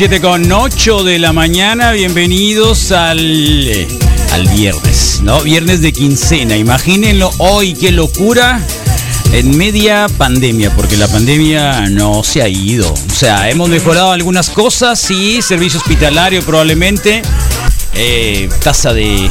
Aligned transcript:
7 0.00 0.22
con 0.22 0.50
8 0.50 1.04
de 1.04 1.18
la 1.18 1.34
mañana, 1.34 1.92
bienvenidos 1.92 2.90
al, 2.90 3.18
eh, 3.68 3.86
al 4.32 4.48
viernes, 4.48 5.20
¿no? 5.22 5.42
Viernes 5.42 5.82
de 5.82 5.92
quincena, 5.92 6.56
imagínenlo 6.56 7.30
hoy, 7.36 7.74
qué 7.74 7.90
locura, 7.90 8.64
en 9.34 9.54
media 9.58 10.06
pandemia, 10.16 10.74
porque 10.74 10.96
la 10.96 11.06
pandemia 11.06 11.90
no 11.90 12.24
se 12.24 12.40
ha 12.40 12.48
ido. 12.48 12.90
O 12.90 13.14
sea, 13.14 13.50
hemos 13.50 13.68
mejorado 13.68 14.10
algunas 14.10 14.48
cosas, 14.48 14.98
sí, 14.98 15.42
servicio 15.42 15.78
hospitalario 15.78 16.40
probablemente, 16.40 17.20
eh, 17.92 18.48
tasa 18.62 18.94
de 18.94 19.30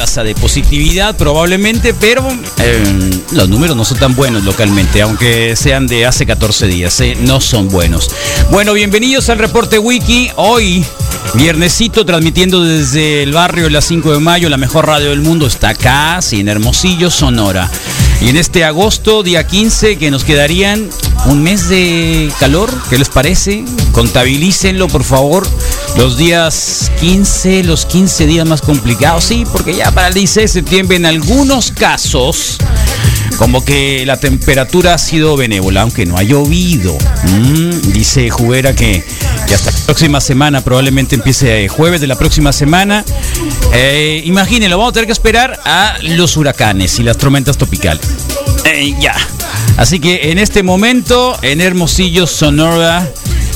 tasa 0.00 0.24
de 0.24 0.34
positividad 0.34 1.14
probablemente, 1.14 1.92
pero 1.92 2.26
eh, 2.56 3.10
los 3.32 3.50
números 3.50 3.76
no 3.76 3.84
son 3.84 3.98
tan 3.98 4.16
buenos 4.16 4.44
localmente, 4.44 5.02
aunque 5.02 5.54
sean 5.56 5.86
de 5.86 6.06
hace 6.06 6.24
14 6.24 6.68
días, 6.68 6.98
eh, 7.00 7.18
no 7.20 7.42
son 7.42 7.68
buenos. 7.68 8.10
Bueno, 8.50 8.72
bienvenidos 8.72 9.28
al 9.28 9.38
reporte 9.38 9.78
Wiki. 9.78 10.30
Hoy, 10.36 10.82
viernesito, 11.34 12.06
transmitiendo 12.06 12.64
desde 12.64 13.22
el 13.22 13.34
barrio 13.34 13.64
de 13.64 13.72
las 13.72 13.84
5 13.84 14.14
de 14.14 14.20
mayo, 14.20 14.48
la 14.48 14.56
mejor 14.56 14.86
radio 14.86 15.10
del 15.10 15.20
mundo 15.20 15.46
está 15.46 15.68
acá, 15.68 16.18
en 16.32 16.48
Hermosillo, 16.48 17.10
Sonora. 17.10 17.70
Y 18.22 18.30
en 18.30 18.38
este 18.38 18.64
agosto, 18.64 19.22
día 19.22 19.46
15, 19.46 19.98
que 19.98 20.10
nos 20.10 20.24
quedarían 20.24 20.88
un 21.26 21.42
mes 21.42 21.68
de 21.68 22.32
calor, 22.38 22.70
¿qué 22.88 22.98
les 22.98 23.08
parece? 23.08 23.64
Contabilícenlo, 23.92 24.88
por 24.88 25.04
favor. 25.04 25.46
Los 25.96 26.16
días 26.16 26.90
15, 27.00 27.64
los 27.64 27.86
15 27.86 28.26
días 28.26 28.46
más 28.46 28.62
complicados, 28.62 29.24
sí, 29.24 29.44
porque 29.50 29.74
ya 29.74 29.90
para 29.90 30.08
el 30.08 30.14
16 30.14 30.44
de 30.44 30.60
septiembre 30.60 30.96
en 30.96 31.06
algunos 31.06 31.72
casos, 31.72 32.58
como 33.36 33.64
que 33.64 34.04
la 34.06 34.18
temperatura 34.18 34.94
ha 34.94 34.98
sido 34.98 35.36
benévola, 35.36 35.82
aunque 35.82 36.06
no 36.06 36.16
ha 36.16 36.22
llovido. 36.22 36.96
Mm, 37.24 37.92
dice 37.92 38.30
Juguera 38.30 38.74
que, 38.74 39.04
que 39.46 39.54
hasta 39.54 39.70
la 39.70 39.78
próxima 39.78 40.20
semana, 40.20 40.62
probablemente 40.62 41.14
empiece 41.14 41.64
eh, 41.64 41.68
jueves 41.68 42.00
de 42.00 42.06
la 42.06 42.16
próxima 42.16 42.52
semana. 42.52 43.04
Eh, 43.72 44.22
imagínenlo, 44.24 44.78
vamos 44.78 44.90
a 44.90 44.94
tener 44.94 45.06
que 45.06 45.12
esperar 45.12 45.58
a 45.64 45.96
los 46.02 46.36
huracanes 46.36 46.98
y 46.98 47.02
las 47.02 47.16
tormentas 47.16 47.56
tropicales. 47.56 48.06
Eh, 48.64 48.94
ya. 49.00 49.14
Así 49.80 49.98
que 49.98 50.30
en 50.30 50.38
este 50.38 50.62
momento, 50.62 51.34
en 51.40 51.62
Hermosillo, 51.62 52.26
Sonora, 52.26 53.10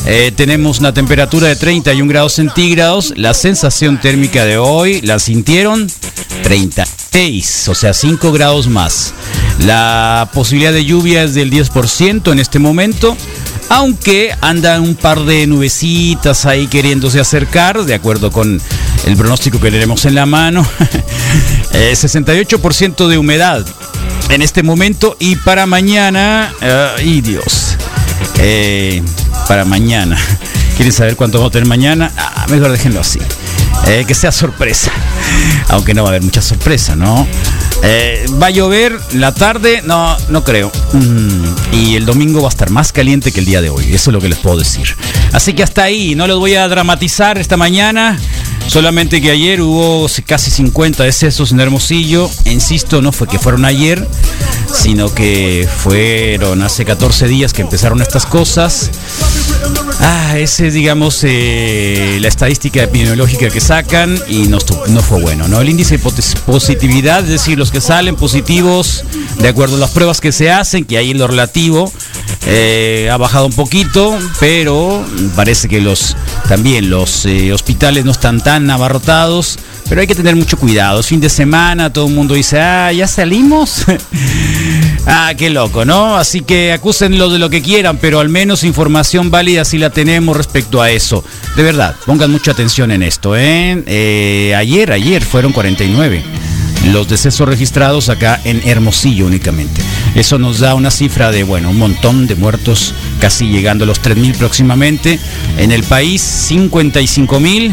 eh, 0.06 0.33
tenemos 0.34 0.78
una 0.78 0.94
temperatura 0.94 1.48
de 1.48 1.55
31 1.55 2.08
grados 2.08 2.33
centígrados. 2.33 3.12
La 3.14 3.34
sensación 3.34 4.00
térmica 4.00 4.47
de 4.47 4.56
hoy, 4.56 5.03
¿la 5.03 5.19
sintieron? 5.19 5.87
36, 6.43 7.69
o 7.69 7.75
sea, 7.75 7.93
5 7.93 8.32
grados 8.32 8.69
más. 8.69 9.12
La 9.59 10.31
posibilidad 10.32 10.72
de 10.72 10.87
lluvia 10.87 11.25
es 11.25 11.34
del 11.34 11.50
10% 11.50 12.32
en 12.32 12.38
este 12.38 12.59
momento. 12.59 13.15
Aunque 13.69 14.34
andan 14.41 14.81
un 14.81 14.94
par 14.94 15.25
de 15.25 15.47
nubecitas 15.47 16.47
ahí 16.47 16.69
queriéndose 16.69 17.21
acercar, 17.21 17.84
de 17.84 17.93
acuerdo 17.93 18.31
con 18.31 18.62
el 19.06 19.16
pronóstico 19.19 19.60
que 19.60 19.71
tenemos 19.71 20.06
en 20.06 20.15
la 20.15 20.25
mano. 20.25 20.66
Eh, 21.77 21.91
68% 21.93 23.09
de 23.09 23.19
humedad 23.19 23.66
en 24.28 24.42
este 24.42 24.62
momento 24.62 25.16
y 25.18 25.36
para 25.36 25.66
mañana, 25.66 26.52
ay 26.96 27.20
Dios, 27.20 27.76
eh, 28.38 29.02
para 29.48 29.64
mañana. 29.64 30.18
¿Quieren 30.76 30.92
saber 30.92 31.16
cuánto 31.16 31.38
vamos 31.38 31.50
a 31.50 31.52
tener 31.52 31.68
mañana? 31.68 32.10
Ah, 32.16 32.46
mejor 32.48 32.72
déjenlo 32.72 33.00
así. 33.00 33.20
Eh, 33.86 34.04
que 34.06 34.14
sea 34.14 34.32
sorpresa. 34.32 34.90
Aunque 35.68 35.94
no 35.94 36.02
va 36.02 36.08
a 36.08 36.12
haber 36.12 36.22
mucha 36.22 36.42
sorpresa, 36.42 36.96
¿no? 36.96 37.26
Eh, 37.82 38.26
¿Va 38.42 38.46
a 38.46 38.50
llover 38.50 38.98
la 39.12 39.34
tarde? 39.34 39.82
No, 39.84 40.16
no 40.28 40.44
creo. 40.44 40.70
Mm, 40.92 41.74
y 41.74 41.96
el 41.96 42.06
domingo 42.06 42.40
va 42.40 42.48
a 42.48 42.50
estar 42.50 42.70
más 42.70 42.92
caliente 42.92 43.32
que 43.32 43.40
el 43.40 43.46
día 43.46 43.60
de 43.60 43.70
hoy. 43.70 43.92
Eso 43.92 44.10
es 44.10 44.14
lo 44.14 44.20
que 44.20 44.28
les 44.28 44.38
puedo 44.38 44.58
decir. 44.58 44.96
Así 45.32 45.52
que 45.52 45.62
hasta 45.62 45.82
ahí. 45.82 46.14
No 46.14 46.26
los 46.26 46.38
voy 46.38 46.54
a 46.54 46.66
dramatizar 46.68 47.38
esta 47.38 47.56
mañana. 47.56 48.18
Solamente 48.66 49.20
que 49.20 49.30
ayer 49.30 49.60
hubo 49.60 50.06
casi 50.26 50.50
50 50.50 51.04
decesos 51.04 51.52
en 51.52 51.60
Hermosillo. 51.60 52.30
Insisto, 52.46 53.02
no 53.02 53.12
fue 53.12 53.28
que 53.28 53.38
fueron 53.38 53.64
ayer, 53.64 54.06
sino 54.72 55.12
que 55.12 55.68
fueron 55.76 56.62
hace 56.62 56.84
14 56.84 57.28
días 57.28 57.52
que 57.52 57.62
empezaron 57.62 58.00
estas 58.00 58.26
cosas. 58.26 58.91
Ah, 60.00 60.38
ese 60.38 60.68
es, 60.68 60.74
digamos, 60.74 61.20
eh, 61.22 62.18
la 62.20 62.28
estadística 62.28 62.82
epidemiológica 62.82 63.48
que 63.48 63.60
sacan 63.60 64.18
y 64.28 64.48
no, 64.48 64.58
no 64.88 65.00
fue 65.02 65.20
bueno, 65.20 65.46
¿no? 65.46 65.60
El 65.60 65.68
índice 65.68 65.98
de 65.98 66.10
positividad, 66.46 67.22
es 67.22 67.30
decir, 67.30 67.58
los 67.58 67.70
que 67.74 67.80
salen 67.80 68.14
positivos, 68.14 69.04
de 69.40 69.48
acuerdo 69.48 69.74
a 69.74 69.80
las 69.80 69.90
pruebas 69.90 70.20
que 70.20 70.30
se 70.30 70.48
hacen, 70.48 70.84
que 70.84 70.96
ahí 70.96 71.10
en 71.10 71.18
lo 71.18 71.26
relativo, 71.26 71.92
eh, 72.46 73.08
ha 73.10 73.16
bajado 73.16 73.46
un 73.46 73.52
poquito, 73.52 74.16
pero 74.38 75.04
parece 75.34 75.68
que 75.68 75.80
los 75.80 76.16
también 76.48 76.88
los 76.88 77.26
eh, 77.26 77.52
hospitales 77.52 78.04
no 78.04 78.12
están 78.12 78.40
tan 78.40 78.70
abarrotados. 78.70 79.58
Pero 79.88 80.00
hay 80.00 80.06
que 80.06 80.14
tener 80.14 80.34
mucho 80.36 80.56
cuidado. 80.56 81.00
Es 81.00 81.08
fin 81.08 81.20
de 81.20 81.28
semana, 81.28 81.92
todo 81.92 82.06
el 82.06 82.14
mundo 82.14 82.34
dice, 82.34 82.58
ah, 82.60 82.92
ya 82.92 83.08
salimos. 83.08 83.84
ah, 85.06 85.32
qué 85.36 85.50
loco, 85.50 85.84
¿no? 85.84 86.16
Así 86.16 86.42
que 86.42 86.72
acúsenlo 86.72 87.28
de 87.28 87.41
lo 87.41 87.50
que 87.50 87.60
quieran, 87.60 87.98
pero 87.98 88.20
al 88.20 88.28
menos 88.28 88.62
información 88.62 89.32
válida 89.32 89.64
sí 89.64 89.78
la 89.78 89.91
tenemos 89.91 90.36
respecto 90.36 90.80
a 90.80 90.91
eso. 90.91 91.24
De 91.56 91.64
verdad, 91.64 91.96
pongan 92.06 92.30
mucha 92.30 92.52
atención 92.52 92.92
en 92.92 93.02
esto, 93.02 93.36
¿eh? 93.36 93.82
Eh, 93.86 94.54
ayer, 94.56 94.92
ayer 94.92 95.22
fueron 95.24 95.52
49 95.52 96.22
los 96.93 97.09
decesos 97.09 97.49
registrados 97.49 98.09
acá 98.09 98.41
en 98.45 98.61
Hermosillo 98.67 99.27
únicamente. 99.27 99.83
Eso 100.15 100.39
nos 100.39 100.61
da 100.61 100.75
una 100.75 100.91
cifra 100.91 101.31
de, 101.31 101.43
bueno, 101.43 101.71
un 101.71 101.78
montón 101.78 102.27
de 102.27 102.34
muertos, 102.34 102.95
casi 103.21 103.49
llegando 103.49 103.84
a 103.84 103.87
los 103.87 104.03
3.000 104.03 104.37
próximamente. 104.37 105.19
En 105.59 105.72
el 105.72 105.83
país, 105.83 106.50
55.000. 106.50 107.72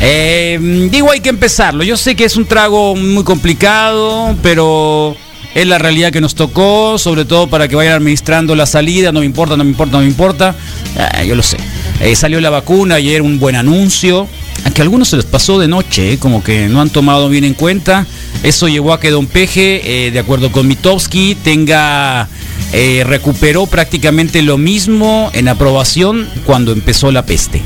Eh, 0.00 0.88
digo, 0.90 1.10
hay 1.10 1.20
que 1.20 1.30
empezarlo. 1.30 1.82
Yo 1.82 1.96
sé 1.96 2.14
que 2.14 2.24
es 2.24 2.36
un 2.36 2.46
trago 2.46 2.94
muy 2.94 3.24
complicado, 3.24 4.36
pero 4.42 5.16
es 5.54 5.66
la 5.66 5.78
realidad 5.78 6.12
que 6.12 6.20
nos 6.20 6.34
tocó, 6.34 6.98
sobre 6.98 7.24
todo 7.24 7.46
para 7.46 7.66
que 7.66 7.76
vayan 7.76 7.94
administrando 7.94 8.54
la 8.54 8.66
salida. 8.66 9.10
No 9.10 9.20
me 9.20 9.26
importa, 9.26 9.56
no 9.56 9.64
me 9.64 9.70
importa, 9.70 9.92
no 9.92 10.02
me 10.02 10.08
importa. 10.08 10.54
Ah, 10.98 11.24
yo 11.24 11.34
lo 11.34 11.42
sé. 11.42 11.56
Eh, 12.00 12.14
salió 12.14 12.40
la 12.40 12.50
vacuna, 12.50 12.96
ayer 12.96 13.22
un 13.22 13.38
buen 13.38 13.56
anuncio. 13.56 14.28
A 14.64 14.70
que 14.70 14.82
a 14.82 14.84
algunos 14.84 15.08
se 15.08 15.16
les 15.16 15.24
pasó 15.24 15.58
de 15.58 15.68
noche, 15.68 16.12
eh, 16.12 16.18
como 16.18 16.42
que 16.42 16.68
no 16.68 16.80
han 16.80 16.90
tomado 16.90 17.28
bien 17.28 17.44
en 17.44 17.54
cuenta. 17.54 18.06
Eso 18.42 18.68
llevó 18.68 18.92
a 18.92 19.00
que 19.00 19.10
Don 19.10 19.26
Peje, 19.26 20.06
eh, 20.06 20.10
de 20.10 20.18
acuerdo 20.18 20.52
con 20.52 20.68
Mitowski, 20.68 21.36
tenga 21.42 22.28
eh, 22.72 23.04
recuperó 23.06 23.66
prácticamente 23.66 24.42
lo 24.42 24.58
mismo 24.58 25.30
en 25.32 25.48
aprobación 25.48 26.28
cuando 26.44 26.72
empezó 26.72 27.10
la 27.12 27.24
peste. 27.24 27.62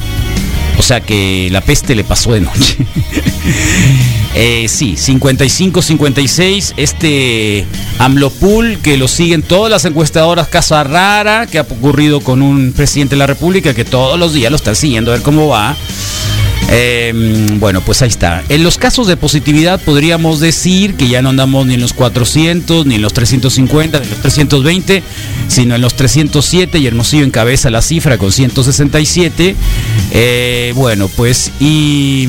O 0.79 0.83
sea 0.83 1.01
que 1.01 1.49
la 1.51 1.61
peste 1.61 1.95
le 1.95 2.05
pasó 2.05 2.33
de 2.33 2.41
noche. 2.41 2.77
Eh, 4.33 4.69
sí, 4.69 4.95
55-56. 4.95 6.75
Este 6.77 7.67
AMLOPOOL 7.99 8.79
que 8.79 8.97
lo 8.97 9.09
siguen 9.09 9.43
todas 9.43 9.73
las 9.73 9.85
encuestadoras, 9.85 10.47
casa 10.47 10.85
rara 10.85 11.49
que 11.49 11.59
ha 11.59 11.63
ocurrido 11.63 12.21
con 12.21 12.41
un 12.41 12.73
presidente 12.73 13.17
de 13.17 13.19
la 13.19 13.27
República 13.27 13.75
que 13.75 13.85
todos 13.85 14.19
los 14.21 14.33
días 14.33 14.53
lo 14.53 14.57
están 14.57 14.77
siguiendo 14.77 15.11
a 15.11 15.15
ver 15.15 15.23
cómo 15.25 15.49
va. 15.49 15.77
Eh, 16.73 17.13
bueno, 17.59 17.81
pues 17.81 18.01
ahí 18.03 18.09
está. 18.09 18.45
En 18.49 18.63
los 18.63 18.79
casos 18.79 19.07
de 19.07 19.17
positividad 19.17 19.81
podríamos 19.81 20.39
decir 20.41 20.95
que 20.95 21.09
ya 21.09 21.21
no 21.21 21.31
andamos 21.31 21.67
ni 21.67 21.75
en 21.75 21.81
los 21.81 21.93
400, 21.93 22.87
ni 22.87 22.95
en 22.95 23.03
los 23.03 23.13
350, 23.13 23.99
ni 23.99 24.05
en 24.05 24.11
los 24.11 24.21
320, 24.21 25.03
sino 25.49 25.75
en 25.75 25.81
los 25.81 25.95
307 25.95 26.79
y 26.79 26.87
Hermosillo 26.87 27.25
encabeza 27.25 27.71
la 27.71 27.83
cifra 27.83 28.19
con 28.19 28.31
167. 28.31 29.57
Eh, 30.13 30.73
bueno, 30.77 31.09
pues 31.09 31.51
y 31.59 32.29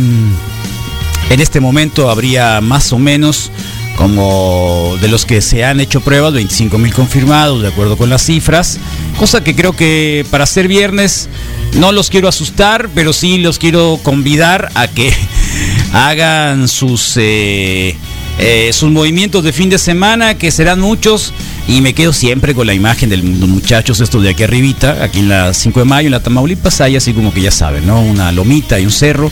en 1.30 1.40
este 1.40 1.60
momento 1.60 2.10
habría 2.10 2.60
más 2.62 2.92
o 2.94 3.00
menos 3.00 3.52
como 3.96 4.96
de 5.00 5.08
los 5.08 5.26
que 5.26 5.42
se 5.42 5.64
han 5.64 5.80
hecho 5.80 6.02
pruebas, 6.02 6.34
25 6.34 6.78
mil 6.80 6.94
confirmados, 6.94 7.62
de 7.62 7.68
acuerdo 7.68 7.98
con 7.98 8.10
las 8.10 8.24
cifras. 8.24 8.80
Cosa 9.20 9.44
que 9.44 9.56
creo 9.56 9.74
que 9.74 10.26
para 10.32 10.48
ser 10.48 10.68
viernes 10.68 11.30
no 11.74 11.92
los 11.92 12.10
quiero 12.10 12.28
asustar, 12.28 12.90
pero 12.94 13.14
sí 13.14 13.38
los 13.38 13.58
quiero 13.58 14.00
convidar 14.04 14.70
a 14.76 14.88
que 14.88 15.14
hagan 15.94 16.68
sus, 16.68 17.14
eh, 17.18 17.96
eh, 18.38 18.72
sus 18.74 18.92
movimientos 18.92 19.44
de 19.44 19.54
fin 19.54 19.70
de 19.70 19.78
semana, 19.78 20.38
que 20.38 20.52
serán 20.52 20.80
muchos. 20.80 21.34
Y 21.68 21.82
me 21.82 21.94
quedo 21.94 22.12
siempre 22.12 22.56
con 22.56 22.68
la 22.68 22.74
imagen 22.74 23.10
de 23.10 23.18
los 23.18 23.48
muchachos 23.48 24.02
estos 24.02 24.24
de 24.24 24.30
aquí 24.30 24.44
arribita, 24.44 25.04
aquí 25.04 25.20
en 25.20 25.30
la 25.30 25.54
5 25.54 25.80
de 25.80 25.86
mayo, 25.86 26.08
en 26.08 26.12
la 26.12 26.22
Tamaulipas, 26.22 26.82
hay 26.82 26.96
así 26.96 27.14
como 27.14 27.34
que 27.34 27.42
ya 27.42 27.52
saben, 27.52 27.86
¿no? 27.86 28.02
Una 28.02 28.32
lomita 28.32 28.80
y 28.80 28.86
un 28.86 28.92
cerro. 28.92 29.32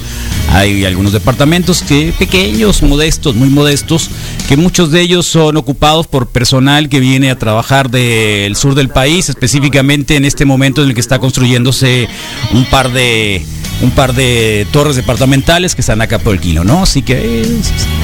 Hay 0.51 0.85
algunos 0.85 1.11
departamentos 1.11 1.81
que 1.81 2.13
pequeños, 2.17 2.81
modestos, 2.83 3.35
muy 3.35 3.49
modestos, 3.49 4.09
que 4.47 4.57
muchos 4.57 4.91
de 4.91 5.01
ellos 5.01 5.25
son 5.25 5.57
ocupados 5.57 6.07
por 6.07 6.27
personal 6.27 6.87
que 6.87 6.99
viene 6.99 7.29
a 7.31 7.37
trabajar 7.37 7.89
del 7.89 8.55
sur 8.55 8.75
del 8.75 8.89
país, 8.89 9.29
específicamente 9.29 10.15
en 10.15 10.25
este 10.25 10.45
momento 10.45 10.81
en 10.81 10.89
el 10.89 10.93
que 10.93 11.01
está 11.01 11.19
construyéndose 11.19 12.07
un 12.53 12.65
par 12.65 12.91
de 12.91 13.43
un 13.81 13.91
par 13.91 14.13
de 14.13 14.67
torres 14.71 14.95
departamentales 14.95 15.75
que 15.75 15.81
están 15.81 16.01
acá 16.01 16.19
por 16.19 16.33
el 16.33 16.41
kilo, 16.41 16.63
¿no? 16.63 16.83
Así 16.83 17.01
que, 17.01 17.45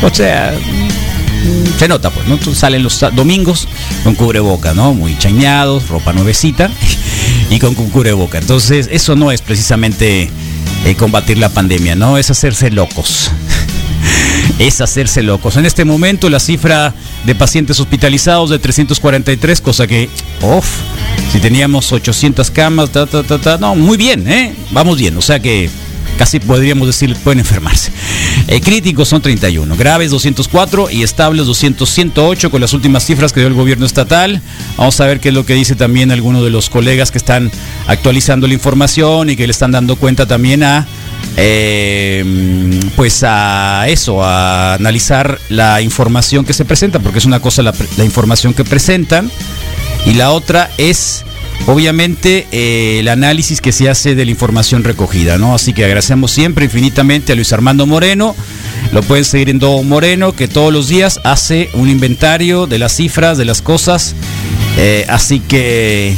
o 0.02 0.14
sea, 0.14 0.54
se 1.78 1.88
nota, 1.88 2.10
pues, 2.10 2.28
¿no? 2.28 2.38
salen 2.54 2.84
los 2.84 3.00
domingos 3.14 3.68
con 4.04 4.16
cubreboca, 4.16 4.74
¿no? 4.74 4.94
Muy 4.94 5.18
chañados, 5.18 5.90
ropa 5.90 6.14
nuevecita 6.14 6.70
y 7.50 7.60
con, 7.60 7.76
cubreboca. 7.76 8.38
Entonces, 8.38 8.90
eso 8.92 9.16
no 9.16 9.32
es 9.32 9.42
precisamente 9.42 10.30
eh, 10.86 10.96
combatir 10.96 11.38
la 11.38 11.50
pandemia, 11.50 11.96
¿no? 11.96 12.18
Es 12.18 12.32
hacerse 12.32 12.72
locos. 12.72 13.32
es 14.60 14.82
hacerse 14.82 15.24
locos. 15.24 15.58
En 15.58 15.66
este 15.66 15.84
momento 15.84 16.30
la 16.30 16.40
cifra 16.40 16.94
de 17.26 17.36
pacientes 17.36 17.80
hospitalizados 17.80 18.50
de 18.50 18.60
343, 18.60 19.62
cosa 19.62 19.88
que, 19.88 20.10
uff, 20.42 20.68
si 21.32 21.40
teníamos 21.40 21.92
800 21.92 22.50
camas, 22.52 22.90
ta, 22.90 23.06
ta, 23.06 23.24
ta, 23.24 23.38
ta, 23.38 23.58
no, 23.58 23.76
muy 23.76 23.98
bien, 23.98 24.28
¿eh? 24.28 24.56
Vamos 24.72 24.98
bien, 24.98 25.18
o 25.18 25.22
sea 25.22 25.40
que 25.40 25.70
casi 26.18 26.40
podríamos 26.40 26.88
decir 26.88 27.16
pueden 27.24 27.40
enfermarse. 27.40 27.92
Eh, 28.48 28.62
críticos 28.62 29.10
son 29.10 29.22
31, 29.22 29.76
graves 29.76 30.12
204 30.12 30.90
y 30.92 31.04
estables 31.04 31.46
200, 31.46 31.90
108 31.90 32.52
con 32.52 32.62
las 32.62 32.74
últimas 32.74 33.06
cifras 33.06 33.34
que 33.34 33.40
dio 33.40 33.48
el 33.48 33.54
gobierno 33.54 33.86
estatal. 33.86 34.42
Vamos 34.78 35.00
a 35.02 35.06
ver 35.06 35.20
qué 35.20 35.30
es 35.30 35.36
lo 35.36 35.46
que 35.46 35.54
dice 35.54 35.76
también 35.76 36.12
algunos 36.12 36.44
de 36.44 36.50
los 36.50 36.70
colegas 36.70 37.12
que 37.12 37.18
están 37.18 37.52
actualizando 37.88 38.48
la 38.48 38.54
información 38.54 39.30
y 39.30 39.36
que 39.36 39.48
le 39.48 39.52
están 39.52 39.72
dando 39.72 39.96
cuenta 39.96 40.26
también 40.26 40.64
a 40.64 40.88
eh, 41.38 42.24
pues 42.96 43.24
a 43.26 43.88
eso, 43.88 44.24
a 44.24 44.76
analizar 44.76 45.40
la 45.50 45.82
información 45.82 46.46
que 46.46 46.54
se 46.54 46.66
presenta, 46.66 47.00
porque 47.00 47.20
es 47.20 47.26
una 47.26 47.40
cosa 47.40 47.62
la 47.62 48.06
información 48.06 48.54
que 48.54 48.64
presentan 48.64 49.30
y 50.06 50.14
la 50.14 50.32
otra 50.32 50.70
es 50.78 51.26
obviamente 51.68 52.48
eh, 52.52 53.00
el 53.00 53.08
análisis 53.08 53.62
que 53.62 53.72
se 53.72 53.90
hace 53.90 54.16
de 54.16 54.26
la 54.26 54.32
información 54.32 54.84
recogida, 54.84 55.38
¿no? 55.38 55.56
Así 55.56 55.74
que 55.74 55.84
agradecemos 55.84 56.32
siempre 56.32 56.66
infinitamente 56.66 57.34
a 57.34 57.36
Luis 57.36 57.52
Armando 57.54 57.86
Moreno. 57.86 58.36
Lo 58.92 59.02
pueden 59.02 59.26
seguir 59.26 59.50
en 59.50 59.60
Do 59.60 59.82
Moreno, 59.84 60.34
que 60.34 60.48
todos 60.48 60.72
los 60.72 60.88
días 60.88 61.20
hace 61.24 61.70
un 61.74 61.90
inventario 61.90 62.68
de 62.68 62.80
las 62.80 62.96
cifras, 62.96 63.38
de 63.38 63.46
las 63.46 63.62
cosas. 63.62 64.16
Eh, 64.78 65.06
así 65.10 65.40
que 65.40 66.16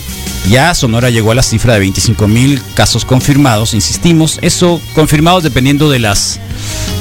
ya 0.49 0.73
Sonora 0.73 1.09
llegó 1.09 1.31
a 1.31 1.35
la 1.35 1.43
cifra 1.43 1.73
de 1.73 1.79
25 1.79 2.27
mil 2.27 2.61
casos 2.73 3.05
confirmados, 3.05 3.73
insistimos, 3.73 4.39
eso 4.41 4.81
confirmados 4.95 5.43
dependiendo 5.43 5.89
de 5.89 5.99
las 5.99 6.39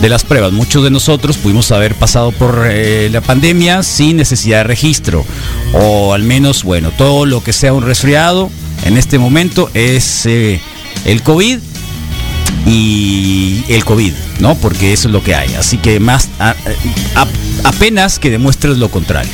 de 0.00 0.08
las 0.08 0.25
pruebas. 0.25 0.52
Muchos 0.52 0.84
de 0.84 0.90
nosotros 0.90 1.37
pudimos 1.37 1.73
haber 1.73 1.94
pasado 1.94 2.32
por 2.32 2.67
eh, 2.69 3.08
la 3.11 3.20
pandemia 3.20 3.82
sin 3.82 4.17
necesidad 4.17 4.58
de 4.58 4.64
registro. 4.64 5.25
O 5.73 6.12
al 6.12 6.23
menos, 6.23 6.64
bueno, 6.64 6.90
todo 6.90 7.26
lo 7.26 7.43
que 7.43 7.52
sea 7.52 7.73
un 7.73 7.84
resfriado 7.84 8.50
en 8.84 8.96
este 8.96 9.19
momento 9.19 9.70
es 9.75 10.26
eh, 10.26 10.61
el 11.05 11.23
COVID 11.23 11.58
y 12.67 13.64
el 13.69 13.84
COVID, 13.84 14.12
¿no? 14.40 14.55
Porque 14.56 14.93
eso 14.93 15.08
es 15.08 15.12
lo 15.12 15.23
que 15.23 15.34
hay. 15.34 15.55
Así 15.55 15.79
que 15.79 16.00
más 16.00 16.29
apenas 17.64 18.19
que 18.19 18.31
demuestres 18.31 18.79
lo 18.79 18.90
contrario. 18.90 19.32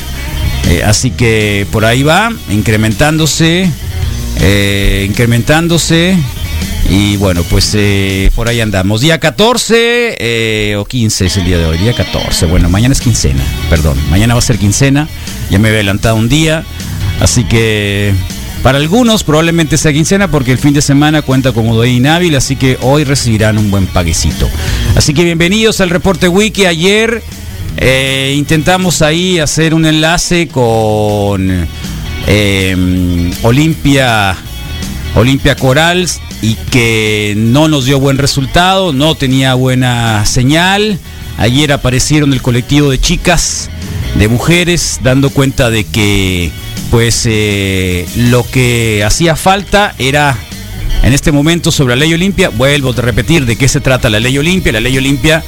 Eh, 0.69 0.81
así 0.83 1.11
que 1.11 1.67
por 1.71 1.83
ahí 1.83 2.03
va, 2.03 2.31
incrementándose, 2.49 3.69
incrementándose 5.05 6.17
y 6.89 7.17
bueno, 7.17 7.43
pues 7.49 7.71
eh, 7.73 8.29
por 8.35 8.47
ahí 8.47 8.61
andamos. 8.61 9.01
Día 9.01 9.19
14 9.19 10.15
eh, 10.19 10.75
o 10.77 10.85
15 10.85 11.25
es 11.25 11.37
el 11.37 11.45
día 11.45 11.57
de 11.57 11.65
hoy. 11.65 11.77
Día 11.79 11.93
14. 11.93 12.45
Bueno, 12.45 12.69
mañana 12.69 12.93
es 12.93 13.01
quincena. 13.01 13.43
Perdón, 13.69 13.97
mañana 14.11 14.35
va 14.35 14.39
a 14.39 14.43
ser 14.43 14.59
quincena. 14.59 15.07
Ya 15.49 15.57
me 15.59 15.69
he 15.69 15.71
adelantado 15.71 16.15
un 16.15 16.29
día. 16.29 16.63
Así 17.19 17.45
que 17.45 18.13
para 18.61 18.77
algunos 18.77 19.23
probablemente 19.23 19.77
sea 19.77 19.91
quincena 19.91 20.29
porque 20.29 20.51
el 20.51 20.57
fin 20.57 20.73
de 20.73 20.81
semana 20.83 21.23
cuenta 21.23 21.51
como 21.51 21.75
doy 21.75 21.95
inhábil. 21.95 22.35
Así 22.35 22.55
que 22.57 22.77
hoy 22.81 23.05
recibirán 23.05 23.57
un 23.57 23.71
buen 23.71 23.87
paguecito. 23.87 24.47
Así 24.95 25.15
que 25.15 25.23
bienvenidos 25.23 25.81
al 25.81 25.89
reporte 25.89 26.27
wiki. 26.27 26.67
Ayer 26.67 27.23
eh, 27.77 28.35
intentamos 28.37 29.01
ahí 29.01 29.39
hacer 29.39 29.73
un 29.73 29.85
enlace 29.85 30.47
con 30.47 31.67
Olimpia. 33.41 34.37
Olimpia 35.15 35.55
Corals 35.55 36.19
y 36.43 36.55
que 36.55 37.35
no 37.37 37.69
nos 37.69 37.85
dio 37.85 38.01
buen 38.01 38.17
resultado, 38.17 38.91
no 38.91 39.15
tenía 39.15 39.53
buena 39.53 40.25
señal. 40.25 40.99
Ayer 41.37 41.71
aparecieron 41.71 42.33
el 42.33 42.41
colectivo 42.41 42.91
de 42.91 42.99
chicas, 42.99 43.69
de 44.19 44.27
mujeres, 44.27 44.99
dando 45.01 45.29
cuenta 45.29 45.69
de 45.69 45.85
que 45.85 46.51
pues 46.91 47.23
eh, 47.25 48.05
lo 48.17 48.43
que 48.43 49.05
hacía 49.05 49.37
falta 49.37 49.95
era 49.97 50.37
en 51.01 51.13
este 51.13 51.31
momento 51.31 51.71
sobre 51.71 51.95
la 51.95 52.01
ley 52.01 52.13
Olimpia, 52.13 52.49
vuelvo 52.49 52.89
a 52.89 53.01
repetir 53.01 53.45
de 53.45 53.55
qué 53.55 53.69
se 53.69 53.79
trata 53.79 54.09
la 54.09 54.19
ley 54.19 54.37
Olimpia. 54.37 54.73
La 54.73 54.81
ley 54.81 54.97
Olimpia 54.97 55.45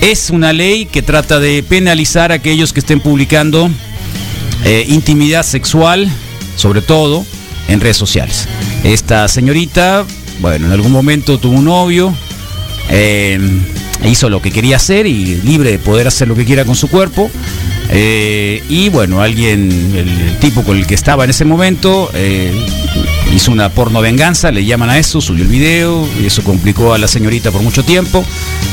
es 0.00 0.30
una 0.30 0.52
ley 0.52 0.86
que 0.86 1.02
trata 1.02 1.40
de 1.40 1.64
penalizar 1.64 2.30
a 2.30 2.36
aquellos 2.36 2.72
que 2.72 2.80
estén 2.80 3.00
publicando 3.00 3.68
eh, 4.64 4.84
intimidad 4.88 5.42
sexual, 5.42 6.08
sobre 6.54 6.82
todo 6.82 7.26
en 7.66 7.80
redes 7.80 7.96
sociales. 7.96 8.46
Esta 8.84 9.26
señorita 9.26 10.06
bueno, 10.40 10.66
en 10.66 10.72
algún 10.72 10.92
momento 10.92 11.38
tuvo 11.38 11.56
un 11.56 11.64
novio, 11.64 12.14
eh, 12.90 13.38
hizo 14.04 14.28
lo 14.28 14.40
que 14.42 14.50
quería 14.50 14.76
hacer 14.76 15.06
y 15.06 15.36
libre 15.42 15.70
de 15.70 15.78
poder 15.78 16.06
hacer 16.06 16.28
lo 16.28 16.34
que 16.34 16.44
quiera 16.44 16.64
con 16.64 16.76
su 16.76 16.88
cuerpo. 16.88 17.30
Eh, 17.88 18.62
y 18.68 18.88
bueno, 18.88 19.20
alguien, 19.20 19.70
el, 19.94 20.38
tipo 20.38 20.62
con 20.62 20.76
el 20.76 20.86
que 20.86 20.94
estaba 20.94 21.24
en 21.24 21.30
ese 21.30 21.44
momento, 21.44 22.10
eh, 22.14 22.52
hizo 23.32 23.52
una 23.52 23.68
porno 23.68 24.00
venganza, 24.00 24.50
le 24.50 24.64
llaman 24.64 24.90
a 24.90 24.98
eso, 24.98 25.20
subió 25.20 25.44
el 25.44 25.48
video 25.50 26.06
y 26.20 26.26
eso 26.26 26.42
complicó 26.42 26.94
a 26.94 26.98
la 26.98 27.08
señorita 27.08 27.50
por 27.50 27.62
mucho 27.62 27.84
tiempo. 27.84 28.24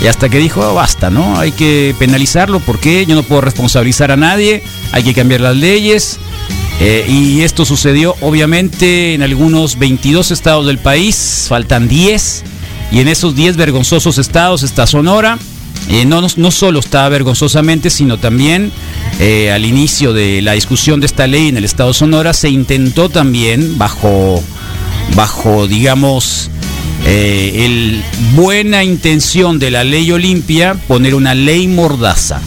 Y 0.01 0.07
hasta 0.07 0.29
que 0.29 0.39
dijo, 0.39 0.61
oh, 0.61 0.73
basta, 0.73 1.09
¿no? 1.09 1.39
Hay 1.39 1.51
que 1.51 1.95
penalizarlo 1.99 2.59
porque 2.59 3.05
yo 3.05 3.15
no 3.15 3.23
puedo 3.23 3.41
responsabilizar 3.41 4.11
a 4.11 4.17
nadie, 4.17 4.63
hay 4.91 5.03
que 5.03 5.13
cambiar 5.13 5.41
las 5.41 5.55
leyes. 5.55 6.19
Eh, 6.79 7.05
y 7.07 7.41
esto 7.41 7.65
sucedió 7.65 8.15
obviamente 8.21 9.13
en 9.13 9.21
algunos 9.21 9.77
22 9.77 10.31
estados 10.31 10.65
del 10.65 10.79
país, 10.79 11.45
faltan 11.47 11.87
10, 11.87 12.43
y 12.91 12.99
en 12.99 13.07
esos 13.07 13.35
10 13.35 13.57
vergonzosos 13.57 14.17
estados 14.17 14.63
está 14.63 14.87
Sonora. 14.87 15.37
Eh, 15.89 16.05
no, 16.05 16.21
no, 16.21 16.51
solo 16.51 16.79
está 16.79 17.07
vergonzosamente, 17.09 17.89
sino 17.89 18.17
también 18.17 18.71
eh, 19.19 19.51
al 19.51 19.65
inicio 19.65 20.13
de 20.13 20.41
la 20.41 20.53
discusión 20.53 20.99
de 20.99 21.07
esta 21.07 21.27
ley 21.27 21.49
en 21.49 21.57
el 21.57 21.65
estado 21.65 21.93
Sonora 21.93 22.33
se 22.33 22.49
intentó 22.49 23.09
también 23.09 23.77
bajo, 23.77 24.41
bajo 25.15 25.67
digamos, 25.67 26.49
el 27.05 28.01
buena 28.33 28.85
intención 28.85 29.59
de 29.59 29.71
la 29.71 29.83
ley 29.83 30.09
Olimpia 30.11 30.75
poner 30.87 31.15
una 31.15 31.35
ley 31.35 31.67
mordaza. 31.67 32.39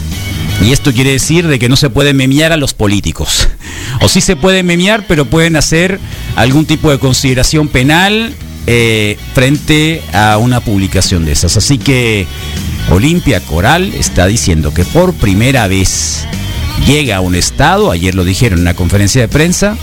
Y 0.65 0.71
esto 0.71 0.91
quiere 0.91 1.11
decir 1.11 1.47
de 1.47 1.59
que 1.59 1.69
no 1.69 1.75
se 1.75 1.91
puede 1.91 2.13
memear 2.13 2.51
a 2.51 2.57
los 2.57 2.73
políticos. 2.73 3.47
O 4.01 4.09
sí 4.09 4.21
se 4.21 4.35
puede 4.35 4.63
memear, 4.63 5.05
pero 5.07 5.25
pueden 5.25 5.55
hacer 5.55 5.99
algún 6.35 6.65
tipo 6.65 6.91
de 6.91 6.99
consideración 6.99 7.67
penal 7.67 8.33
eh, 8.67 9.17
frente 9.33 10.01
a 10.13 10.37
una 10.37 10.59
publicación 10.59 11.25
de 11.25 11.31
esas. 11.31 11.57
Así 11.57 11.77
que 11.77 12.27
Olimpia 12.91 13.39
Coral 13.41 13.93
está 13.93 14.27
diciendo 14.27 14.73
que 14.73 14.85
por 14.85 15.13
primera 15.13 15.67
vez 15.67 16.25
llega 16.85 17.17
a 17.17 17.21
un 17.21 17.35
estado, 17.35 17.91
ayer 17.91 18.13
lo 18.13 18.23
dijeron 18.23 18.59
en 18.59 18.63
una 18.63 18.75
conferencia 18.75 19.21
de 19.21 19.27
prensa, 19.27 19.77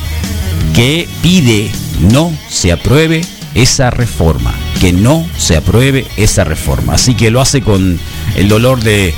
que 0.75 1.09
pide 1.23 1.71
no 2.11 2.33
se 2.49 2.73
apruebe 2.73 3.23
esa 3.55 3.91
reforma, 3.91 4.55
que 4.81 4.93
no 4.93 5.27
se 5.39 5.57
apruebe 5.57 6.07
esa 6.17 6.45
reforma. 6.45 6.95
Así 6.95 7.15
que 7.15 7.31
lo 7.31 7.41
hace 7.41 7.63
con 7.63 7.99
el 8.37 8.49
dolor 8.49 8.83
de 8.83 9.15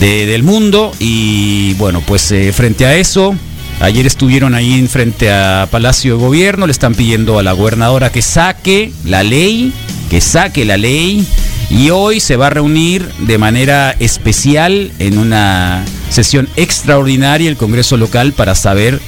del 0.00 0.42
mundo. 0.42 0.92
Y 0.98 1.74
bueno, 1.74 2.02
pues 2.06 2.30
eh, 2.32 2.52
frente 2.52 2.86
a 2.86 2.96
eso, 2.96 3.34
ayer 3.80 4.06
estuvieron 4.06 4.54
ahí 4.54 4.78
en 4.78 4.88
frente 4.88 5.32
a 5.32 5.68
Palacio 5.70 6.16
de 6.16 6.24
Gobierno, 6.24 6.66
le 6.66 6.72
están 6.72 6.94
pidiendo 6.94 7.38
a 7.38 7.42
la 7.42 7.52
gobernadora 7.52 8.10
que 8.10 8.22
saque 8.22 8.92
la 9.04 9.22
ley, 9.22 9.72
que 10.10 10.20
saque 10.20 10.64
la 10.64 10.76
ley. 10.76 11.26
Y 11.70 11.90
hoy 11.90 12.20
se 12.20 12.36
va 12.36 12.48
a 12.48 12.50
reunir 12.50 13.08
de 13.20 13.38
manera 13.38 13.96
especial 13.98 14.92
en 14.98 15.18
una 15.18 15.84
sesión 16.10 16.48
extraordinaria 16.56 17.48
el 17.50 17.56
Congreso 17.56 17.96
local 17.96 18.32
para 18.32 18.54
saber 18.54 19.00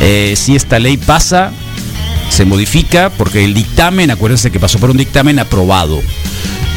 eh, 0.00 0.34
si 0.36 0.56
esta 0.56 0.78
ley 0.78 0.96
pasa, 0.96 1.52
se 2.30 2.44
modifica, 2.44 3.10
porque 3.10 3.44
el 3.44 3.54
dictamen, 3.54 4.10
acuérdense 4.10 4.50
que 4.50 4.60
pasó 4.60 4.78
por 4.78 4.90
un 4.90 4.96
dictamen 4.96 5.38
aprobado. 5.38 6.00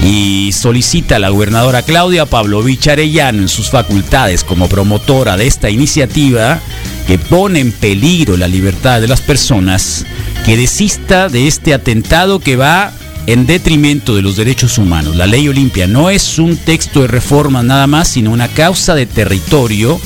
y 0.01 0.53
solicita 0.53 1.17
a 1.17 1.19
la 1.19 1.27
gobernadora 1.27 1.81
Claudia 1.81 2.25
Pavlovich 2.25 2.87
Arellano 2.87 3.41
en 3.41 3.49
sus 3.49 3.69
facultades 3.69 4.45
como 4.45 4.69
promotora 4.69 5.35
de 5.35 5.45
esta 5.45 5.69
iniciativa 5.69 6.61
que 7.09 7.17
pone 7.17 7.59
en 7.59 7.71
peligro 7.71 8.37
la 8.37 8.47
libertad 8.47 9.01
de 9.01 9.07
las 9.07 9.19
personas, 9.19 10.05
que 10.45 10.55
desista 10.55 11.27
de 11.27 11.47
este 11.47 11.73
atentado 11.73 12.37
que 12.37 12.55
va 12.55 12.93
en 13.25 13.47
detrimento 13.47 14.15
de 14.15 14.21
los 14.21 14.35
derechos 14.35 14.77
humanos. 14.77 15.15
La 15.15 15.25
ley 15.25 15.47
Olimpia 15.47 15.87
no 15.87 16.11
es 16.11 16.37
un 16.37 16.55
texto 16.55 17.01
de 17.01 17.07
reforma 17.07 17.63
nada 17.63 17.87
más, 17.87 18.09
sino 18.09 18.29
una 18.29 18.47
causa 18.47 18.93
de 18.93 19.07
territorio, 19.07 19.99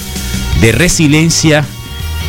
de 0.62 0.72
resiliencia 0.72 1.66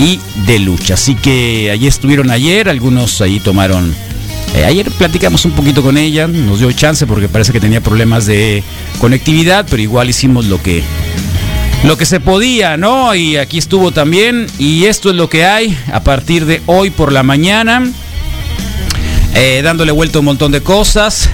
y 0.01 0.19
de 0.45 0.59
lucha. 0.59 0.95
Así 0.95 1.15
que 1.15 1.71
allí 1.71 1.87
estuvieron 1.87 2.33
ayer, 2.33 2.69
algunos 2.69 3.21
ahí 3.21 3.39
tomaron... 3.39 3.95
eh, 4.57 4.65
ayer 4.65 4.91
platicamos 4.91 5.45
un 5.45 5.53
poquito 5.53 5.85
con 5.85 5.97
ella, 5.97 6.27
nos 6.27 6.59
dio 6.59 6.73
chance 6.73 7.07
porque 7.07 7.29
parece 7.29 7.53
que 7.53 7.61
tenía 7.61 7.81
problemas 7.81 8.27
de 8.27 8.65
conectividad, 8.99 9.67
pero 9.71 9.81
igual 9.81 10.11
hicimos 10.11 10.47
lo 10.47 10.61
que 10.61 10.83
lo 11.85 11.99
que 11.99 12.07
se 12.07 12.19
podía, 12.19 12.77
¿no? 12.77 13.15
Y 13.15 13.37
aquí 13.37 13.59
estuvo 13.59 13.93
también. 13.93 14.47
Y 14.59 14.85
esto 14.87 15.11
es 15.11 15.17
lo 15.17 15.29
que 15.29 15.45
hay 15.45 15.77
a 15.93 16.03
partir 16.03 16.47
de 16.47 16.63
hoy 16.67 16.91
por 16.91 17.13
la 17.13 17.23
mañana. 17.23 17.83
Eh, 19.35 19.61
dándole 19.63 19.93
vuelta 19.93 20.19
a 20.19 20.21
un 20.21 20.25
montón 20.27 20.51
de 20.51 20.63
cosas. 20.63 21.29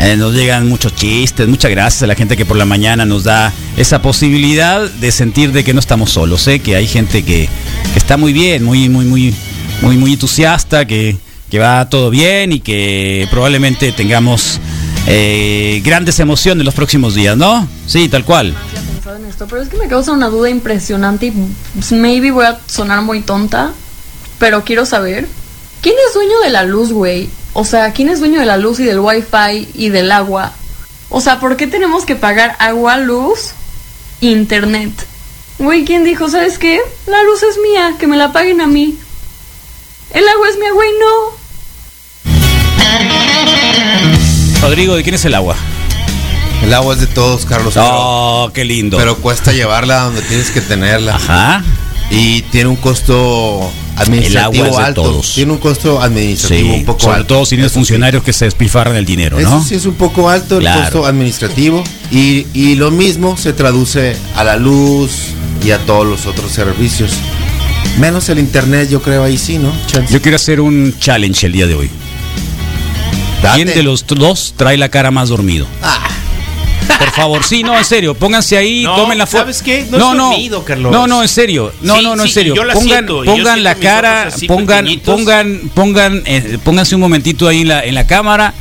Eh, 0.00 0.16
nos 0.16 0.34
llegan 0.34 0.68
muchos 0.68 0.94
chistes. 0.94 1.46
Muchas 1.48 1.70
gracias 1.70 2.02
a 2.02 2.06
la 2.06 2.14
gente 2.14 2.36
que 2.36 2.44
por 2.44 2.56
la 2.56 2.64
mañana 2.64 3.04
nos 3.04 3.24
da 3.24 3.52
esa 3.76 4.02
posibilidad 4.02 4.90
de 4.90 5.12
sentir 5.12 5.52
de 5.52 5.62
que 5.62 5.72
no 5.72 5.80
estamos 5.80 6.10
solos. 6.10 6.46
¿eh? 6.48 6.58
Que 6.58 6.76
hay 6.76 6.86
gente 6.86 7.22
que, 7.22 7.48
está 7.94 8.16
muy 8.16 8.32
bien, 8.32 8.64
muy, 8.64 8.88
muy, 8.88 9.04
muy, 9.04 9.34
muy, 9.82 9.96
muy 9.96 10.12
entusiasta, 10.14 10.86
que, 10.86 11.16
que 11.48 11.58
va 11.58 11.88
todo 11.88 12.10
bien 12.10 12.52
y 12.52 12.60
que 12.60 13.28
probablemente 13.30 13.92
tengamos 13.92 14.60
eh, 15.06 15.80
grandes 15.84 16.18
emociones 16.18 16.64
los 16.64 16.74
próximos 16.74 17.14
días, 17.14 17.36
¿no? 17.36 17.68
Sí, 17.86 18.08
tal 18.08 18.24
cual. 18.24 18.54
Esto, 19.14 19.46
pero 19.46 19.62
es 19.62 19.68
que 19.68 19.76
me 19.76 19.86
causa 19.86 20.10
una 20.10 20.28
duda 20.28 20.50
impresionante 20.50 21.26
y 21.26 21.32
maybe 21.94 22.32
voy 22.32 22.44
a 22.44 22.58
sonar 22.66 23.02
muy 23.02 23.20
tonta, 23.20 23.72
pero 24.40 24.64
quiero 24.64 24.84
saber, 24.84 25.28
¿quién 25.80 25.94
es 26.06 26.14
dueño 26.14 26.40
de 26.40 26.50
la 26.50 26.64
luz, 26.64 26.92
güey? 26.92 27.30
O 27.52 27.64
sea, 27.64 27.92
¿quién 27.92 28.08
es 28.08 28.18
dueño 28.18 28.40
de 28.40 28.46
la 28.46 28.56
luz 28.56 28.80
y 28.80 28.84
del 28.84 28.98
wifi 28.98 29.68
y 29.74 29.90
del 29.90 30.10
agua? 30.10 30.52
O 31.08 31.20
sea, 31.20 31.38
¿por 31.38 31.56
qué 31.56 31.68
tenemos 31.68 32.04
que 32.04 32.16
pagar 32.16 32.56
agua, 32.58 32.96
luz, 32.96 33.52
internet? 34.20 34.90
Güey, 35.58 35.84
¿quién 35.84 36.02
dijo, 36.02 36.28
sabes 36.28 36.58
qué? 36.58 36.80
La 37.06 37.22
luz 37.22 37.44
es 37.44 37.58
mía, 37.58 37.94
que 38.00 38.08
me 38.08 38.16
la 38.16 38.32
paguen 38.32 38.60
a 38.60 38.66
mí. 38.66 38.98
El 40.12 40.26
agua 40.26 40.48
es 40.48 40.58
mía, 40.58 40.72
güey, 40.74 40.90
no. 40.98 41.46
Rodrigo, 44.62 44.96
¿de 44.96 45.02
quién 45.04 45.14
es 45.14 45.24
el 45.24 45.34
agua? 45.34 45.56
El 46.62 46.74
agua 46.74 46.94
es 46.94 47.00
de 47.00 47.06
todos, 47.06 47.44
Carlos. 47.46 47.74
Oh, 47.76 48.50
qué 48.52 48.64
lindo. 48.64 48.96
Pero, 48.96 49.16
cuesta 49.18 49.52
llevarla 49.52 50.00
donde 50.04 50.22
tienes 50.22 50.50
que 50.50 50.60
tenerla. 50.60 51.14
Ajá. 51.16 51.62
Y 52.10 52.42
tiene 52.42 52.68
un 52.70 52.76
costo 52.76 53.70
administrativo 53.96 54.64
El 54.64 54.70
agua 54.70 54.70
es 54.70 54.76
de 54.76 54.88
alto. 54.88 55.02
todos. 55.02 55.34
Tiene 55.34 55.52
un 55.52 55.58
costo 55.58 56.00
administrativo 56.00 56.72
Sí, 56.72 56.78
un 56.80 56.84
poco 56.84 57.00
sobre 57.00 57.16
alto. 57.16 57.34
todo 57.34 57.46
si 57.46 57.56
tienes 57.56 57.72
sí. 57.72 57.78
funcionarios 57.78 58.22
que 58.22 58.32
se 58.32 58.44
despilfarran 58.44 58.94
el 58.96 59.04
dinero, 59.04 59.38
Eso 59.38 59.50
¿no? 59.50 59.64
sí 59.64 59.74
es 59.74 59.86
un 59.86 59.94
poco 59.94 60.28
alto 60.30 60.58
el 60.58 60.64
costo 60.72 61.06
administrativo. 61.06 61.82
Y, 62.10 62.46
y 62.54 62.74
lo 62.76 62.90
mismo 62.90 63.36
se 63.36 63.52
traduce 63.52 64.16
a 64.36 64.44
la 64.44 64.56
luz 64.56 65.10
y 65.64 65.70
a 65.72 65.78
todos 65.78 66.06
los 66.06 66.26
otros 66.26 66.52
servicios. 66.52 67.10
Menos 67.98 68.28
el 68.28 68.38
internet, 68.38 68.88
yo 68.90 69.02
creo 69.02 69.24
ahí 69.24 69.38
sí, 69.38 69.58
¿no? 69.58 69.72
Chance. 69.86 70.12
Yo 70.12 70.20
quiero 70.22 70.36
hacer 70.36 70.60
un 70.60 70.94
challenge 70.98 71.46
el 71.46 71.52
día 71.52 71.66
de 71.66 71.74
hoy. 71.74 71.90
Date. 73.42 73.56
¿Quién 73.64 73.68
de 73.76 73.82
los 73.82 74.06
dos 74.06 74.54
trae 74.56 74.76
la 74.76 74.88
cara 74.90 75.10
más 75.10 75.28
dormido? 75.28 75.66
Ah, 75.82 76.05
Por 76.98 77.10
favor, 77.10 77.42
sí, 77.44 77.62
no, 77.62 77.76
en 77.76 77.84
serio, 77.84 78.14
pónganse 78.14 78.56
ahí, 78.56 78.84
No, 78.84 78.96
tomen 78.96 79.18
la 79.18 79.26
foto. 79.26 79.38
¿sabes 79.38 79.62
qué? 79.62 79.86
No 79.90 80.14
dormido, 80.14 80.64
Carlos. 80.64 80.92
No, 80.92 81.06
no, 81.06 81.22
en 81.22 81.28
serio. 81.28 81.72
No, 81.82 81.96
Sí, 81.96 82.02
no, 82.02 82.16
no, 82.16 82.22
en 82.22 82.28
sí, 82.28 82.34
serio. 82.34 82.54
yo 82.54 82.64
la 82.64 82.74
pongan 82.74 82.88
siento, 82.88 83.24
pongan 83.24 83.62
la 83.62 83.74
cara, 83.74 84.28
pongan 84.46 84.86
pongan 85.04 85.70
pongan 85.74 86.22
eh, 86.26 86.58
pónganse 86.62 86.94
un 86.94 87.00
momentito 87.00 87.48
ahí 87.48 87.62
en 87.62 87.68
la 87.68 87.84
en 87.84 87.94
la 87.94 88.06
cámara. 88.06 88.54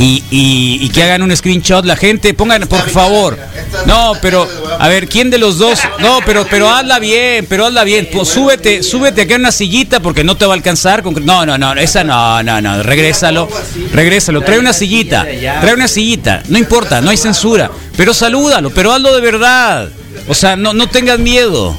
Y, 0.00 0.22
y- 0.30 0.78
y 0.80 0.88
que 0.90 1.02
hagan 1.02 1.22
un 1.22 1.36
screenshot 1.36 1.84
la 1.84 1.96
gente, 1.96 2.32
pongan 2.32 2.62
por 2.68 2.88
favor. 2.88 3.36
No, 3.84 4.12
pero 4.22 4.48
a 4.78 4.86
ver, 4.86 5.08
¿quién 5.08 5.28
de 5.28 5.38
los 5.38 5.58
dos? 5.58 5.80
No, 5.98 6.20
pero 6.24 6.46
pero 6.48 6.70
hazla 6.70 7.00
bien, 7.00 7.46
pero 7.48 7.66
hazla 7.66 7.82
bien. 7.82 8.08
Pues 8.12 8.28
súbete, 8.28 8.84
súbete 8.84 9.22
acá 9.22 9.34
en 9.34 9.40
una 9.40 9.50
sillita 9.52 9.98
porque 9.98 10.22
no 10.22 10.36
te 10.36 10.46
va 10.46 10.52
a 10.52 10.56
alcanzar. 10.56 11.02
con- 11.02 11.26
No, 11.26 11.44
no, 11.44 11.58
no, 11.58 11.72
esa 11.74 12.04
no, 12.04 12.40
no, 12.44 12.60
no, 12.60 12.80
regrésalo. 12.84 13.48
Regrésalo, 13.92 14.42
trae 14.42 14.60
una 14.60 14.72
sillita. 14.72 15.26
Trae 15.60 15.74
una 15.74 15.88
sillita, 15.88 16.42
no 16.48 16.58
importa, 16.58 17.00
no 17.00 17.10
hay 17.10 17.16
censura, 17.16 17.68
pero 17.96 18.14
salúdalo, 18.14 18.70
pero 18.70 18.92
hazlo 18.92 19.12
de 19.14 19.20
verdad. 19.20 19.88
O 20.28 20.34
sea, 20.34 20.54
no 20.54 20.72
no 20.74 20.88
tengas 20.88 21.18
miedo. 21.18 21.76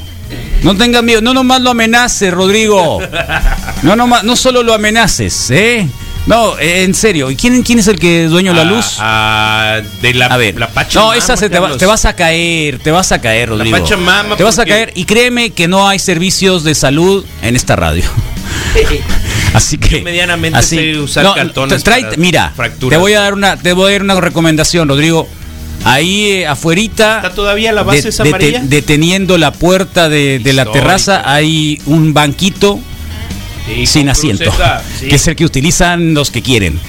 No 0.62 0.76
tengas 0.76 1.04
miedo, 1.04 1.22
no 1.22 1.34
nomás 1.34 1.62
lo 1.62 1.70
amenaces, 1.72 2.34
Rodrigo. 2.34 3.00
No 3.82 3.96
nomás, 3.96 4.26
no 4.26 4.36
solo 4.36 4.62
lo 4.62 4.74
amenaces, 4.74 5.50
¿eh? 5.52 5.88
No, 6.26 6.60
eh, 6.60 6.84
en 6.84 6.94
serio. 6.94 7.32
¿Y 7.32 7.36
quién, 7.36 7.64
quién 7.64 7.80
es 7.80 7.88
el 7.88 8.00
que 8.00 8.26
es 8.26 8.32
dueño 8.32 8.52
de 8.54 8.58
la 8.58 8.64
luz? 8.64 8.98
Ah, 9.00 9.80
de 10.02 10.14
la, 10.14 10.28
A 10.28 10.38
ver, 10.38 10.60
la 10.60 10.68
no, 10.68 10.74
Pachamama, 10.74 11.16
esa 11.16 11.36
se 11.36 11.50
te, 11.50 11.58
va- 11.58 11.76
te 11.76 11.86
vas 11.88 12.06
a 12.06 12.16
caer, 12.16 12.78
te 12.80 12.92
vas 12.92 13.12
a 13.12 13.20
caer, 13.20 13.50
Rodrigo. 13.50 13.76
Pachamama, 13.78 14.36
te 14.36 14.44
vas 14.44 14.60
a 14.60 14.66
caer 14.66 14.92
y 14.96 15.06
créeme 15.06 15.50
que 15.52 15.68
no 15.68 15.88
hay 15.88 15.98
servicios 15.98 16.64
de 16.64 16.76
salud 16.76 17.26
en 17.42 17.56
esta 17.56 17.76
radio. 17.76 18.04
Así 19.54 19.78
que 19.80 19.98
Yo 20.00 20.04
medianamente 20.04 20.62
sé 20.62 20.98
usar 21.00 21.26
cartones 21.34 21.84
trae- 21.84 22.04
para 22.04 22.18
mira, 22.18 22.54
fracturas. 22.56 22.96
te 22.96 23.02
voy 23.02 23.14
a 23.14 23.22
dar 23.22 23.34
una 23.34 23.58
te 23.58 23.74
voy 23.74 23.90
a 23.90 23.94
dar 23.94 24.04
una 24.04 24.22
recomendación, 24.22 24.88
Rodrigo. 24.88 25.28
Ahí 25.86 26.32
eh, 26.32 26.48
afuerita 26.48 27.18
¿Está 27.18 27.34
todavía 27.34 27.72
la 27.72 27.84
base 27.84 28.04
de- 28.04 28.10
esa 28.10 28.24
amarilla? 28.24 28.62
deteniendo 28.64 29.38
la 29.38 29.52
puerta 29.52 30.10
de, 30.10 30.40
de 30.40 30.54
la 30.54 30.66
terraza 30.72 31.24
hay 31.26 31.82
un 31.86 32.14
banquito 32.14 32.80
Sí, 33.76 33.86
sin 33.86 34.10
asiento, 34.10 34.44
cruceta, 34.46 34.84
sí. 35.00 35.08
que 35.08 35.16
es 35.16 35.28
el 35.28 35.36
que 35.36 35.46
utilizan 35.46 36.14
los 36.14 36.32
que 36.32 36.42
quieren. 36.42 36.80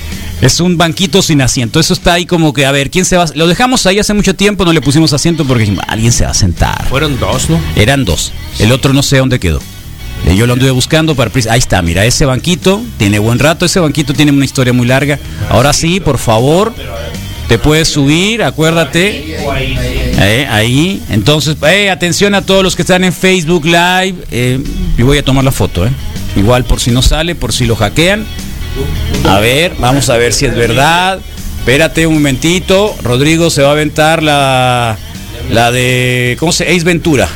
Es 0.40 0.58
un 0.60 0.78
banquito 0.78 1.20
sin 1.20 1.42
asiento. 1.42 1.78
Eso 1.80 1.92
está 1.92 2.14
ahí 2.14 2.24
como 2.24 2.52
que, 2.54 2.64
a 2.64 2.72
ver, 2.72 2.90
¿quién 2.90 3.04
se 3.04 3.16
va? 3.16 3.24
a- 3.24 3.32
Lo 3.34 3.46
dejamos 3.46 3.84
ahí 3.86 3.98
hace 3.98 4.14
mucho 4.14 4.34
tiempo, 4.34 4.64
no 4.64 4.72
le 4.72 4.80
pusimos 4.80 5.12
asiento 5.12 5.44
porque 5.44 5.62
dijimos, 5.64 5.84
alguien 5.86 6.12
se 6.12 6.24
va 6.24 6.30
a 6.30 6.34
sentar. 6.34 6.86
Fueron 6.88 7.18
dos, 7.20 7.50
¿no? 7.50 7.60
Eran 7.76 8.04
dos. 8.06 8.32
El 8.58 8.72
otro 8.72 8.92
no 8.94 9.02
sé 9.02 9.18
dónde 9.18 9.38
quedó. 9.38 9.60
Eh, 10.26 10.36
Yo 10.36 10.46
lo 10.46 10.54
anduve 10.54 10.70
buscando 10.70 11.14
para... 11.14 11.30
Ahí 11.50 11.58
está, 11.58 11.82
mira, 11.82 12.04
ese 12.06 12.24
banquito 12.24 12.82
tiene 12.96 13.18
buen 13.18 13.38
rato. 13.38 13.66
Ese 13.66 13.80
banquito 13.80 14.14
tiene 14.14 14.32
una 14.32 14.44
historia 14.46 14.72
muy 14.72 14.86
larga. 14.86 15.18
Ahora 15.50 15.74
sí, 15.74 16.00
por 16.00 16.16
favor, 16.18 16.74
te 17.48 17.58
puedes 17.58 17.88
subir, 17.88 18.42
acuérdate. 18.42 19.36
Eh, 20.22 20.46
ahí. 20.50 21.02
Entonces, 21.10 21.56
eh, 21.68 21.90
atención 21.90 22.34
a 22.34 22.42
todos 22.42 22.62
los 22.62 22.76
que 22.76 22.82
están 22.82 23.04
en 23.04 23.12
Facebook 23.12 23.64
Live. 23.66 24.14
Eh, 24.30 24.58
y 24.96 25.02
voy 25.02 25.18
a 25.18 25.22
tomar 25.24 25.44
la 25.44 25.52
foto, 25.52 25.86
¿eh? 25.86 25.90
Igual 26.36 26.64
por 26.64 26.80
si 26.80 26.90
no 26.90 27.02
sale, 27.02 27.34
por 27.34 27.52
si 27.52 27.66
lo 27.66 27.76
hackean. 27.76 28.24
A 29.28 29.38
ver, 29.40 29.74
vamos 29.78 30.08
a 30.10 30.16
ver 30.16 30.32
si 30.32 30.46
es 30.46 30.54
verdad. 30.54 31.18
Espérate 31.58 32.06
un 32.06 32.14
momentito. 32.14 32.94
Rodrigo 33.02 33.50
se 33.50 33.62
va 33.62 33.68
a 33.68 33.72
aventar 33.72 34.22
la, 34.22 34.96
la 35.50 35.70
de. 35.72 36.36
¿Cómo 36.40 36.52
se 36.52 36.64
Ace 36.64 36.84
Ventura. 36.84 37.28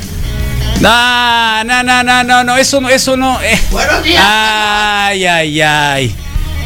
No, 0.80 1.64
no, 1.64 1.82
no, 1.82 2.02
no, 2.02 2.24
no, 2.24 2.44
no, 2.44 2.56
eso 2.56 2.80
no, 2.80 2.88
eso 2.88 3.16
no. 3.16 3.40
eh. 3.42 3.58
Ay, 4.18 5.24
ay, 5.26 5.60
ay. 5.60 6.14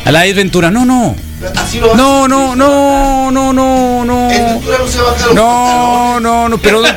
A 0.04 0.10
la 0.12 0.20
Ace 0.22 0.34
Ventura, 0.34 0.70
no, 0.70 0.84
no. 0.84 1.14
No, 1.94 2.26
no, 2.28 2.54
no, 2.56 3.30
no, 3.30 3.52
no, 3.52 4.04
no. 4.04 4.04
No 4.04 5.34
No, 5.34 6.20
no, 6.20 6.48
no, 6.48 6.58
pero 6.58 6.80
no, 6.80 6.88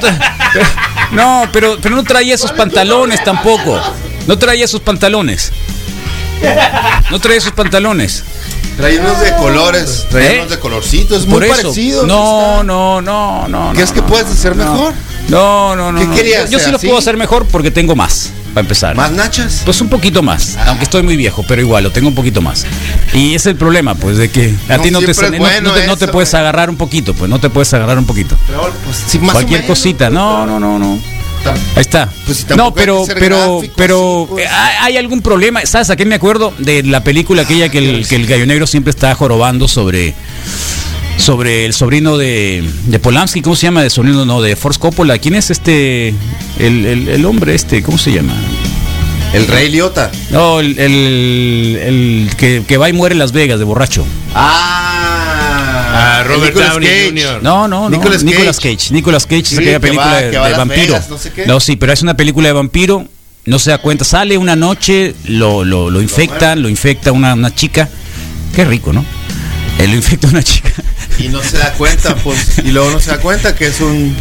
pero- 0.53 0.65
no, 1.11 1.47
pero, 1.51 1.77
pero 1.81 1.95
no 1.95 2.03
traía 2.03 2.35
esos 2.35 2.51
pantalones 2.51 3.23
tampoco. 3.23 3.79
No 4.27 4.37
traía 4.37 4.65
esos 4.65 4.81
pantalones. 4.81 5.51
No 7.11 7.19
traía 7.19 7.37
esos 7.37 7.51
pantalones. 7.51 8.23
Trae 8.77 8.99
unos 8.99 9.19
de 9.19 9.35
colores, 9.35 10.05
trae 10.09 10.35
¿Eh? 10.35 10.39
unos 10.39 10.49
de 10.49 10.59
colorcitos, 10.59 11.27
muy 11.27 11.43
eso. 11.45 11.55
parecidos. 11.55 12.07
No, 12.07 12.63
no, 12.63 13.01
no, 13.01 13.47
no. 13.47 13.71
¿Crees 13.73 13.89
no, 13.89 13.95
que 13.95 14.01
no. 14.01 14.07
puedes 14.07 14.27
hacer 14.27 14.55
No. 14.55 14.71
mejor? 14.73 14.93
No, 15.29 15.75
no, 15.75 15.91
no. 15.91 15.99
¿Qué 15.99 16.15
querías 16.15 16.49
Yo 16.49 16.57
sí 16.57 16.63
hacer, 16.65 16.73
lo 16.73 16.79
puedo 16.79 16.97
hacer 16.97 17.17
mejor 17.17 17.45
porque 17.47 17.69
tengo 17.69 17.95
más, 17.95 18.31
para 18.53 18.61
empezar. 18.61 18.95
¿Más 18.95 19.11
nachas? 19.11 19.61
Pues 19.65 19.79
un 19.81 19.89
poquito 19.89 20.21
más, 20.21 20.57
aunque 20.65 20.83
estoy 20.85 21.03
muy 21.03 21.15
viejo, 21.17 21.43
pero 21.47 21.61
igual 21.61 21.83
lo 21.83 21.91
tengo 21.91 22.07
un 22.09 22.15
poquito 22.15 22.41
más. 22.41 22.65
Y 23.13 23.29
ese 23.29 23.35
es 23.35 23.45
el 23.47 23.55
problema, 23.55 23.95
pues, 23.95 24.17
de 24.17 24.29
que 24.29 24.53
a 24.69 24.77
No, 24.77 24.83
ti 24.83 24.91
no 24.91 24.99
te, 24.99 25.07
no- 25.13 25.37
bueno 25.37 25.73
te- 25.73 25.87
no 25.87 25.97
te 25.97 26.07
puedes 26.07 26.31
güey. 26.31 26.39
agarrar 26.41 26.69
un 26.69 26.77
poquito, 26.77 27.13
pues 27.13 27.29
no 27.29 27.39
te 27.39 27.49
puedes 27.49 27.73
agarrar 27.73 27.97
un 27.97 28.05
poquito. 28.05 28.37
Pero, 28.47 28.71
pues, 28.85 29.21
más 29.21 29.33
Cualquier 29.33 29.65
cosita, 29.65 30.09
no, 30.09 30.45
no, 30.45 30.59
no, 30.59 30.77
no. 30.79 30.99
Ahí 31.75 31.81
está. 31.81 32.07
Pues 32.25 32.37
si 32.47 32.55
no, 32.55 32.71
pero, 32.71 33.03
pero, 33.17 33.55
gráfico, 33.55 33.73
pero, 33.75 34.27
pues. 34.29 34.45
eh, 34.45 34.49
¿hay 34.49 34.75
hay 34.91 34.97
algún 34.97 35.21
problema? 35.21 35.65
¿Sabes 35.65 35.89
a 35.89 35.95
qué 35.95 36.05
me 36.05 36.13
acuerdo? 36.13 36.53
De 36.59 36.83
la 36.83 37.03
película 37.03 37.41
aquella 37.41 37.69
que 37.69 37.79
el, 37.79 38.07
que 38.07 38.15
el 38.15 38.27
gallo 38.27 38.45
negro 38.45 38.67
siempre 38.67 38.91
está 38.91 39.15
jorobando 39.15 39.67
sobre 39.67 40.13
sobre 41.21 41.65
el 41.65 41.73
sobrino 41.73 42.17
de, 42.17 42.63
de 42.87 42.99
Polanski, 42.99 43.41
¿cómo 43.41 43.55
se 43.55 43.67
llama? 43.67 43.83
De 43.83 43.89
sobrino, 43.89 44.25
no, 44.25 44.41
de 44.41 44.55
Force 44.55 44.79
Coppola. 44.79 45.17
¿Quién 45.19 45.35
es 45.35 45.49
este? 45.51 46.09
El, 46.59 46.85
el- 46.85 47.07
el 47.07 47.25
hombre 47.25 47.55
este, 47.55 47.81
¿cómo 47.83 47.97
se 47.97 48.11
llama? 48.11 48.33
El 49.33 49.47
Rey 49.47 49.69
Liotta. 49.69 50.11
No, 50.31 50.59
el, 50.59 50.77
el- 50.77 51.77
el 51.81 52.29
que, 52.37 52.63
que 52.67 52.77
va 52.77 52.89
y 52.89 52.93
muere 52.93 53.13
en 53.13 53.19
Las 53.19 53.31
Vegas 53.31 53.59
de 53.59 53.65
borracho. 53.65 54.05
Ah. 54.33 55.87
Ah, 55.93 56.23
Robert 56.25 56.55
Downey. 56.55 57.07
Jr. 57.09 57.39
No, 57.43 57.67
no, 57.67 57.89
no. 57.89 57.97
Nicolas 57.97 58.23
Nicolas 58.23 58.57
Cage. 58.59 58.75
Cage. 58.77 58.93
Nicolas 58.93 59.25
Cage 59.25 59.41
es 59.41 59.47
Sí, 59.49 59.55
aquella 59.57 59.73
que 59.73 59.79
película 59.79 60.05
va- 60.07 60.21
de, 60.21 60.31
que 60.31 60.37
va 60.37 60.45
a 60.45 60.49
de 60.49 60.57
vampiro. 60.57 60.93
Vegas, 60.93 61.09
no 61.09 61.17
sé 61.17 61.31
qué. 61.31 61.45
No, 61.45 61.59
sí, 61.59 61.75
pero 61.75 61.93
es 61.93 62.01
una 62.01 62.15
película 62.15 62.47
de 62.47 62.53
vampiro. 62.53 63.05
No 63.45 63.59
se 63.59 63.71
da 63.71 63.77
cuenta. 63.79 64.05
Sale 64.05 64.37
una 64.37 64.55
noche, 64.55 65.15
lo, 65.25 65.63
lo, 65.65 65.89
lo 65.89 66.01
infectan, 66.01 66.61
lo 66.61 66.69
infecta 66.69 67.11
una, 67.11 67.33
una 67.33 67.53
chica. 67.53 67.89
Qué 68.55 68.65
rico, 68.65 68.93
¿no? 68.93 69.03
Lo 69.87 69.95
infecta 69.95 70.27
una 70.27 70.43
chica. 70.43 70.71
Y 71.19 71.27
no 71.29 71.41
se 71.43 71.57
da 71.57 71.73
cuenta, 71.73 72.15
pues. 72.15 72.59
Y 72.63 72.71
luego 72.71 72.89
no 72.91 72.99
se 72.99 73.11
da 73.11 73.19
cuenta 73.19 73.53
que 73.55 73.67
es 73.67 73.79
un. 73.81 74.15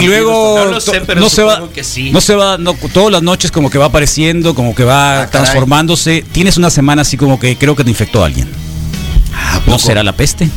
Y 0.00 0.06
luego 0.06 0.58
No 0.64 0.64
lo 0.72 0.80
sé, 0.80 1.00
pero 1.06 1.20
no 1.20 1.28
se 1.28 1.42
va, 1.42 1.54
supongo 1.56 1.72
que 1.72 1.84
sí. 1.84 2.10
no 2.10 2.20
se 2.20 2.34
va, 2.34 2.56
no, 2.58 2.74
todas 2.92 3.12
las 3.12 3.22
noches 3.22 3.50
como 3.50 3.68
que 3.70 3.78
va 3.78 3.86
apareciendo, 3.86 4.54
como 4.54 4.74
que 4.74 4.84
va 4.84 5.22
Ah, 5.22 5.26
caray. 5.26 5.30
transformándose. 5.30 6.24
Tienes 6.32 6.56
una 6.56 6.70
semana 6.70 7.02
así 7.02 7.16
como 7.16 7.38
que 7.40 7.56
creo 7.56 7.74
que 7.76 7.84
te 7.84 7.90
infectó 7.90 8.22
a 8.22 8.26
alguien. 8.26 8.48
Ah, 9.34 9.54
¿No 9.66 9.72
poco. 9.72 9.78
será 9.78 10.02
la 10.02 10.12
peste? 10.12 10.48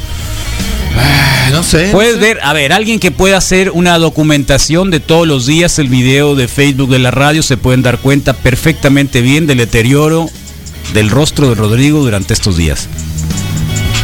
Ah, 0.97 1.49
No 1.51 1.63
sé. 1.63 1.89
Puedes 1.91 2.15
no 2.15 2.21
sé. 2.21 2.27
ver, 2.27 2.39
a 2.43 2.53
ver, 2.53 2.71
alguien 2.73 2.99
que 2.99 3.11
pueda 3.11 3.37
hacer 3.37 3.71
una 3.71 3.97
documentación 3.97 4.91
de 4.91 4.99
todos 4.99 5.27
los 5.27 5.45
días, 5.45 5.79
el 5.79 5.87
video 5.89 6.35
de 6.35 6.47
Facebook 6.47 6.89
de 6.89 6.99
la 6.99 7.11
radio, 7.11 7.43
se 7.43 7.57
pueden 7.57 7.81
dar 7.81 7.97
cuenta 7.99 8.33
perfectamente 8.33 9.21
bien 9.21 9.47
del 9.47 9.57
deterioro 9.59 10.29
del 10.93 11.09
rostro 11.09 11.49
de 11.49 11.55
Rodrigo 11.55 11.99
durante 11.99 12.33
estos 12.33 12.57
días. 12.57 12.87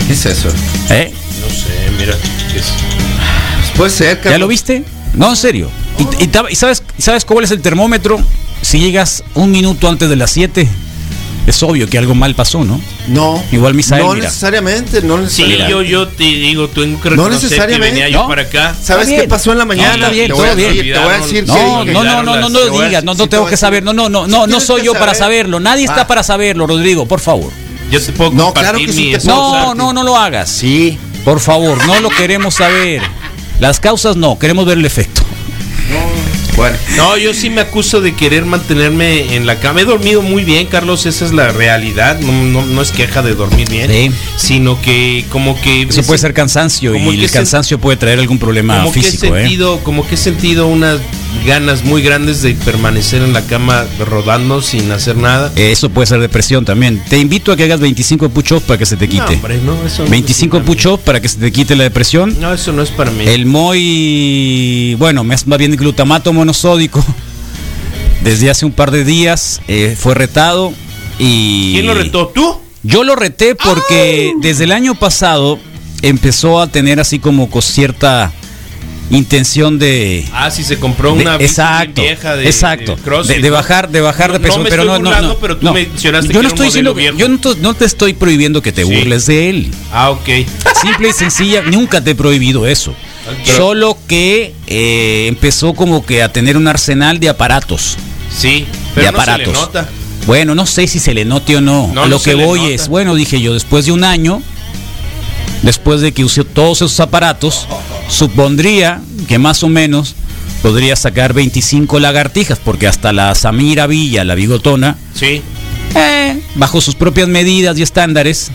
¿Qué 0.07 0.13
es 0.13 0.25
eso? 0.25 0.49
¿Eh? 0.89 1.11
No 1.41 1.49
sé, 1.55 1.91
mira. 1.97 2.13
es- 2.55 3.75
Puede 3.75 3.89
ser, 3.89 4.17
¿Ya 4.17 4.21
Carlos. 4.21 4.39
lo 4.41 4.47
viste? 4.47 4.83
No, 5.13 5.29
en 5.29 5.35
serio. 5.35 5.69
¿Y, 5.97 6.23
y 6.23 6.27
ta- 6.27 6.45
y 6.49 6.55
sabes, 6.55 6.83
sabes 6.97 7.25
cuál 7.25 7.43
es 7.43 7.51
el 7.51 7.61
termómetro? 7.61 8.19
Si 8.61 8.79
llegas 8.79 9.23
un 9.33 9.51
minuto 9.51 9.87
antes 9.89 10.09
de 10.09 10.15
las 10.15 10.31
7, 10.31 10.67
es 11.47 11.63
obvio 11.63 11.87
que 11.89 11.97
algo 11.97 12.15
mal 12.15 12.35
pasó, 12.35 12.63
¿no? 12.63 12.79
No. 13.07 13.41
Igual 13.51 13.73
Misael, 13.73 14.03
No 14.03 14.13
mira. 14.13 14.25
necesariamente, 14.27 15.01
no 15.01 15.17
Sí, 15.17 15.43
necesariamente. 15.43 15.71
yo, 15.71 15.81
yo 15.81 16.07
te 16.07 16.23
digo, 16.23 16.67
tengo 16.69 17.01
que 17.01 17.09
No 17.11 17.15
reconocer 17.15 17.39
que 17.39 17.45
necesariamente. 17.55 17.91
venía 17.95 18.09
yo 18.09 18.21
¿No? 18.23 18.27
para 18.29 18.43
acá. 18.43 18.75
¿Sabes 18.81 19.07
Está 19.09 19.21
qué 19.23 19.27
pasó 19.27 19.51
en 19.51 19.57
la 19.59 19.65
No, 19.65 19.69
mañana? 19.69 19.93
está 19.95 20.09
bien, 20.09 20.27
te, 20.27 20.33
voy 20.33 20.47
a 20.49 20.53
bien. 20.55 20.69
decir, 20.75 20.93
te 20.93 20.99
voy 20.99 21.13
a 21.13 21.17
decir 21.19 21.43
No, 21.47 21.53
qué 21.85 21.91
no, 21.91 22.03
no, 22.03 22.23
no, 22.23 22.35
no, 22.39 22.49
no, 22.49 22.59
lo 22.59 22.81
digas, 22.85 23.03
no, 23.03 23.13
no 23.13 23.23
sí, 23.23 23.29
tengo 23.29 23.45
te 23.45 23.49
que 23.51 23.57
saber, 23.57 23.83
no, 23.83 23.93
no, 23.93 24.09
no, 24.09 24.27
no, 24.27 24.47
no 24.47 24.59
soy 24.61 24.81
que 24.81 24.85
yo 24.87 24.93
para 24.93 25.13
saber. 25.13 25.17
saberlo, 25.43 25.59
nadie 25.59 25.83
está 25.85 26.01
Ah. 26.01 26.07
para 26.07 26.23
saberlo, 26.23 26.65
Rodrigo, 26.67 27.05
por 27.07 27.19
favor. 27.19 27.51
Yo 27.91 28.01
te 28.01 28.11
puedo 28.13 28.31
No, 28.31 28.45
compartir 28.45 28.63
claro 28.71 28.85
que 28.85 28.93
sí 28.93 29.05
mi 29.07 29.11
te 29.13 29.19
puedo 29.21 29.35
No, 29.35 29.49
usarte. 29.61 29.77
no, 29.77 29.93
no 29.93 30.03
lo 30.03 30.17
hagas. 30.17 30.49
Sí. 30.49 30.97
Por 31.23 31.39
favor, 31.39 31.85
no 31.87 31.99
lo 32.01 32.09
queremos 32.09 32.55
saber. 32.55 33.01
Las 33.59 33.79
causas 33.79 34.15
no, 34.15 34.37
queremos 34.37 34.65
ver 34.65 34.77
el 34.77 34.85
efecto. 34.85 35.21
Bueno. 36.55 36.77
No, 36.95 37.17
yo 37.17 37.33
sí 37.33 37.49
me 37.49 37.59
acuso 37.59 37.99
de 37.99 38.15
querer 38.15 38.45
mantenerme 38.45 39.35
en 39.35 39.45
la 39.45 39.59
cama. 39.59 39.81
He 39.81 39.85
dormido 39.85 40.21
muy 40.21 40.45
bien, 40.45 40.67
Carlos, 40.67 41.05
esa 41.05 41.25
es 41.25 41.33
la 41.33 41.49
realidad. 41.49 42.17
No, 42.21 42.31
no, 42.31 42.65
no 42.65 42.81
es 42.81 42.91
queja 42.91 43.21
de 43.21 43.35
dormir 43.35 43.69
bien, 43.69 43.91
Sí. 43.91 44.11
sino 44.37 44.81
que 44.81 45.25
como 45.29 45.59
que... 45.59 45.81
Eso 45.81 46.03
puede 46.03 46.17
ser 46.17 46.33
cansancio 46.33 46.95
y 46.95 47.23
el 47.25 47.29
cansancio 47.31 47.77
puede 47.77 47.97
traer 47.97 48.19
algún 48.19 48.39
problema 48.39 48.77
como 48.79 48.93
que 48.93 48.99
he 49.01 49.03
físico, 49.03 49.35
¿eh? 49.35 49.41
sentido, 49.41 49.79
como 49.83 50.07
que 50.07 50.15
he 50.15 50.17
sentido 50.17 50.67
unas 50.67 50.99
ganas 51.45 51.83
muy 51.83 52.01
grandes 52.01 52.41
de 52.41 52.53
permanecer 52.53 53.21
en 53.21 53.33
la 53.33 53.41
cama 53.41 53.85
rodando 54.07 54.61
sin 54.61 54.91
hacer 54.91 55.17
nada. 55.17 55.51
Eso 55.55 55.89
puede 55.89 56.07
ser 56.07 56.19
depresión 56.19 56.65
también. 56.65 57.03
Te 57.09 57.17
invito 57.17 57.51
a 57.51 57.57
que 57.57 57.63
hagas 57.63 57.79
25 57.79 58.29
push-ups 58.29 58.63
para 58.65 58.77
que 58.77 58.85
se 58.85 58.97
te 58.97 59.05
No, 59.07 59.11
quite. 59.11 59.35
hombre, 59.35 59.59
no, 59.63 59.85
eso 59.85 60.03
no 60.03 60.09
25 60.09 60.57
es 60.57 60.63
para 60.63 60.69
mí. 60.71 60.75
push-ups 60.75 61.03
para 61.03 61.21
que 61.21 61.29
se 61.29 61.37
te 61.37 61.51
quite 61.51 61.75
la 61.75 61.83
depresión. 61.83 62.35
No, 62.39 62.53
eso 62.53 62.71
no 62.71 62.81
es 62.81 62.89
para 62.89 63.11
mí. 63.11 63.25
El 63.27 63.45
muy, 63.45 64.95
bueno, 64.99 65.23
más 65.23 65.45
más 65.47 65.59
bien 65.59 65.75
glutamato 65.75 66.33
monosódico, 66.33 67.03
desde 68.23 68.49
hace 68.49 68.65
un 68.65 68.71
par 68.71 68.91
de 68.91 69.03
días 69.03 69.61
eh, 69.67 69.95
fue 69.99 70.13
retado 70.15 70.73
y... 71.19 71.73
¿Quién 71.73 71.85
lo 71.87 71.93
retó? 71.93 72.27
¿Tú? 72.33 72.57
Yo 72.83 73.03
lo 73.03 73.15
reté 73.15 73.55
porque 73.55 74.33
desde 74.41 74.65
el 74.65 74.71
año 74.71 74.95
pasado 74.95 75.59
empezó 76.01 76.61
a 76.61 76.67
tener 76.67 76.99
así 76.99 77.17
como 77.19 77.49
con 77.49 77.61
cierta 77.63 78.31
intención 79.11 79.77
de... 79.79 80.25
Ah, 80.33 80.49
sí, 80.51 80.63
se 80.63 80.79
compró 80.79 81.13
una 81.13 81.35
exacto, 81.35 82.01
vieja 82.01 82.35
de, 82.35 82.45
exacto, 82.47 82.95
de 82.95 83.49
bajar, 83.49 83.89
de 83.89 84.01
bajar 84.01 84.31
de 84.31 84.39
peso, 84.39 84.57
no 84.59 84.65
pero 84.65 84.83
no, 84.83 84.93
no, 84.93 84.99
burlando, 84.99 85.27
no, 85.29 85.37
pero 85.39 85.57
tú 85.57 85.65
no. 85.65 85.73
mencionaste 85.73 86.33
yo 86.33 86.41
no 86.41 86.47
estoy 86.47 86.65
diciendo, 86.67 86.95
yo 87.17 87.27
no, 87.27 87.73
te 87.73 87.85
estoy 87.85 88.13
prohibiendo 88.13 88.61
que 88.61 88.71
te 88.71 88.83
Sí. 88.85 88.93
burles 88.95 89.25
de 89.27 89.49
él. 89.49 89.71
Ah, 89.91 90.11
ok. 90.11 90.27
Simple 90.81 91.09
y 91.09 91.13
sencilla, 91.13 91.61
nunca 91.63 92.01
te 92.03 92.11
he 92.11 92.15
prohibido 92.15 92.67
eso. 92.67 92.93
Solo 93.43 93.97
que 94.07 94.53
eh, 94.67 95.25
empezó 95.27 95.73
como 95.73 96.05
que 96.05 96.21
a 96.21 96.31
tener 96.31 96.57
un 96.57 96.67
arsenal 96.67 97.19
de 97.19 97.29
aparatos. 97.29 97.97
Sí, 98.35 98.65
pero 98.93 99.07
de 99.07 99.11
no 99.11 99.19
se 99.19 99.25
le 99.25 99.31
aparatos. 99.31 99.53
nota. 99.53 99.89
Bueno, 100.27 100.55
no 100.55 100.65
sé 100.65 100.87
si 100.87 100.99
se 100.99 101.13
le 101.13 101.25
note 101.25 101.55
o 101.57 101.61
no. 101.61 101.91
Lo 102.07 102.21
que 102.21 102.33
voy 102.35 102.71
es, 102.73 102.87
bueno, 102.87 103.15
dije 103.15 103.39
yo, 103.41 103.53
después 103.53 103.85
de 103.85 103.91
un 103.91 104.03
año, 104.03 104.41
después 105.63 106.01
de 106.01 106.11
que 106.13 106.23
usé 106.23 106.43
todos 106.43 106.77
esos 106.79 106.99
aparatos, 106.99 107.67
supondría 108.09 109.01
que 109.27 109.37
más 109.39 109.63
o 109.63 109.69
menos 109.69 110.15
podría 110.61 110.95
sacar 110.95 111.33
25 111.33 111.99
lagartijas, 111.99 112.59
porque 112.63 112.87
hasta 112.87 113.13
la 113.13 113.35
Samira 113.35 113.87
Villa, 113.87 114.23
la 114.23 114.35
bigotona, 114.35 114.97
Sí. 115.13 115.41
eh, 115.95 116.39
bajo 116.55 116.81
sus 116.81 116.95
propias 116.95 117.27
medidas 117.27 117.77
y 117.77 117.83
estándares, 117.83 118.51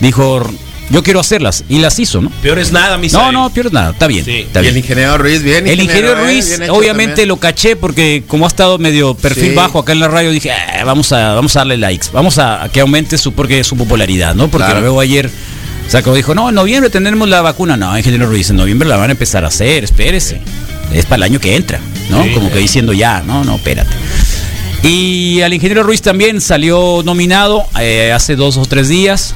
dijo, 0.00 0.44
yo 0.90 1.02
quiero 1.02 1.20
hacerlas, 1.20 1.64
y 1.68 1.78
las 1.78 1.98
hizo, 1.98 2.20
¿no? 2.20 2.30
Peor 2.42 2.58
es 2.58 2.72
nada, 2.72 2.98
mi 2.98 3.08
No, 3.08 3.30
no, 3.32 3.50
pierdes 3.50 3.72
nada, 3.72 3.92
está 3.92 4.06
bien. 4.06 4.24
Sí. 4.24 4.38
está 4.40 4.62
Y 4.62 4.66
el 4.66 4.72
bien. 4.74 4.84
ingeniero 4.84 5.16
Ruiz, 5.16 5.42
bien. 5.42 5.66
El 5.66 5.80
ingeniero 5.80 6.12
eh, 6.18 6.24
Ruiz, 6.24 6.58
bien 6.58 6.70
obviamente 6.70 7.12
también. 7.12 7.28
lo 7.28 7.36
caché 7.36 7.76
porque 7.76 8.24
como 8.26 8.44
ha 8.46 8.48
estado 8.48 8.76
medio 8.78 9.14
perfil 9.14 9.50
Sí. 9.50 9.54
bajo 9.54 9.78
acá 9.78 9.92
en 9.92 10.00
la 10.00 10.08
radio, 10.08 10.30
dije, 10.30 10.50
"Ah, 10.52 10.82
vamos 10.84 11.12
a 11.12 11.34
vamos 11.34 11.54
a 11.56 11.60
darle 11.60 11.76
likes, 11.78 12.08
vamos 12.12 12.36
a, 12.38 12.64
a 12.64 12.68
que 12.68 12.80
aumente 12.80 13.16
su 13.16 13.32
porque 13.32 13.62
su 13.64 13.76
popularidad, 13.76 14.34
¿no? 14.34 14.48
Porque 14.48 14.66
Claro. 14.66 14.80
lo 14.80 14.82
veo 14.92 15.00
ayer, 15.00 15.30
sacó 15.88 16.14
dijo, 16.14 16.34
no, 16.34 16.48
en 16.48 16.54
noviembre 16.54 16.90
tendremos 16.90 17.28
la 17.28 17.40
vacuna, 17.42 17.76
no, 17.76 17.96
ingeniero 17.96 18.26
Ruiz, 18.26 18.50
en 18.50 18.56
noviembre 18.56 18.88
la 18.88 18.96
van 18.96 19.10
a 19.10 19.12
empezar 19.12 19.44
a 19.44 19.48
hacer, 19.48 19.84
espérese, 19.84 20.40
es 20.92 21.04
para 21.06 21.16
el 21.16 21.22
año 21.24 21.40
que 21.40 21.56
entra, 21.56 21.80
¿no? 22.10 22.22
Sí. 22.24 22.30
Como 22.32 22.50
que 22.50 22.58
diciendo 22.58 22.92
ya, 22.92 23.22
no, 23.26 23.44
no, 23.44 23.56
espérate. 23.56 23.90
Y 24.82 25.40
al 25.42 25.52
ingeniero 25.54 25.82
Ruiz 25.82 26.02
también 26.02 26.40
salió 26.40 27.02
nominado 27.04 27.64
eh, 27.80 28.12
hace 28.12 28.36
dos 28.36 28.56
o 28.58 28.66
tres 28.66 28.88
días. 28.88 29.34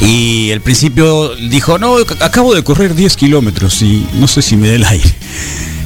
Y 0.00 0.50
al 0.50 0.60
principio 0.60 1.34
dijo, 1.36 1.78
no, 1.78 1.96
ac- 1.98 2.16
acabo 2.20 2.54
de 2.54 2.64
correr 2.64 2.94
10 2.94 3.16
kilómetros 3.16 3.80
y 3.82 4.04
no 4.14 4.26
sé 4.26 4.42
si 4.42 4.56
me 4.56 4.68
dé 4.68 4.74
el 4.76 4.84
aire. 4.84 5.08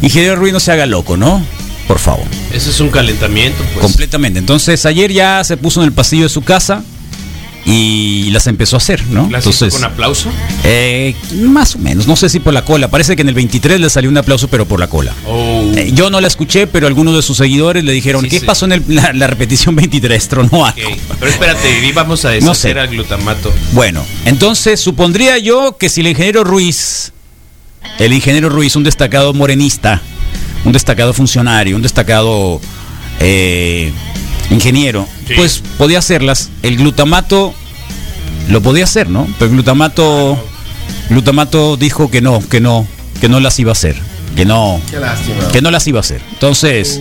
Ingeniero 0.02 0.37
Ruiz 0.37 0.52
no 0.54 0.61
se 0.61 0.72
haga 0.72 0.87
loco, 0.87 1.16
¿no? 1.16 1.44
Por 1.87 1.98
favor. 1.98 2.24
Ese 2.52 2.70
es 2.70 2.80
un 2.80 2.88
calentamiento, 2.88 3.62
pues. 3.74 3.85
Completamente. 3.85 4.38
Entonces 4.38 4.87
ayer 4.87 5.12
ya 5.12 5.44
se 5.44 5.56
puso 5.59 5.82
en 5.82 5.87
el 5.88 5.92
pasillo 5.92 6.22
de 6.24 6.28
su 6.30 6.42
casa 6.42 6.82
y 7.68 8.31
las 8.31 8.46
empezó 8.46 8.76
a 8.76 8.79
hacer, 8.79 9.05
¿no? 9.09 9.29
¿La 9.29 9.40
hizo 9.40 9.50
Entonces, 9.50 9.74
con 9.74 9.83
aplauso? 9.85 10.31
eh, 10.62 11.16
más 11.35 11.74
o 11.74 11.79
menos, 11.81 12.07
no 12.07 12.14
sé 12.14 12.29
si 12.29 12.38
por 12.38 12.55
la 12.55 12.64
cola. 12.64 12.87
Parece 12.88 13.16
que 13.16 13.22
en 13.22 13.29
el 13.29 13.35
23 13.35 13.81
le 13.81 13.90
salió 13.90 14.09
un 14.09 14.16
aplauso, 14.16 14.46
pero 14.46 14.66
por 14.66 14.79
la 14.79 14.87
cola. 14.87 15.12
Oh. 15.26 15.64
Eh, 15.76 15.90
yo 15.92 16.09
no 16.09 16.20
la 16.20 16.29
escuché, 16.29 16.68
pero 16.68 16.87
algunos 16.87 17.16
de 17.16 17.22
sus 17.22 17.37
seguidores 17.38 17.83
le 17.83 17.92
dijeron, 17.92 18.22
Sí, 18.22 18.31
¿qué 18.31 18.38
sí. 18.40 18.46
pasó 18.46 18.66
en 18.66 18.72
el- 18.72 18.85
la, 18.88 19.12
la 19.12 19.26
repetición 19.26 19.74
23? 19.74 20.29
Tronó 20.29 20.64
algo. 20.64 20.90
Pero 21.18 21.31
espérate, 21.31 21.87
y 21.87 21.90
vamos 21.92 22.24
a 22.24 22.29
No 22.29 22.35
deshacer 22.35 22.74
sé. 22.74 22.81
al 22.81 22.88
glutamato. 22.88 23.52
Bueno, 23.72 24.05
entonces 24.24 24.79
supondría 24.81 25.37
yo 25.38 25.76
que 25.76 25.88
si 25.88 26.02
el 26.02 26.07
ingeniero 26.07 26.44
Ruiz, 26.44 27.12
el 27.98 28.12
ingeniero 28.12 28.48
Ruiz, 28.48 28.76
un 28.76 28.85
destacado 28.85 29.35
morenista, 29.35 30.00
un 30.64 30.72
destacado 30.72 31.12
funcionario, 31.12 31.74
un 31.74 31.83
destacado 31.83 32.61
eh, 33.18 33.92
ingeniero, 34.50 35.09
Sí. 35.26 35.34
pues 35.36 35.62
podía 35.78 35.98
hacerlas. 35.98 36.50
El 36.62 36.76
glutamato 36.76 37.54
lo 38.48 38.60
podía 38.62 38.84
hacer, 38.84 39.08
¿no? 39.08 39.26
Pero 39.38 39.46
el 39.46 39.56
glutamato, 39.56 40.38
glutamato 41.10 41.76
dijo 41.76 42.10
que 42.10 42.20
no, 42.20 42.40
que 42.48 42.60
no, 42.60 42.86
que 43.20 43.28
no 43.28 43.40
las 43.40 43.58
iba 43.58 43.70
a 43.70 43.72
hacer, 43.72 43.96
que 44.36 44.44
no, 44.44 44.80
que 45.52 45.60
no 45.62 45.70
las 45.70 45.86
iba 45.88 45.98
a 45.98 46.00
hacer. 46.00 46.20
Entonces, 46.32 47.00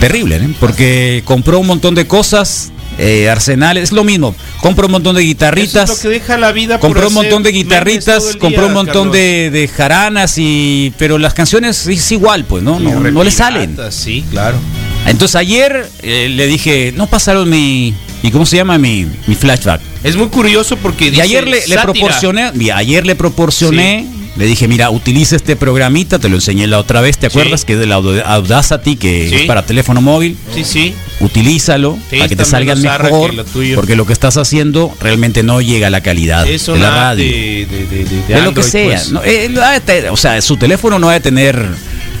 terrible, 0.00 0.36
¿eh? 0.36 0.48
Porque 0.60 1.22
compró 1.24 1.58
un 1.58 1.66
montón 1.66 1.94
de 1.94 2.06
cosas, 2.06 2.70
eh, 2.98 3.30
arsenales, 3.30 3.84
es 3.84 3.92
lo 3.92 4.04
mismo. 4.04 4.34
Compró 4.60 4.86
un 4.86 4.92
montón 4.92 5.14
de 5.14 5.22
Eso 5.22 5.28
guitarritas. 5.28 5.88
es 5.90 5.96
lo 5.96 6.02
que 6.02 6.08
deja 6.18 6.36
la 6.36 6.52
vida 6.52 6.78
Compró 6.78 7.08
un 7.08 7.14
montón 7.14 7.42
de 7.42 7.52
guitarritas, 7.52 8.36
compró 8.38 8.66
un 8.66 8.74
montón 8.74 9.08
Carlos. 9.08 9.12
de, 9.14 9.50
de 9.50 9.68
jaranas 9.68 10.34
y 10.36 10.92
pero 10.98 11.16
las 11.16 11.32
canciones 11.32 11.86
es 11.86 12.12
igual, 12.12 12.44
pues, 12.44 12.62
¿no? 12.62 12.78
No, 12.78 13.00
no 13.00 13.24
le 13.24 13.30
salen. 13.30 13.74
Sí, 13.90 14.22
claro. 14.30 14.58
Entonces 15.06 15.36
ayer 15.36 15.88
eh, 16.02 16.28
le 16.30 16.46
dije, 16.46 16.92
no 16.96 17.06
pasaron 17.06 17.48
mi 17.48 17.94
¿y 18.22 18.30
cómo 18.30 18.46
se 18.46 18.56
llama 18.56 18.78
mi, 18.78 19.06
mi 19.26 19.34
flashback? 19.34 19.80
Es 20.04 20.16
muy 20.16 20.28
curioso 20.28 20.76
porque 20.76 21.06
Y 21.06 21.10
dice 21.10 21.22
ayer 21.22 21.48
le, 21.48 21.66
le 21.66 21.78
proporcioné, 21.78 22.52
y 22.58 22.70
ayer 22.70 23.06
le 23.06 23.14
proporcioné, 23.14 24.06
le 24.36 24.46
dije, 24.46 24.68
mira, 24.68 24.90
utiliza 24.90 25.36
este 25.36 25.56
programita, 25.56 26.18
te 26.18 26.28
lo 26.28 26.36
enseñé 26.36 26.66
la 26.66 26.78
otra 26.78 27.00
vez, 27.00 27.18
¿te 27.18 27.28
Sí. 27.28 27.36
acuerdas? 27.38 27.64
Que 27.64 27.72
es 27.74 27.78
de 27.80 27.86
la 27.86 27.96
Aud- 27.98 28.22
Audacity, 28.24 28.96
que 28.96 29.28
Sí. 29.28 29.34
es 29.36 29.42
para 29.42 29.64
teléfono 29.66 30.00
móvil. 30.00 30.36
Sí, 30.54 30.64
sí. 30.64 30.94
Utilízalo 31.20 31.98
Sí, 32.08 32.16
para 32.16 32.28
que 32.28 32.36
te 32.36 32.44
zarra 32.44 32.74
mejor, 32.76 33.34
lo 33.34 33.44
porque 33.74 33.96
lo 33.96 34.06
que 34.06 34.12
estás 34.12 34.36
haciendo 34.36 34.94
realmente 35.00 35.42
no 35.42 35.60
llega 35.60 35.88
a 35.88 35.90
la 35.90 36.02
calidad 36.02 36.46
Es 36.48 36.66
de 36.66 36.78
la 36.78 36.90
radio. 36.90 37.24
de, 37.24 37.66
de, 37.70 37.86
de, 37.86 38.04
de- 38.04 38.22
de 38.28 38.34
de 38.34 38.42
lo 38.42 38.54
que 38.54 38.62
sea. 38.62 38.84
pues. 38.96 39.10
¿no? 39.10 39.22
Eh, 39.24 39.50
tener- 39.84 40.10
o 40.10 40.16
sea, 40.16 40.40
su 40.40 40.56
teléfono 40.56 40.98
no 40.98 41.08
va 41.08 41.14
a 41.14 41.20
tener 41.20 41.66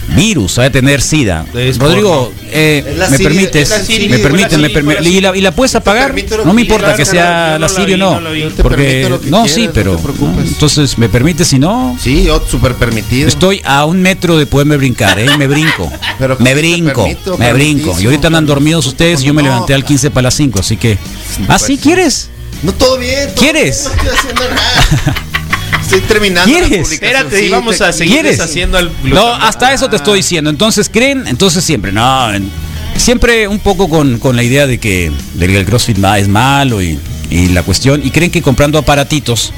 virus, 0.08 0.56
de 0.56 0.70
tener 0.70 1.00
SIDA. 1.00 1.46
Es 1.54 1.78
Rodrigo, 1.78 2.32
eh, 2.50 2.82
me 3.10 3.16
Siri- 3.16 3.22
permites, 3.22 3.88
me 4.10 4.18
permiten, 4.18 4.60
me 4.60 4.70
permi- 4.70 5.06
y 5.06 5.20
la, 5.20 5.36
y 5.36 5.40
la 5.40 5.52
puedes 5.52 5.74
apagar. 5.74 6.14
No 6.44 6.52
me 6.52 6.62
importa 6.62 6.94
que 6.94 7.04
sea 7.04 7.58
la 7.58 7.68
Siri 7.68 7.94
o 7.94 7.96
no, 7.96 8.20
porque 8.62 9.08
no, 9.26 9.46
sí, 9.48 9.68
pero 9.72 9.96
te 9.96 10.02
preocupes. 10.02 10.34
no, 10.36 10.48
entonces 10.48 10.98
me 10.98 11.08
permite 11.08 11.44
si 11.44 11.58
no. 11.58 11.96
Sí, 12.02 12.24
yo 12.24 12.42
súper 12.48 12.74
permitido. 12.74 13.28
Estoy 13.28 13.60
a 13.64 13.84
un 13.84 14.02
metro 14.02 14.36
de 14.36 14.46
poderme 14.46 14.76
brincar, 14.76 15.18
¿eh? 15.18 15.28
Me 15.38 15.46
brinco. 15.46 15.90
Pero 16.18 16.36
me 16.38 16.54
brinco, 16.54 17.02
permito, 17.04 17.38
me 17.38 17.52
brinco. 17.52 17.96
Y 18.00 18.04
ahorita 18.04 18.26
andan 18.26 18.44
dormidos 18.46 18.86
ustedes 18.86 19.22
y 19.22 19.26
yo 19.26 19.34
me 19.34 19.42
levanté 19.42 19.72
al 19.74 19.84
15 19.84 20.10
para 20.10 20.24
las 20.24 20.34
5, 20.34 20.60
así 20.60 20.76
que... 20.76 20.98
¿Ah, 21.48 21.58
sí? 21.58 21.74
Pues, 21.74 21.80
¿Quieres? 21.80 22.28
No, 22.62 22.72
todo 22.74 22.98
bien. 22.98 23.26
todo 23.28 23.34
¿Quieres? 23.36 23.88
bien, 23.88 23.96
No 23.96 24.10
estoy 24.12 24.18
haciendo 24.18 24.54
nada. 24.54 25.24
Estoy 25.82 26.00
terminando 26.02 26.50
¿Quieres? 26.50 26.92
Espérate, 26.92 27.38
Sí, 27.38 27.46
íbamos 27.46 27.78
te- 27.78 27.84
a 27.84 27.92
seguir 27.92 28.14
¿Quieres? 28.14 28.38
deshaciendo 28.38 28.78
al 28.78 28.90
No, 29.04 29.34
hasta 29.34 29.72
eso 29.72 29.88
te 29.90 29.96
estoy 29.96 30.18
diciendo. 30.18 30.50
Entonces, 30.50 30.88
¿creen? 30.88 31.24
Entonces 31.26 31.64
siempre, 31.64 31.92
no. 31.92 32.32
en- 32.32 32.50
Siempre 32.96 33.48
un 33.48 33.60
poco 33.60 33.88
con, 33.88 34.18
con 34.18 34.36
la 34.36 34.42
idea 34.42 34.66
de 34.66 34.78
que, 34.78 35.10
de 35.34 35.46
que 35.46 35.56
el 35.58 35.64
CrossFit 35.64 35.96
es 36.18 36.28
malo 36.28 36.82
y, 36.82 36.98
y 37.30 37.48
la 37.48 37.62
cuestión. 37.62 38.00
Y 38.04 38.10
creen 38.10 38.30
que 38.30 38.42
comprando 38.42 38.78
aparatitos 38.78 39.52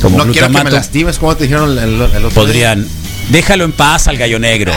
como 0.00 0.18
No 0.18 0.32
quiero 0.32 0.48
que 0.50 0.64
me 0.64 0.70
lastimes, 0.70 1.18
como 1.18 1.36
te 1.36 1.44
dijeron 1.44 1.70
el, 1.78 1.78
el 1.78 2.00
otro 2.02 2.18
día. 2.20 2.30
podrían... 2.30 2.86
Déjalo 3.30 3.64
en 3.64 3.72
paz 3.72 4.06
al 4.08 4.16
gallo 4.18 4.38
negro. 4.38 4.72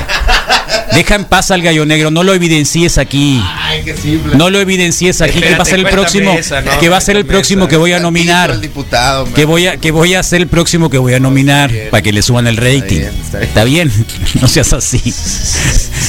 Deja 0.94 1.16
en 1.16 1.26
paz 1.26 1.52
al 1.52 1.62
gallo 1.62 1.86
negro. 1.86 2.12
No 2.12 2.24
lo 2.24 2.34
evidencies 2.34 2.98
aquí. 2.98 3.42
Ay, 3.78 3.84
qué 3.84 3.96
simple. 3.96 4.36
No 4.36 4.50
lo 4.50 4.60
evidencies 4.60 5.22
aquí. 5.22 5.40
que 5.40 5.56
va 5.56 5.62
a 5.62 5.66
ser 5.66 5.76
el 5.76 5.86
Espérate, 5.86 5.96
próximo. 5.96 6.34
esa, 6.34 6.62
no, 6.62 6.80
que 6.80 6.90
va 6.90 6.98
a 6.98 7.02
ser 7.02 7.16
el 7.18 7.26
próximo 7.26 7.64
esa. 7.64 7.70
que 7.70 7.78
voy 7.78 7.94
a 7.94 8.00
nominar. 8.00 8.60
diputado, 8.60 9.32
Que 9.34 9.46
voy 9.46 9.68
a, 9.68 9.78
que 9.78 9.92
voy 9.92 10.16
a 10.16 10.24
ser 10.24 10.42
el 10.42 10.48
próximo 10.48 10.90
que 10.90 10.98
voy 10.98 11.14
a 11.14 11.20
nominar 11.20 11.72
para 11.92 12.02
que 12.02 12.12
le 12.12 12.22
suban 12.22 12.48
el 12.48 12.58
rating. 12.58 12.98
bien, 13.00 13.14
está 13.24 13.42
Está 13.42 13.64
bien. 13.64 13.92
No 14.42 14.48
seas 14.48 14.74
así. 14.74 15.14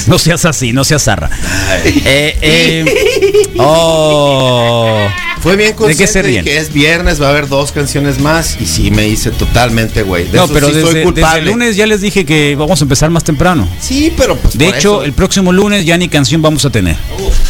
No 0.07 0.18
seas 0.18 0.44
así, 0.44 0.72
no 0.72 0.85
seas 0.85 1.02
zarra. 1.04 1.31
Eh, 1.85 2.37
eh, 2.40 3.54
oh. 3.59 5.09
Fue 5.40 5.57
bien 5.57 5.70
¿De 5.70 5.74
consciente 5.77 6.05
qué 6.05 6.12
se 6.12 6.22
ríen? 6.22 6.44
que 6.44 6.59
es 6.59 6.72
viernes, 6.72 7.20
va 7.20 7.27
a 7.27 7.31
haber 7.31 7.48
dos 7.48 7.72
canciones 7.72 8.18
más 8.20 8.57
y 8.61 8.66
sí 8.66 8.90
me 8.90 9.07
hice 9.09 9.31
totalmente 9.31 10.03
güey. 10.03 10.24
De 10.29 10.37
No, 10.38 10.44
eso 10.44 10.53
pero 10.55 10.68
sí 10.68 10.74
desde, 10.74 11.03
soy 11.03 11.12
desde 11.12 11.38
el 11.38 11.44
lunes 11.46 11.77
ya 11.77 11.87
les 11.87 12.01
dije 12.01 12.24
que 12.24 12.55
vamos 12.57 12.81
a 12.81 12.85
empezar 12.85 13.11
más 13.11 13.24
temprano. 13.24 13.68
Sí, 13.81 14.12
pero 14.16 14.37
pues 14.37 14.57
De 14.59 14.68
hecho, 14.68 14.77
eso. 14.96 15.05
el 15.05 15.12
próximo 15.12 15.53
lunes 15.53 15.85
ya 15.85 15.96
ni 15.96 16.09
canción 16.09 16.42
vamos 16.42 16.64
a 16.64 16.70
tener. 16.70 16.96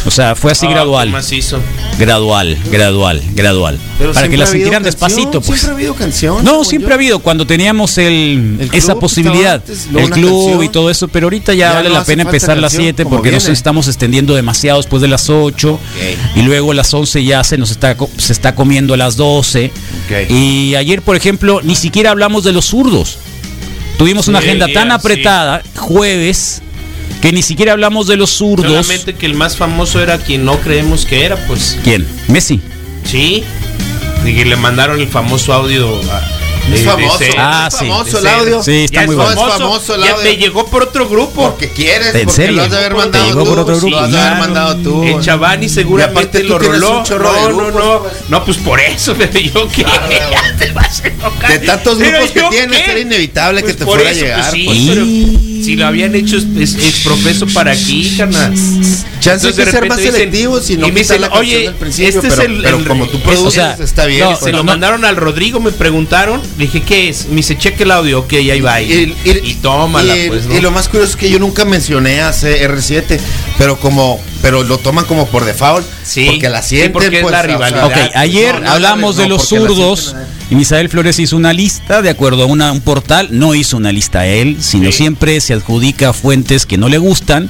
O 0.05 0.11
sea, 0.11 0.35
fue 0.35 0.51
así 0.51 0.67
gradual. 0.67 1.09
Macizo. 1.09 1.59
Gradual, 1.97 2.57
gradual, 2.71 3.21
gradual. 3.33 3.77
Pero 3.97 4.13
Para 4.13 4.27
que 4.29 4.37
la 4.37 4.45
sintieran 4.45 4.83
despacito, 4.83 5.41
pues. 5.41 5.59
Siempre 5.59 5.69
ha 5.69 5.73
habido 5.73 5.93
canción. 5.95 6.43
No, 6.43 6.63
siempre 6.63 6.87
yo. 6.89 6.93
ha 6.93 6.95
habido 6.95 7.19
cuando 7.19 7.45
teníamos 7.45 7.97
el, 7.97 8.57
El 8.59 8.69
esa 8.73 8.95
posibilidad, 8.95 9.55
antes, 9.55 9.87
el 9.93 10.09
club 10.09 10.45
canción. 10.45 10.63
y 10.63 10.69
todo 10.69 10.89
eso, 10.89 11.07
pero 11.09 11.25
ahorita 11.25 11.53
ya, 11.53 11.69
Ya 11.69 11.73
vale 11.75 11.89
no 11.89 11.95
la 11.95 12.03
pena 12.05 12.23
empezar 12.23 12.51
a 12.51 12.61
las 12.61 12.71
canción, 12.73 12.83
7 12.83 13.03
como 13.03 13.15
porque 13.17 13.31
nos 13.31 13.43
viene. 13.43 13.53
estamos 13.53 13.87
extendiendo 13.87 14.35
demasiado 14.35 14.77
después 14.79 15.01
de 15.01 15.07
las 15.09 15.29
8 15.29 15.79
y 16.35 16.41
luego 16.43 16.71
a 16.71 16.75
las 16.75 16.93
11 16.93 17.23
ya 17.23 17.43
se 17.43 17.57
nos 17.57 17.71
está 17.71 17.78
se 18.17 18.33
está 18.33 18.55
comiendo 18.55 18.93
a 18.93 18.97
las 18.97 19.15
12. 19.17 19.71
Ok. 20.05 20.29
Y 20.31 20.75
ayer, 20.75 21.01
por 21.01 21.15
ejemplo, 21.15 21.61
ni 21.63 21.75
siquiera 21.75 22.11
hablamos 22.11 22.43
de 22.43 22.51
los 22.53 22.65
zurdos. 22.65 23.17
Tuvimos 23.97 24.27
una 24.27 24.39
Sí, 24.41 24.47
agenda 24.47 24.67
tan 24.73 24.87
sí. 24.89 24.93
apretada 24.93 25.61
jueves 25.75 26.61
que 27.21 27.31
ni 27.33 27.41
siquiera 27.41 27.73
hablamos 27.73 28.07
de 28.07 28.15
los 28.15 28.29
zurdos. 28.29 28.85
Solamente 28.85 29.15
que 29.15 29.25
el 29.25 29.33
más 29.33 29.57
famoso 29.57 30.01
era 30.01 30.17
quien 30.19 30.45
no 30.45 30.57
creemos 30.59 31.05
que 31.05 31.25
era, 31.25 31.35
pues. 31.47 31.77
¿Quién? 31.83 32.07
Messi. 32.27 32.61
Sí. 33.03 33.43
Y 34.25 34.33
que 34.35 34.45
le 34.45 34.55
mandaron 34.55 34.99
el 35.01 35.07
famoso 35.07 35.53
audio 35.53 35.99
a. 36.11 36.38
Es 36.73 36.83
famoso. 36.83 37.17
ser- 37.17 37.35
Ah, 37.37 37.65
es 37.67 37.73
sí. 37.79 37.85
famoso 37.87 38.19
el 38.19 38.27
audio. 38.27 38.63
Sí, 38.63 38.83
está 38.85 39.01
Ya 39.01 39.05
muy 39.07 39.15
es 39.15 39.21
bueno. 39.23 39.31
Es 39.47 39.53
famoso 39.57 39.95
el 39.95 40.03
Ya 40.03 40.11
audio. 40.11 40.23
me 40.23 40.37
llegó 40.37 40.65
por 40.67 40.83
otro 40.83 41.09
grupo. 41.09 41.49
Porque 41.49 41.69
quieres, 41.69 42.13
¿En 42.13 42.21
porque 42.25 42.31
serio? 42.31 42.55
lo 42.57 42.63
has 42.63 42.71
de 42.71 42.77
haber 42.77 42.89
¿Te 42.91 42.97
mandado 42.97 43.25
llegó 43.25 43.43
tú. 43.43 43.49
por 43.49 43.59
otro 43.59 43.75
grupo? 43.77 43.89
Lo 43.89 43.99
has 43.99 44.11
de 44.11 44.19
haber 44.19 44.39
mandado 44.39 44.75
tú. 44.77 45.03
El 45.03 45.19
Chavani 45.21 45.65
Y 45.65 45.69
seguramente 45.69 46.43
lo 46.43 46.59
roló. 46.59 47.03
no, 47.09 47.49
no, 47.49 47.71
no. 47.71 47.99
pues. 48.03 48.13
No, 48.29 48.45
pues 48.45 48.57
por 48.57 48.79
eso, 48.79 49.15
pero 49.17 49.39
yo 49.39 49.67
qué. 49.69 49.81
Ya 49.83 50.55
te 50.57 50.71
vas 50.71 51.01
a 51.03 51.07
enojar. 51.07 51.51
De 51.59 51.59
tantos 51.65 51.97
grupos 51.97 52.31
que 52.31 52.41
tienes, 52.49 52.87
era 52.87 52.99
inevitable 52.99 53.63
que 53.63 53.73
te 53.73 53.85
por 53.85 53.95
fuera 53.95 54.09
a 54.09 54.13
pues 54.13 54.21
llegar, 54.23 54.51
sí, 54.51 54.65
pues. 54.65 55.48
Si 55.63 55.75
lo 55.75 55.85
habían 55.87 56.15
hecho 56.15 56.37
es, 56.37 56.45
es, 56.57 56.75
es 56.75 56.99
profeso 57.03 57.45
para 57.53 57.71
aquí, 57.71 58.13
carnal. 58.17 58.53
Entonces, 58.53 59.55
de 59.55 59.65
que 59.65 59.71
ser 59.71 59.87
más 59.89 59.99
selectivos 59.99 60.69
y 60.69 60.77
no 60.77 60.87
y 60.87 60.91
me 60.91 61.01
quitar 61.01 61.17
dicen, 61.17 61.21
la 61.21 61.29
canción 61.29 61.55
oye, 61.57 61.63
del 61.65 61.75
principio, 61.75 62.09
este 62.09 62.21
pero, 62.29 62.33
es 62.41 62.47
el, 62.49 62.61
pero 62.63 62.77
el- 62.77 62.87
como 62.87 63.07
tú 63.07 63.17
es- 63.17 63.23
produces, 63.23 63.47
o 63.47 63.51
sea, 63.51 63.77
está 63.83 64.05
bien. 64.05 64.21
no, 64.21 64.35
se 64.35 64.41
pues. 64.41 64.53
lo 64.53 64.63
mandaron 64.63 65.03
al 65.05 65.15
Rodrigo, 65.15 65.59
me 65.59 65.71
preguntaron, 65.71 66.41
le 66.57 66.65
dije, 66.65 66.81
¿qué 66.83 67.09
es? 67.09 67.27
Me 67.27 67.37
dice, 67.37 67.57
cheque 67.57 67.83
el 67.83 67.91
audio, 67.91 68.19
ok, 68.19 68.33
ahí 68.33 68.61
va. 68.61 68.81
Y, 68.81 69.13
y, 69.25 69.53
tómala, 69.61 70.15
y- 70.17 70.29
pues, 70.29 70.45
¿no? 70.45 70.55
y 70.57 70.61
lo 70.61 70.71
más 70.71 70.87
curioso 70.87 71.11
es 71.11 71.15
que 71.17 71.29
yo 71.29 71.39
nunca 71.39 71.65
mencioné 71.65 72.21
a 72.21 72.31
CR7, 72.31 73.19
pero 73.57 73.79
como 73.79 74.19
pero 74.41 74.63
lo 74.63 74.77
toman 74.77 75.03
como 75.03 75.27
por 75.27 75.43
default, 75.43 75.85
Sí, 76.05 76.25
porque 76.31 76.47
la 76.47 76.61
sí, 76.61 76.77
sienten 76.77 77.13
es 77.13 77.21
pues, 77.21 77.31
la 77.33 77.39
o 77.39 77.43
sea, 77.43 77.55
rivalidad. 77.55 77.85
Ok, 77.87 77.97
ayer 78.15 78.53
no, 78.55 78.61
no, 78.61 78.71
hablamos 78.71 79.17
no, 79.17 79.21
de 79.23 79.27
los 79.27 79.41
la 79.41 79.47
zurdos 79.59 80.15
y 80.49 80.55
Misael 80.55 80.89
Flores 80.89 81.19
hizo 81.19 81.37
una 81.37 81.53
lista 81.53 82.01
de 82.01 82.09
acuerdo 82.09 82.43
a 82.43 82.45
una- 82.47 82.71
un 82.71 82.81
portal. 82.81 83.29
No 83.31 83.53
hizo 83.55 83.77
una 83.77 83.91
lista 83.91 84.25
él, 84.25 84.57
sino 84.61 84.91
Sí. 84.91 84.97
siempre 84.99 85.39
se 85.41 85.53
adjudica 85.53 86.13
fuentes 86.13 86.65
que 86.65 86.77
no 86.77 86.89
le 86.89 86.97
gustan 86.97 87.49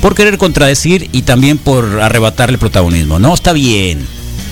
por 0.00 0.14
querer 0.14 0.38
contradecir 0.38 1.08
y 1.12 1.22
también 1.22 1.58
por 1.58 2.00
arrebatarle 2.00 2.58
protagonismo. 2.58 3.18
No, 3.18 3.32
está 3.34 3.52
bien. 3.52 4.04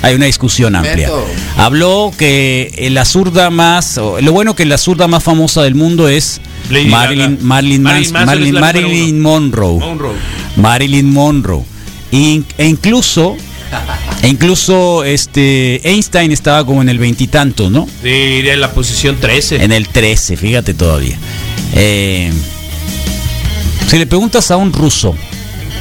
Hay 0.03 0.15
una 0.15 0.27
discusión 0.27 0.77
amplia. 0.77 1.11
Habló 1.59 2.11
que 2.17 2.73
eh, 2.79 2.89
la 2.91 3.05
zurda 3.05 3.51
más, 3.51 3.97
lo 3.99 4.33
bueno 4.33 4.55
que 4.57 4.65
la 4.65 4.79
zurda 4.79 5.09
más 5.09 5.23
famosa 5.23 5.63
del 5.63 5.75
mundo 5.75 6.09
es 6.09 6.41
Marilyn. 6.89 7.39
Marilyn, 7.43 7.83
Marilyn 7.83 9.21
Monroe. 9.21 9.79
Monroe. 9.79 10.15
Marilyn 10.57 11.13
Monroe. 11.13 11.65
E 12.13 12.43
incluso, 12.67 13.37
e 14.23 14.29
incluso 14.29 15.05
este 15.05 15.81
Einstein 15.89 16.33
estaba 16.33 16.65
como 16.65 16.83
en 16.83 16.89
el 16.89 16.99
veintitantos, 16.99 17.71
¿no? 17.71 17.89
Sí, 18.03 18.43
en 18.45 18.61
la 18.61 18.73
posición 18.73 19.19
13. 19.19 19.65
En 19.65 19.73
el 19.73 19.89
13, 19.89 20.37
fíjate 20.37 20.75
todavía. 20.75 21.19
Eh, 21.75 22.31
si 23.87 23.99
le 23.99 24.07
preguntas 24.07 24.51
a 24.51 24.57
un 24.57 24.73
ruso, 24.73 25.17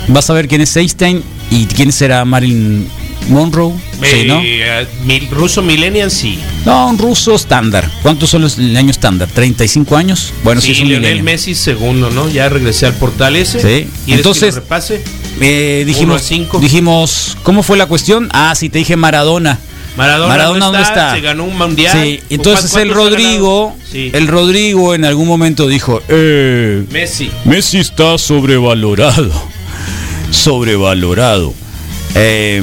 vas 0.08 0.30
a 0.30 0.34
ver 0.34 0.48
quién 0.48 0.62
es 0.62 0.76
Einstein 0.76 1.22
y 1.52 1.66
quién 1.66 1.92
será 1.92 2.24
Marilyn 2.26 2.88
Monroe. 3.28 3.74
Sí, 4.02 4.24
¿no? 4.26 4.42
Eh, 4.44 4.88
mil- 5.06 5.30
ruso 5.30 5.62
Millennial, 5.62 6.10
sí. 6.10 6.40
No, 6.66 6.88
un 6.88 6.98
ruso 6.98 7.36
estándar. 7.36 7.90
¿Cuántos 8.02 8.30
son 8.30 8.42
los 8.42 8.58
el 8.58 8.76
año 8.76 8.90
estándar? 8.92 9.28
¿35 9.36 9.96
años? 9.98 10.34
Bueno, 10.44 10.62
sí, 10.62 10.68
sí, 10.68 10.74
es 10.74 10.80
un 10.82 10.88
Lionel 10.88 11.02
millennial. 11.12 11.24
Messi 11.26 11.54
segundo, 11.56 12.10
¿no? 12.10 12.30
Ya 12.30 12.50
regresé 12.50 12.86
al 12.88 12.94
portal 12.94 13.36
ese. 13.36 13.60
Sí. 13.62 13.90
Y 14.08 14.14
Entonces- 14.14 14.56
repase. 14.56 15.04
Eh, 15.42 15.84
dijimos, 15.86 16.22
cinco. 16.24 16.60
dijimos, 16.60 17.38
¿cómo 17.44 17.62
fue 17.64 17.78
la 17.78 17.86
cuestión? 17.86 18.30
Ah, 18.34 18.54
sí, 18.56 18.70
te 18.70 18.80
dije 18.80 18.96
Maradona. 18.96 19.60
Maradona, 19.98 20.30
Maradona, 20.30 20.66
¿dónde 20.68 20.82
está? 20.82 21.14
Se 21.14 21.22
ganó 21.22 21.44
un 21.44 21.58
mundial. 21.58 21.98
Sí, 22.02 22.20
entonces 22.30 22.72
¿Cuántos 22.72 22.82
el 22.90 22.96
Rodrigo? 22.96 23.76
Sí. 23.92 24.12
el 24.14 24.28
Rodrigo 24.28 24.94
en 24.96 25.04
algún 25.04 25.28
momento 25.28 25.68
dijo, 25.68 26.02
eh, 26.08 26.84
Messi. 26.92 27.30
Messi 27.46 27.80
está 27.80 28.18
sobrevalorado, 28.18 29.32
sobrevalorado. 30.32 31.54
Eh, 32.16 32.62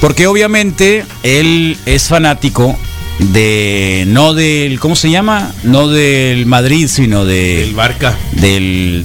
porque 0.00 0.26
obviamente 0.26 1.04
él 1.22 1.76
es 1.86 2.08
fanático 2.08 2.76
de, 3.18 4.04
no 4.06 4.32
del, 4.34 4.78
¿cómo 4.80 4.94
se 4.96 5.10
llama? 5.10 5.52
No 5.64 5.88
del 5.88 6.46
Madrid, 6.46 6.88
sino 6.88 7.24
de, 7.24 7.64
El 7.64 7.74
Barca. 7.74 8.16
del, 8.32 9.04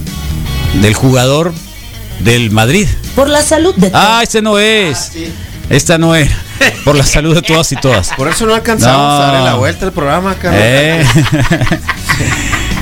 del 0.82 0.94
jugador 0.94 1.54
del 2.20 2.52
Madrid. 2.52 2.88
Por 3.16 3.28
la 3.30 3.42
salud 3.42 3.74
de 3.76 3.92
Ah, 3.94 4.22
este 4.24 4.42
no 4.42 4.60
es. 4.60 5.12
Esta 5.70 5.98
no 5.98 6.14
es. 6.16 6.30
Por 6.86 6.96
la 6.96 7.06
salud 7.06 7.34
de 7.34 7.42
todas 7.42 7.72
y 7.72 7.76
todas. 7.78 8.10
Por 8.16 8.28
eso 8.28 8.46
no 8.46 8.54
alcanzamos 8.54 8.98
No. 8.98 9.12
a 9.12 9.26
darle 9.28 9.44
la 9.46 9.56
vuelta 9.56 9.86
al 9.86 9.92
programa, 9.94 10.36
Carlos. 10.36 10.62
Eh. 10.64 11.06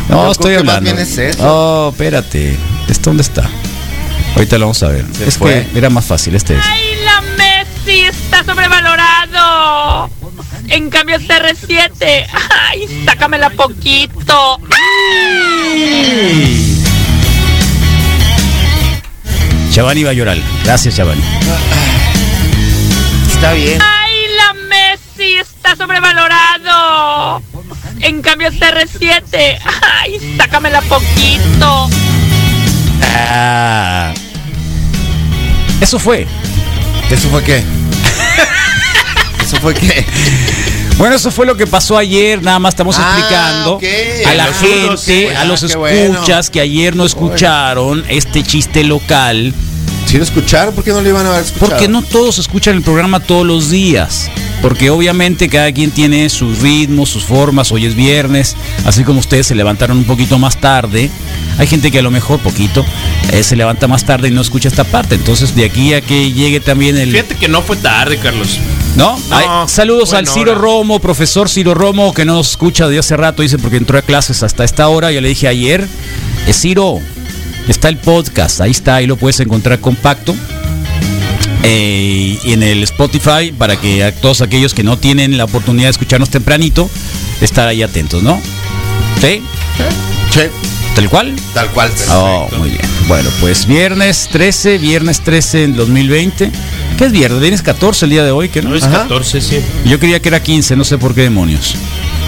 No, 0.10 0.30
estoy 0.30 0.56
hablando. 0.56 0.82
bien 0.92 1.00
es 1.00 1.18
eso. 1.18 1.40
Oh, 1.42 1.90
espérate. 1.92 2.58
¿Este 2.90 3.02
dónde 3.04 3.24
está? 3.24 3.50
Ahorita 4.36 4.58
lo 4.58 4.66
vamos 4.66 4.84
a 4.84 4.90
ver. 4.90 5.06
Se 5.18 5.28
es 5.30 5.38
fue. 5.38 5.66
que 5.72 5.78
era 5.78 5.90
más 5.90 6.04
fácil. 6.04 6.36
Este 6.36 6.56
es. 6.58 6.62
¡Ay, 7.84 7.98
la 7.98 8.04
Messi 8.04 8.06
está 8.06 8.44
sobrevalorado! 8.44 10.10
En 10.68 10.90
cambio, 10.90 11.18
CR7, 11.18 12.28
¡ay, 12.70 13.04
sácamela 13.06 13.50
poquito! 13.50 14.60
Chavani 19.72 20.04
Bayoral. 20.04 20.44
Gracias, 20.64 20.96
Chavani. 20.96 21.24
Está 23.32 23.54
bien. 23.54 23.80
¡Ay, 23.82 24.14
la 24.38 24.54
Messi 24.54 25.38
está 25.38 25.76
sobrevalorado! 25.76 27.42
En 28.02 28.22
cambio, 28.22 28.50
CR7, 28.52 29.60
¡ay, 29.82 30.36
sácamela 30.38 30.82
poquito! 30.82 31.90
Ah. 33.16 34.14
Eso 35.82 35.98
fue. 35.98 36.28
¿Eso 37.12 37.30
fue 37.30 37.44
qué? 37.44 37.64
¿Eso 39.44 39.58
fue 39.58 39.74
qué? 39.74 40.06
Bueno, 40.98 41.16
eso 41.16 41.32
fue 41.32 41.46
lo 41.46 41.56
que 41.58 41.68
pasó 41.68 41.98
ayer, 41.98 42.42
nada 42.42 42.60
más 42.60 42.74
estamos 42.74 42.96
Ah, 43.00 43.02
explicando 43.18 43.80
a 44.30 44.34
la 44.36 44.48
Los 44.48 44.58
gente, 44.58 45.26
unos, 45.28 45.38
a 45.38 45.42
Ah, 45.42 45.46
los 45.46 45.76
bueno. 45.76 46.14
escuchas 46.14 46.50
que 46.50 46.60
ayer 46.62 46.96
no 46.96 47.06
escucharon 47.06 48.04
este 48.08 48.44
chiste 48.44 48.84
local, 48.84 49.54
Si 50.06 50.18
lo 50.18 50.24
escucharon, 50.24 50.74
¿por 50.76 50.84
qué 50.84 50.92
no 50.92 51.02
lo 51.02 51.10
iban 51.10 51.26
a 51.26 51.30
haber 51.30 51.44
escuchado? 51.46 51.72
porque 51.72 51.88
no 51.88 52.02
todos 52.02 52.38
escuchan 52.38 52.76
el 52.76 52.82
programa 52.82 53.20
todos 53.20 53.46
los 53.46 53.70
días. 53.70 54.30
Porque 54.62 54.92
obviamente 54.92 55.50
cada 55.50 55.72
quien 55.72 55.92
tiene 55.92 56.30
sus 56.30 56.60
ritmos, 56.60 57.10
sus 57.10 57.26
formas, 57.26 57.72
hoy 57.72 57.86
es 57.86 57.96
viernes, 57.96 58.56
así 58.86 59.04
como 59.04 59.20
ustedes 59.20 59.48
se 59.48 59.56
levantaron 59.56 59.98
un 59.98 60.04
poquito 60.04 60.38
más 60.38 60.58
tarde. 60.58 61.10
Hay 61.58 61.68
gente 61.68 61.90
que 61.92 62.00
a 62.00 62.02
lo 62.02 62.12
mejor 62.12 62.40
poquito 62.40 62.86
eh, 63.32 63.44
se 63.44 63.56
levanta 63.56 63.88
más 63.88 64.06
tarde 64.06 64.28
y 64.28 64.32
no 64.32 64.42
escucha 64.42 64.68
esta 64.70 64.84
parte. 64.84 65.16
Entonces 65.16 65.56
de 65.56 65.66
aquí 65.66 65.94
a 65.94 66.02
que 66.02 66.32
llegue 66.32 66.60
también 66.60 66.98
el... 66.98 67.12
Fíjate 67.12 67.36
que 67.36 67.48
no 67.48 67.62
fue 67.62 67.78
tarde, 67.78 68.18
Carlos. 68.18 68.60
¿No? 68.96 69.18
No, 69.30 69.36
Ay, 69.36 69.46
saludos 69.68 70.14
al 70.14 70.28
Ciro 70.28 70.52
hora. 70.52 70.62
Romo, 70.62 71.00
profesor 71.00 71.50
Ciro 71.50 71.74
Romo, 71.74 72.14
que 72.14 72.26
no 72.26 72.34
nos 72.34 72.52
escucha 72.52 72.88
de 72.88 73.00
hace 73.00 73.16
rato, 73.16 73.42
dice 73.42 73.58
porque 73.58 73.78
entró 73.78 73.98
a 73.98 74.02
clases 74.02 74.44
hasta 74.44 74.64
esta 74.64 74.88
hora. 74.90 75.12
Ya 75.12 75.22
le 75.22 75.30
dije 75.30 75.48
ayer, 75.48 75.88
eh, 76.46 76.54
Ciro, 76.54 77.00
está 77.68 77.90
el 77.90 77.98
podcast, 77.98 78.62
ahí 78.62 78.72
está, 78.72 78.96
ahí 78.96 79.08
lo 79.08 79.16
puedes 79.16 79.40
encontrar 79.40 79.80
compacto. 79.80 80.36
Eh, 81.64 82.40
y 82.44 82.54
en 82.54 82.64
el 82.64 82.82
Spotify, 82.84 83.52
para 83.58 83.76
que 83.80 84.04
a 84.04 84.16
todos 84.16 84.42
aquellos 84.42 84.74
que 84.74 84.84
no 84.84 84.98
tienen 84.98 85.38
la 85.38 85.46
oportunidad 85.46 85.88
de 85.88 85.92
escucharnos 85.92 86.30
tempranito, 86.30 86.90
estar 87.40 87.68
ahí 87.68 87.84
atentos, 87.84 88.24
¿no? 88.24 88.40
¿Sí? 89.20 89.42
Che, 90.32 90.50
¿Tal 90.96 91.08
cual? 91.10 91.36
tal 91.54 91.68
cual. 91.70 91.92
Oh, 92.10 92.50
muy 92.58 92.70
bien. 92.70 92.82
Bueno, 93.08 93.30
pues 93.40 93.66
viernes 93.68 94.28
13, 94.32 94.78
viernes 94.80 95.22
13 95.22 95.64
en 95.66 95.76
2020. 95.76 96.52
¿Qué 96.98 97.06
es 97.06 97.12
viernes? 97.12 97.40
Viernes 97.42 97.62
14 97.62 98.06
el 98.06 98.12
día 98.12 98.24
de 98.24 98.32
hoy, 98.32 98.50
que 98.50 98.62
no? 98.62 98.70
No 98.72 98.76
es 98.76 98.84
Ajá. 98.84 99.04
14, 99.04 99.40
sí. 99.42 99.60
Yo 99.86 100.00
creía 100.00 100.20
que 100.20 100.30
era 100.30 100.42
15, 100.42 100.76
no 100.76 100.84
sé 100.84 100.98
por 100.98 101.14
qué 101.14 101.22
demonios. 101.22 101.76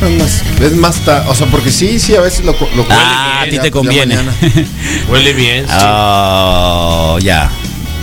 Es 0.01 0.11
más, 0.19 0.43
es 0.61 0.75
más 0.75 0.95
ta- 1.05 1.25
o 1.27 1.35
sea, 1.35 1.47
porque 1.47 1.71
sí, 1.71 1.99
sí, 1.99 2.15
a 2.15 2.21
veces 2.21 2.45
lo, 2.45 2.51
lo 2.75 2.85
Ah, 2.89 3.41
a 3.45 3.49
ti 3.49 3.57
te 3.59 3.71
conviene. 3.71 4.17
Huele 5.09 5.33
bien. 5.33 5.65
sí. 5.65 5.71
Ah, 5.73 7.17
ya. 7.21 7.49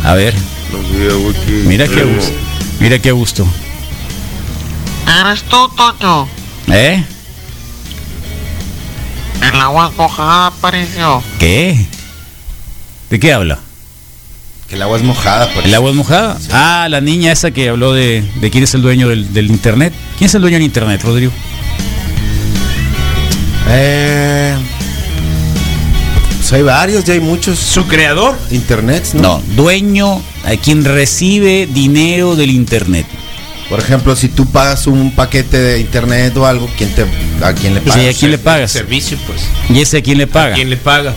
A 0.05 0.15
ver, 0.15 0.35
mira 1.67 1.87
qué 1.87 2.05
gusto. 2.05 2.33
Mira 2.81 2.99
qué 2.99 3.13
gusto. 3.13 3.47
Eres 5.21 5.43
tú, 5.45 5.69
Toño. 5.77 6.29
¿Eh? 6.69 7.05
El 9.53 9.61
agua 9.61 9.91
mojada 9.97 10.47
apareció. 10.49 11.23
¿Qué? 11.39 11.87
¿De 13.09 13.19
qué 13.19 13.33
habla? 13.33 13.59
Que 14.69 14.77
el 14.77 14.83
agua 14.83 14.99
es 14.99 15.03
mojada, 15.03 15.53
por 15.53 15.65
¿El 15.65 15.75
agua 15.75 15.91
es 15.91 15.97
mojada? 15.97 16.39
Ah, 16.53 16.87
la 16.89 17.01
niña 17.01 17.33
esa 17.33 17.51
que 17.51 17.69
habló 17.69 17.93
de, 17.93 18.23
de 18.37 18.51
quién 18.51 18.63
es 18.65 18.75
el 18.75 18.83
dueño 18.83 19.09
del, 19.09 19.33
del 19.33 19.47
internet. 19.51 19.93
¿Quién 20.17 20.27
es 20.27 20.35
el 20.35 20.43
dueño 20.43 20.57
del 20.57 20.65
internet, 20.65 21.03
Rodrigo? 21.03 21.33
Eh, 23.69 24.55
pues 26.39 26.53
hay 26.53 26.63
varios, 26.63 27.05
ya 27.05 27.15
hay 27.15 27.21
muchos 27.21 27.59
Su 27.59 27.87
creador. 27.87 28.39
internets, 28.51 29.15
¿no? 29.15 29.23
No, 29.23 29.43
dueño 29.57 30.21
a 30.45 30.57
quien 30.57 30.85
recibe 30.85 31.69
dinero 31.73 32.37
del 32.37 32.51
internet. 32.51 33.07
Por 33.69 33.79
ejemplo, 33.79 34.17
si 34.17 34.29
tú 34.29 34.47
pagas 34.51 34.87
un 34.89 35.13
paquete 35.13 35.57
de 35.59 35.81
internet 35.81 36.37
o 36.37 36.45
algo, 36.47 36.69
¿quién 36.77 36.93
te, 36.93 37.05
¿a 37.45 37.53
quién 37.53 37.75
le 37.75 37.81
Sí, 37.81 37.89
pagas? 37.89 38.17
¿a 38.17 38.19
quién 38.19 38.31
le 38.33 38.39
pagas? 38.39 38.73
Servicio, 38.73 39.17
pues. 39.27 39.43
¿Y 39.69 39.81
ese 39.81 39.99
a 39.99 40.03
quién 40.03 40.19
le 40.19 40.27
paga? 40.27 40.55
¿Quién 40.57 40.71
le 40.71 40.77
paga? 40.77 41.15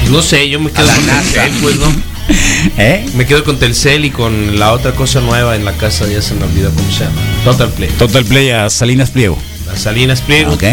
Pues 0.00 0.10
no 0.10 0.22
sé, 0.22 0.48
yo 0.48 0.58
me 0.60 0.70
quedo 0.70 0.90
A 0.90 0.94
con. 0.94 1.04
Telcel, 1.04 1.52
pues, 1.60 1.76
¿no? 1.76 2.16
¿Eh? 2.78 3.06
Me 3.14 3.26
quedo 3.26 3.44
con 3.44 3.58
Telcel 3.58 4.04
y 4.04 4.10
con 4.10 4.58
la 4.58 4.72
otra 4.72 4.92
cosa 4.92 5.20
nueva 5.20 5.54
en 5.56 5.64
la 5.64 5.72
casa, 5.72 6.06
ya 6.08 6.22
se 6.22 6.34
me 6.34 6.44
olvidó 6.44 6.70
cómo 6.70 6.90
se 6.90 7.04
llama. 7.04 7.20
Total 7.44 7.68
Play. 7.70 7.90
Total 7.98 8.24
Play 8.24 8.50
a 8.50 8.70
Salinas 8.70 9.10
Pliego. 9.10 9.38
A 9.72 9.76
Salinas 9.76 10.22
Pliego. 10.22 10.52
Ok. 10.52 10.64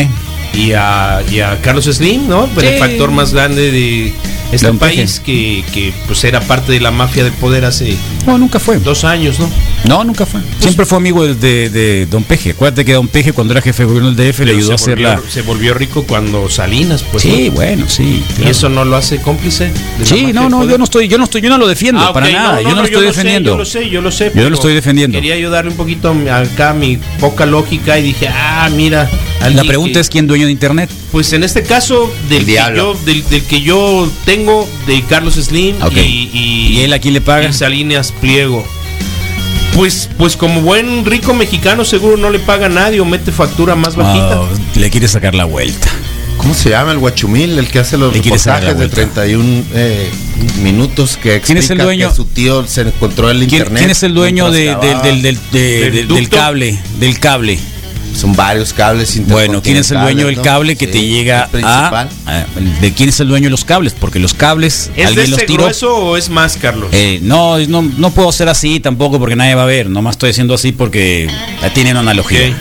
Y 0.53 0.73
a, 0.73 1.21
y 1.31 1.39
a 1.39 1.59
Carlos 1.61 1.85
Slim, 1.85 2.27
¿no? 2.27 2.47
El 2.61 2.77
factor 2.79 3.11
más 3.11 3.33
grande 3.33 3.71
de 3.71 4.13
este 4.53 4.71
país 4.73 5.19
que, 5.25 5.63
que 5.73 5.93
pues 6.07 6.23
era 6.23 6.39
parte 6.41 6.71
de 6.71 6.79
la 6.79 6.91
mafia 6.91 7.23
del 7.23 7.33
poder 7.33 7.65
hace 7.65 7.95
No, 8.25 8.37
nunca 8.37 8.59
fue. 8.59 8.77
dos 8.79 9.03
años, 9.03 9.39
¿no? 9.39 9.49
No, 9.85 10.03
nunca 10.03 10.25
fue. 10.25 10.39
Siempre 10.59 10.85
fue 10.85 10.97
amigo 10.97 11.25
de, 11.25 11.69
de- 11.69 12.05
Don 12.05 12.23
Peje. 12.23 12.51
Acuérdate 12.51 12.85
que 12.85 12.93
Don 12.93 13.07
Peje 13.07 13.33
cuando 13.33 13.53
era 13.53 13.61
jefe 13.61 13.83
de 13.83 13.87
gobierno 13.87 14.11
del 14.11 14.31
DF 14.31 14.39
le 14.41 14.51
ayudó 14.53 14.71
a 14.73 14.75
hacer 14.75 14.99
la... 14.99 15.19
se 15.29 15.41
volvió 15.41 15.73
rico 15.73 16.03
cuando 16.03 16.49
Salinas, 16.49 17.03
pues. 17.03 17.23
Sí, 17.23 17.47
¿no? 17.49 17.55
bueno, 17.55 17.85
sí. 17.87 18.23
Y 18.43 18.47
eso 18.49 18.69
no 18.69 18.85
lo 18.85 18.95
hace 18.95 19.17
cómplice. 19.19 19.71
de 19.99 20.05
Sí, 20.05 20.31
no, 20.33 20.49
no, 20.49 20.65
yo 20.69 20.77
no 20.77 20.83
estoy, 20.85 21.07
yo 21.07 21.17
no 21.17 21.25
estoy, 21.25 21.41
yo 21.41 21.49
no 21.49 21.57
lo 21.57 21.67
defiendo 21.67 22.01
Ah, 22.01 22.13
para 22.13 22.29
nada. 22.31 22.61
yo 22.61 22.69
no 22.69 22.75
lo 22.77 22.83
estoy 22.85 23.05
defendiendo. 23.05 23.51
yo 23.51 23.57
lo 23.57 23.65
sé, 23.65 23.89
yo 23.89 24.01
lo 24.01 24.11
sé. 24.11 24.31
Yo 24.35 24.49
lo 24.49 24.55
estoy 24.55 24.73
defendiendo. 24.73 25.17
Quería 25.17 25.35
ayudarle 25.35 25.71
un 25.71 25.77
poquito 25.77 26.15
acá 26.31 26.73
mi 26.73 26.97
poca 27.19 27.45
lógica 27.45 27.97
y 27.99 28.03
dije, 28.03 28.27
ah, 28.29 28.69
mira. 28.73 29.09
La 29.43 29.47
alguien 29.47 29.67
pregunta 29.67 29.93
que- 29.93 29.99
es 30.01 30.09
quién 30.09 30.27
dueño 30.27 30.45
de 30.45 30.51
internet. 30.51 30.89
Pues 31.11 31.33
en 31.33 31.43
este 31.43 31.63
caso, 31.63 32.11
del 32.29 32.39
El 32.39 32.45
que, 32.45 32.51
diablo. 32.51 32.93
yo, 32.93 32.99
del, 33.05 33.23
del 33.29 33.43
que 33.43 33.61
yo 33.61 34.09
tengo, 34.25 34.67
de 34.87 35.01
Carlos 35.03 35.35
Slim 35.35 35.81
Ok. 35.81 35.95
y, 35.97 36.29
y, 36.33 36.67
¿Y 36.77 36.81
él 36.81 36.93
a 36.93 36.99
quién 36.99 37.13
le 37.13 37.21
paga? 37.21 37.47
y 37.49 37.53
Salinas 37.53 38.11
Pliego. 38.19 38.65
Pues, 39.75 40.07
pues 40.17 40.37
como 40.37 40.61
buen 40.61 41.03
rico 41.03 41.33
mexicano 41.33 41.83
seguro 41.83 42.15
no 42.15 42.29
le 42.29 42.37
paga 42.39 42.67
a 42.67 42.69
nadie 42.69 42.99
o 42.99 43.05
mete 43.05 43.31
factura 43.31 43.75
más 43.75 43.95
bajita. 43.95 44.33
Ah, 44.41 44.47
le 44.75 44.89
quiere 44.91 45.07
sacar 45.07 45.33
la 45.33 45.45
vuelta. 45.45 45.87
¿Cómo 46.37 46.53
se 46.53 46.69
llama 46.71 46.91
el 46.91 46.99
guachumil? 46.99 47.57
El 47.57 47.67
que 47.67 47.79
hace 47.79 47.97
los 47.97 48.15
la 48.15 48.21
reportajes 48.21 48.67
de 48.67 48.73
vuelta. 48.73 48.95
31 48.95 49.63
eh, 49.73 50.09
minutos 50.61 51.17
que 51.17 51.41
¿Quién 51.41 51.57
es 51.57 51.65
el 51.69 51.77
explica 51.79 51.83
dueño? 51.85 52.09
que 52.09 52.15
su 52.15 52.25
tío 52.25 52.67
se 52.67 52.81
encontró 52.81 53.29
el 53.31 53.37
¿Quién, 53.39 53.49
internet. 53.61 53.77
quién 53.79 53.89
es 53.91 54.03
el 54.03 54.13
dueño 54.13 54.51
de- 54.51 54.75
del, 54.75 55.01
del, 55.01 55.21
del, 55.21 55.39
de- 55.51 56.05
¿Del 56.13 56.29
cable? 56.29 56.79
Del 56.99 57.19
cable. 57.19 57.57
Son 58.15 58.35
varios 58.35 58.73
cables 58.73 59.19
Bueno, 59.27 59.61
¿quién 59.61 59.77
es 59.77 59.89
el 59.91 59.99
dueño 59.99 60.27
del 60.27 60.39
cable 60.41 60.75
que 60.75 60.85
Sí, 60.85 60.91
te 60.91 61.01
llega 61.05 61.43
el 61.45 61.49
principal. 61.49 62.09
a, 62.25 62.31
a- 62.41 62.45
¿De 62.81 62.93
quién 62.93 63.09
es 63.09 63.19
el 63.19 63.27
dueño 63.27 63.45
de 63.45 63.49
los 63.51 63.65
cables? 63.65 63.93
Porque 63.99 64.19
los 64.19 64.33
cables 64.33 64.89
¿Es 64.91 64.95
de 64.95 65.03
alguien 65.05 65.31
los 65.31 65.39
ese 65.39 65.47
tiró. 65.47 65.63
grueso 65.63 65.95
o 65.95 66.15
es 66.17 66.29
más, 66.29 66.57
Carlos? 66.57 66.89
Eh, 66.91 67.19
no, 67.23 67.57
no, 67.67 67.81
no 67.81 68.11
puedo 68.11 68.31
ser 68.31 68.49
así 68.49 68.79
tampoco 68.79 69.19
porque 69.19 69.35
nadie 69.35 69.55
va 69.55 69.63
a 69.63 69.67
ver. 69.67 69.89
Nomás 69.89 70.13
estoy 70.13 70.29
haciendo 70.29 70.53
así 70.53 70.71
porque 70.71 71.27
tiene 71.73 71.91
una 71.91 72.01
analogía. 72.01 72.49
Ok. 72.49 72.53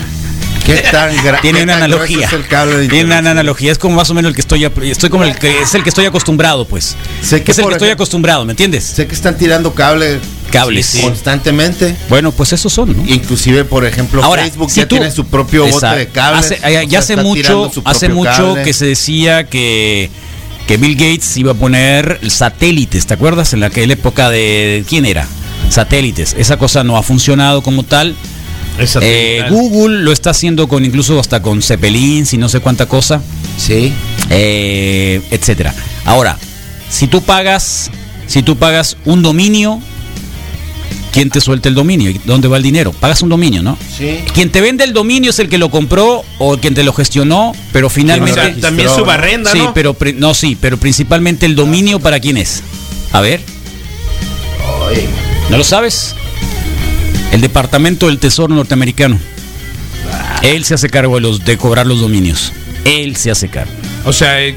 ¿Qué 0.65 0.75
tan 0.93 1.11
Tiene 1.43 1.59
qué 1.59 1.65
una 1.65 1.73
tan 1.75 1.83
analogía. 1.83 2.27
es 2.27 2.33
el 2.33 2.47
cable 2.47 2.77
de 2.79 2.89
Tiene 2.89 3.05
una 3.07 3.19
analogía. 3.19 3.73
Es 3.73 3.79
como 3.79 3.97
más 3.97 4.09
o 4.11 4.15
menos 4.15 4.29
el 4.31 4.35
que 4.35 4.41
estoy. 4.43 4.65
Estoy 4.65 5.11
como 5.11 5.25
el 5.25 5.37
que 5.37 5.61
es 5.63 5.75
el 5.75 5.83
que 5.83 5.89
estoy 5.89 6.07
acostumbrado, 6.07 6.67
pues. 6.67 6.97
Sé 7.21 7.43
que 7.43 7.53
es 7.53 7.59
el 7.59 7.67
que 7.67 7.73
estoy 7.73 7.91
acostumbrado, 7.91 8.45
¿me 8.45 8.53
entiendes? 8.53 8.85
Sé 8.85 9.07
que 9.07 9.15
están 9.15 9.37
tirando 9.37 9.75
cable 9.75 10.19
Cables. 10.53 10.87
Sí, 10.87 10.99
sí. 10.99 11.03
constantemente. 11.05 11.97
Bueno, 12.09 12.31
pues 12.31 12.53
esos 12.53 12.73
son, 12.73 12.97
¿no? 12.97 13.05
Inclusive, 13.07 13.65
por 13.65 13.85
ejemplo, 13.85 14.23
Ahora, 14.23 14.43
Facebook 14.43 14.71
si 14.71 14.81
ya 14.81 14.87
tú- 14.87 14.97
tiene 14.97 15.11
su 15.11 15.27
propio 15.27 15.67
bote 15.67 15.87
de 15.87 16.09
cables. 16.09 16.53
Hace, 16.63 16.87
ya 16.89 16.99
hace 17.01 17.17
mucho, 17.17 17.71
hace 17.85 18.09
mucho 18.09 18.31
cable. 18.31 18.63
que 18.63 18.73
se 18.73 18.87
decía 18.87 19.49
que, 19.49 20.11
que 20.67 20.77
Bill 20.77 20.95
Gates 20.95 21.37
iba 21.37 21.53
a 21.53 21.55
poner 21.55 22.21
satélites, 22.31 23.07
¿te 23.07 23.15
acuerdas? 23.15 23.53
En 23.53 23.61
la 23.61 23.67
aquella 23.67 23.95
época 23.95 24.31
de 24.31 24.85
quién 24.89 25.07
era 25.07 25.27
satélites. 25.71 26.35
Esa 26.39 26.57
cosa 26.59 26.85
no 26.85 26.97
ha 26.97 27.03
funcionado 27.03 27.63
como 27.63 27.83
tal. 27.83 28.15
Eh. 29.01 29.45
Google 29.51 30.01
lo 30.03 30.13
está 30.13 30.31
haciendo 30.31 30.67
con 30.69 30.85
incluso 30.85 31.19
hasta 31.21 31.43
con 31.43 31.61
Zeppelin, 31.63 32.27
y 32.31 32.37
no 32.39 32.49
sé 32.49 32.61
cuánta 32.61 32.87
cosa, 32.87 33.21
Sí. 33.59 33.93
eh, 34.31 35.21
etcétera. 35.31 35.75
Ahora, 36.05 36.39
si 36.89 37.07
tú 37.07 37.23
pagas, 37.23 37.91
si 38.27 38.43
tú 38.43 38.57
pagas 38.57 38.97
un 39.05 39.23
dominio, 39.23 39.79
¿quién 41.13 41.31
te 41.31 41.41
suelta 41.41 41.69
el 41.69 41.75
dominio? 41.75 42.11
¿Y 42.11 42.21
¿Dónde 42.25 42.49
va 42.49 42.57
el 42.57 42.63
dinero? 42.63 42.93
Pagas 42.93 43.23
un 43.23 43.29
dominio, 43.29 43.63
¿no? 43.63 43.79
Sí. 43.97 44.21
Quien 44.35 44.51
te 44.51 44.61
vende 44.61 44.85
el 44.85 44.93
dominio 44.93 45.31
es 45.31 45.39
el 45.39 45.49
que 45.49 45.59
lo 45.59 45.71
compró 45.71 46.25
o 46.39 46.57
quien 46.57 46.75
te 46.75 46.83
lo 46.83 46.93
gestionó, 46.93 47.53
pero 47.73 47.89
finalmente 47.89 48.61
también 48.61 48.89
su 48.89 49.05
barrenda, 49.05 49.53
sí, 49.53 49.59
¿no? 49.59 49.75
pero 49.75 49.97
no 50.17 50.35
sí, 50.35 50.57
pero 50.61 50.79
principalmente 50.79 51.47
el 51.47 51.55
dominio 51.55 52.01
para 52.01 52.19
quién 52.19 52.37
es. 52.37 52.63
A 53.13 53.21
ver, 53.21 53.41
¿no 55.51 55.59
lo 55.59 55.65
sabes? 55.65 56.15
El 57.31 57.41
Departamento 57.41 58.07
del 58.07 58.19
Tesoro 58.19 58.55
norteamericano. 58.55 59.19
Él 60.43 60.65
se 60.65 60.75
hace 60.75 60.89
cargo 60.89 61.15
de 61.17 61.21
los 61.21 61.45
de 61.45 61.57
cobrar 61.57 61.87
los 61.87 62.01
dominios. 62.01 62.53
Él 62.85 63.17
se 63.17 63.31
hace 63.31 63.49
cargo. 63.49 63.73
O 64.05 64.13
sea, 64.13 64.43
eh, 64.43 64.57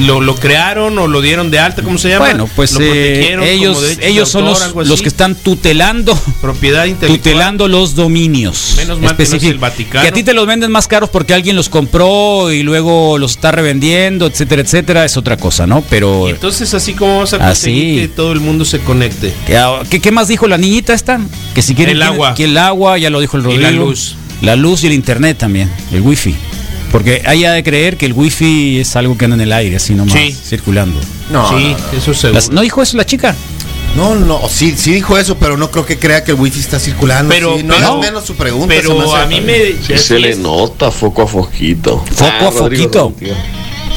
lo, 0.00 0.20
lo 0.20 0.34
crearon 0.34 0.98
o 0.98 1.06
lo 1.06 1.20
dieron 1.20 1.50
de 1.50 1.58
alta, 1.58 1.82
¿cómo 1.82 1.98
se 1.98 2.08
llama? 2.10 2.26
Bueno, 2.26 2.48
pues 2.54 2.72
Lo 2.72 2.80
eh, 2.82 3.30
como 3.34 3.44
ellos 3.46 3.96
ellos 4.00 4.28
son 4.28 4.44
los, 4.44 4.74
los 4.74 5.02
que 5.02 5.08
están 5.08 5.34
tutelando 5.34 6.18
propiedad 6.40 6.84
intelectual. 6.84 7.18
tutelando 7.20 7.68
los 7.68 7.94
dominios. 7.94 8.74
Menos 8.76 9.00
mal 9.00 9.16
que 9.16 9.24
no 9.26 9.36
es 9.36 9.42
el 9.44 9.58
Vaticano. 9.58 10.02
Que 10.02 10.08
a 10.08 10.12
ti 10.12 10.22
te 10.22 10.34
los 10.34 10.46
venden 10.46 10.70
más 10.70 10.88
caros 10.88 11.10
porque 11.10 11.34
alguien 11.34 11.56
los 11.56 11.68
compró 11.68 12.52
y 12.52 12.62
luego 12.62 13.18
los 13.18 13.32
está 13.32 13.52
revendiendo, 13.52 14.26
etcétera, 14.26 14.62
etcétera, 14.62 15.04
es 15.04 15.16
otra 15.16 15.36
cosa, 15.36 15.66
¿no? 15.66 15.82
Pero 15.88 16.28
Y 16.28 16.30
entonces 16.32 16.72
así 16.74 16.94
como 16.94 17.14
vamos 17.14 17.32
a 17.32 17.38
conseguir 17.38 18.00
Así. 18.00 18.00
que 18.02 18.08
todo 18.08 18.32
el 18.32 18.40
mundo 18.40 18.64
se 18.64 18.80
conecte. 18.80 19.32
¿qué, 19.46 19.60
qué- 19.90 20.00
qué 20.00 20.10
más 20.10 20.28
dijo 20.28 20.46
la 20.48 20.58
niñita 20.58 20.94
esta? 20.94 21.20
Que 21.54 21.62
si 21.62 21.74
quiere 21.74 21.92
El 21.92 22.02
agua. 22.02 22.34
que 22.34 22.44
el 22.44 22.56
agua, 22.58 22.98
ya 22.98 23.10
lo 23.10 23.20
dijo 23.20 23.36
el 23.36 23.42
Y 23.42 23.46
Rodrigo. 23.46 23.62
la 23.62 23.70
luz. 23.70 24.16
La 24.42 24.54
luz 24.56 24.84
y 24.84 24.88
el 24.88 24.92
internet 24.92 25.38
también, 25.38 25.70
el 25.92 26.02
wifi. 26.02 26.34
Porque 26.92 27.22
hay 27.26 27.42
de 27.42 27.62
creer 27.62 27.96
que 27.96 28.06
el 28.06 28.12
wifi 28.12 28.80
es 28.80 28.96
algo 28.96 29.16
que 29.18 29.24
anda 29.24 29.34
en 29.34 29.40
el 29.42 29.52
aire, 29.52 29.76
así 29.76 29.94
nomás, 29.94 30.14
Sí. 30.14 30.32
circulando. 30.32 30.98
No, 31.30 31.48
sí, 31.48 31.54
no, 31.72 31.78
no. 31.92 31.98
eso 31.98 32.14
seguro. 32.14 32.34
Las- 32.34 32.50
¿No 32.50 32.60
dijo 32.62 32.82
eso 32.82 32.96
la 32.96 33.04
chica? 33.04 33.34
No, 33.96 34.14
no, 34.14 34.40
sí, 34.48 34.74
sí 34.76 34.92
dijo 34.92 35.16
eso, 35.16 35.36
pero 35.38 35.56
no 35.56 35.70
creo 35.70 35.86
que 35.86 35.98
crea 35.98 36.22
que 36.22 36.32
el 36.32 36.38
wifi 36.38 36.60
está 36.60 36.78
circulando. 36.78 37.32
Pero- 37.34 37.56
sí, 37.56 37.62
no 37.64 37.74
pero- 37.74 37.98
menos 37.98 38.24
su 38.26 38.34
pregunta. 38.36 38.74
se 38.74 38.80
Pero 38.82 39.14
a 39.16 39.26
mí 39.26 39.40
me. 39.40 39.72
Sí 39.86 39.96
se 39.98 40.18
le 40.18 40.36
nota 40.36 40.90
foco 40.90 41.22
a 41.22 41.26
foquito. 41.26 42.04
Foco 42.14 42.48
a 42.48 42.52
foquito. 42.52 43.14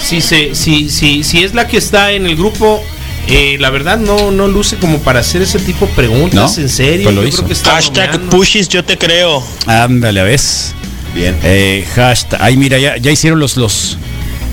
Si, 0.02 0.22
se, 0.22 0.56
si, 0.56 0.90
si, 0.90 1.24
si 1.24 1.44
es 1.44 1.54
la 1.54 1.68
que 1.68 1.78
está 1.78 2.14
en 2.14 2.26
el 2.26 2.38
grupo, 2.38 2.82
eh, 3.28 3.58
la 3.60 3.70
verdad 3.70 3.98
no, 4.00 4.32
no 4.32 4.48
luce 4.48 4.78
como 4.78 5.00
para 5.00 5.20
hacer 5.20 5.42
ese 5.42 5.60
tipo 5.60 5.86
de 5.86 5.92
preguntas. 5.94 6.58
¿No? 6.58 6.64
En 6.64 6.70
serio, 6.70 7.04
Pues 7.04 7.16
lo 7.16 7.22
yo 7.24 7.28
hizo. 7.28 7.38
creo 7.40 7.48
que 7.48 7.54
está 7.54 7.72
Hashtag. 7.72 8.20
Pushis, 8.30 8.70
yo 8.70 8.84
te 8.86 8.98
creo. 8.98 9.44
Ándale, 9.68 10.22
a 10.22 10.24
ves. 10.24 10.74
Bien. 11.14 11.38
Eh, 11.44 11.86
hashtag. 11.96 12.40
Ay, 12.42 12.58
mira, 12.58 12.78
ya, 12.78 12.98
ya 12.98 13.12
hicieron 13.12 13.40
los, 13.40 13.58
los. 13.58 13.98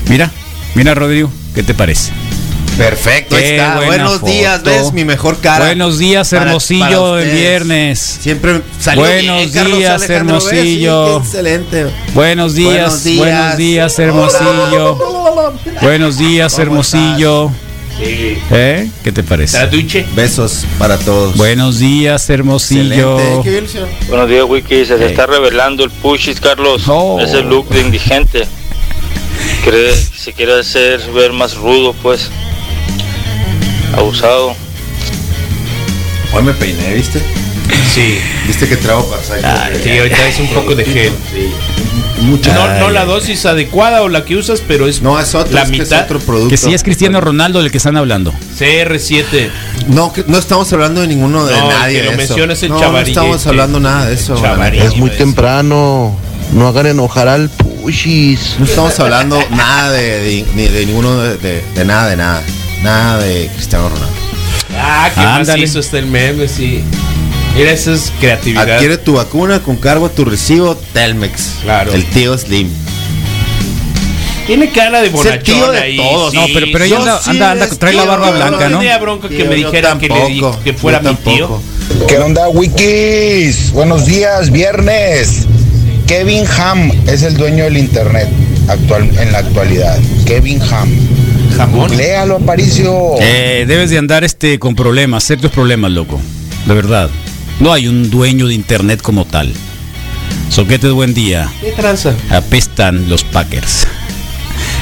Mira, 0.09 0.31
mira, 0.75 0.93
Rodrigo, 0.95 1.31
¿qué 1.53 1.63
te 1.63 1.73
parece? 1.73 2.11
Perfecto, 2.77 3.35
ahí 3.35 3.43
está. 3.43 3.75
Buenos 3.77 4.23
días, 4.23 4.63
ves 4.63 4.93
mi 4.93 5.03
mejor 5.03 5.39
cara. 5.39 5.65
Buenos 5.65 5.97
días, 5.97 6.31
Hermosillo, 6.31 7.11
para 7.11 7.23
el 7.23 7.31
viernes. 7.31 8.19
Siempre 8.21 8.61
salió 8.79 9.03
Buenos 9.03 9.51
bien, 9.51 9.65
días, 9.65 10.09
Hermosillo. 10.09 11.17
excelente. 11.17 11.87
Buenos 12.13 12.53
días, 12.53 13.03
Buenos 13.17 13.57
días. 13.57 13.99
Hermosillo. 13.99 14.95
Buenos 15.81 16.17
días, 16.17 16.53
¿Cómo 16.53 16.63
Hermosillo. 16.63 17.51
Sí. 17.97 18.37
¿Eh? 18.51 18.89
¿Qué 19.03 19.11
te 19.11 19.23
parece? 19.23 19.57
Traduche. 19.57 20.05
Besos 20.15 20.65
para 20.77 20.97
todos. 20.99 21.35
Buenos 21.35 21.79
días, 21.79 22.29
Hermosillo. 22.29 23.17
Buenos 24.07 24.29
días, 24.29 24.45
Wiki. 24.47 24.85
Se 24.85 24.97
te 24.97 25.07
está 25.07 25.25
revelando 25.25 25.83
el 25.83 25.89
Pushis, 25.89 26.39
Carlos. 26.39 26.83
Oh. 26.87 27.19
Ese 27.19 27.41
look 27.41 27.69
de 27.69 27.81
indigente. 27.81 28.47
Cree, 29.63 29.95
se 29.95 30.33
quiere 30.33 30.59
hacer 30.59 31.01
ver 31.11 31.33
más 31.33 31.55
rudo, 31.55 31.93
pues. 32.03 32.29
Abusado. 33.95 34.55
Hoy 36.33 36.43
me 36.43 36.53
peiné, 36.53 36.93
¿viste? 36.93 37.19
Sí. 37.93 38.19
¿Viste 38.45 38.67
que 38.69 38.77
trago 38.77 39.09
pasaje? 39.09 39.41
Sí, 39.83 39.97
ahorita 39.97 40.27
es 40.27 40.39
un 40.39 40.49
poco 40.49 40.75
de 40.75 40.85
gel. 40.85 41.13
Mucho. 42.21 42.51
No, 42.53 42.89
la 42.89 43.05
dosis 43.05 43.45
adecuada 43.45 44.01
o 44.01 44.09
la 44.09 44.25
que 44.25 44.35
usas, 44.35 44.61
pero 44.67 44.87
es 44.87 45.01
No, 45.01 45.19
es 45.19 45.35
otro, 45.35 45.53
la 45.53 45.61
es 45.63 45.69
que 45.69 45.75
es 45.77 45.81
mitad. 45.89 46.03
otro 46.05 46.19
producto. 46.19 46.49
Que 46.49 46.57
si 46.57 46.73
es 46.73 46.81
Cristiano 46.83 47.21
Ronaldo 47.21 47.61
del 47.61 47.71
que 47.71 47.77
están 47.77 47.95
hablando. 47.97 48.33
CR7. 48.57 49.49
No, 49.87 50.11
que- 50.11 50.23
no 50.27 50.37
estamos 50.37 50.71
hablando 50.73 51.01
de 51.01 51.07
ninguno 51.07 51.45
de 51.45 51.55
No, 51.55 51.69
nadie. 51.69 51.99
que 51.99 52.03
lo 52.05 52.11
el 52.11 52.69
no, 52.69 52.79
No 52.91 52.97
estamos 52.99 53.41
sí. 53.43 53.49
hablando 53.49 53.79
nada 53.79 54.05
de 54.07 54.15
eso. 54.15 54.35
Es 54.35 54.97
muy 54.97 55.09
ese. 55.09 55.17
temprano. 55.19 56.17
No 56.53 56.67
hagan 56.67 56.87
enojar 56.87 57.27
al 57.27 57.49
Pushis. 57.49 58.55
No 58.59 58.65
estamos 58.65 58.99
hablando 58.99 59.39
nada 59.51 59.91
de, 59.91 60.01
de- 60.21 60.45
ni 60.55 60.67
de 60.67 60.85
ninguno 60.85 61.19
de, 61.21 61.37
de- 61.37 61.63
de 61.75 61.85
nada, 61.85 62.09
de 62.09 62.15
nada. 62.17 62.41
Nada 62.83 63.19
de 63.19 63.49
Cristiano 63.53 63.89
Ronaldo. 63.89 64.13
Ah, 64.79 65.09
qué 65.13 65.21
Ándale. 65.21 65.61
macizo 65.61 65.79
está 65.79 65.97
el 65.99 66.05
meme, 66.07 66.47
sí. 66.47 66.83
Mira, 67.55 67.71
esa 67.71 67.93
es 67.93 68.11
creatividad. 68.19 68.69
Adquiere 68.69 68.97
tu 68.97 69.13
vacuna 69.13 69.61
con 69.61 69.77
cargo 69.77 70.05
a 70.05 70.09
tu 70.09 70.25
recibo 70.25 70.75
Telmex. 70.93 71.55
Claro. 71.63 71.93
El 71.93 72.05
tío 72.05 72.37
Slim. 72.37 72.69
Tiene 74.45 74.69
cara 74.69 75.01
de 75.01 75.09
bonachón 75.09 75.71
de 75.73 75.77
ahí. 75.79 75.97
todos. 75.97 76.31
sí. 76.31 76.37
No, 76.37 76.45
pero, 76.53 76.67
pero 76.71 76.85
ella 76.85 76.97
anda, 76.99 77.19
sí 77.21 77.29
anda, 77.31 77.67
trae 77.77 77.93
la 77.93 78.05
barba 78.05 78.31
blanca, 78.31 78.65
no 78.65 78.69
¿no? 78.69 78.77
tenía 78.79 78.97
bronca 78.97 79.27
que 79.27 79.35
Tío, 79.35 79.45
me 79.47 79.55
dijeran 79.55 79.99
que, 79.99 80.07
le 80.07 80.41
que 80.63 80.73
fuera 80.73 81.01
mi 81.01 81.15
tío. 81.15 81.61
¿Qué 82.07 82.17
onda, 82.17 82.47
Wikis? 82.47 83.71
Buenos 83.73 84.05
días, 84.05 84.51
viernes. 84.51 85.45
Kevin 86.07 86.45
Ham 86.57 86.91
es 87.07 87.23
el 87.23 87.35
dueño 87.35 87.65
del 87.65 87.75
internet 87.77 88.29
actual, 88.69 89.09
en 89.19 89.31
la 89.33 89.39
actualidad. 89.39 89.99
Kevin 90.25 90.61
Ham. 90.71 90.89
Jamón. 91.57 91.97
Léalo, 91.97 92.37
Aparicio. 92.37 93.15
Eh, 93.19 93.65
debes 93.67 93.89
de 93.89 93.97
andar 93.97 94.23
este 94.23 94.59
con 94.59 94.75
problemas, 94.75 95.25
serios 95.25 95.51
problemas, 95.51 95.91
loco. 95.91 96.21
De 96.65 96.73
verdad. 96.73 97.09
No 97.59 97.73
hay 97.73 97.87
un 97.87 98.09
dueño 98.09 98.47
de 98.47 98.53
internet 98.53 99.01
como 99.01 99.25
tal. 99.25 99.51
Soquete, 100.49 100.89
buen 100.89 101.13
día. 101.13 101.49
¿Qué 101.61 101.71
tranza? 101.71 102.13
Apestan 102.29 103.09
los 103.09 103.23
Packers. 103.23 103.87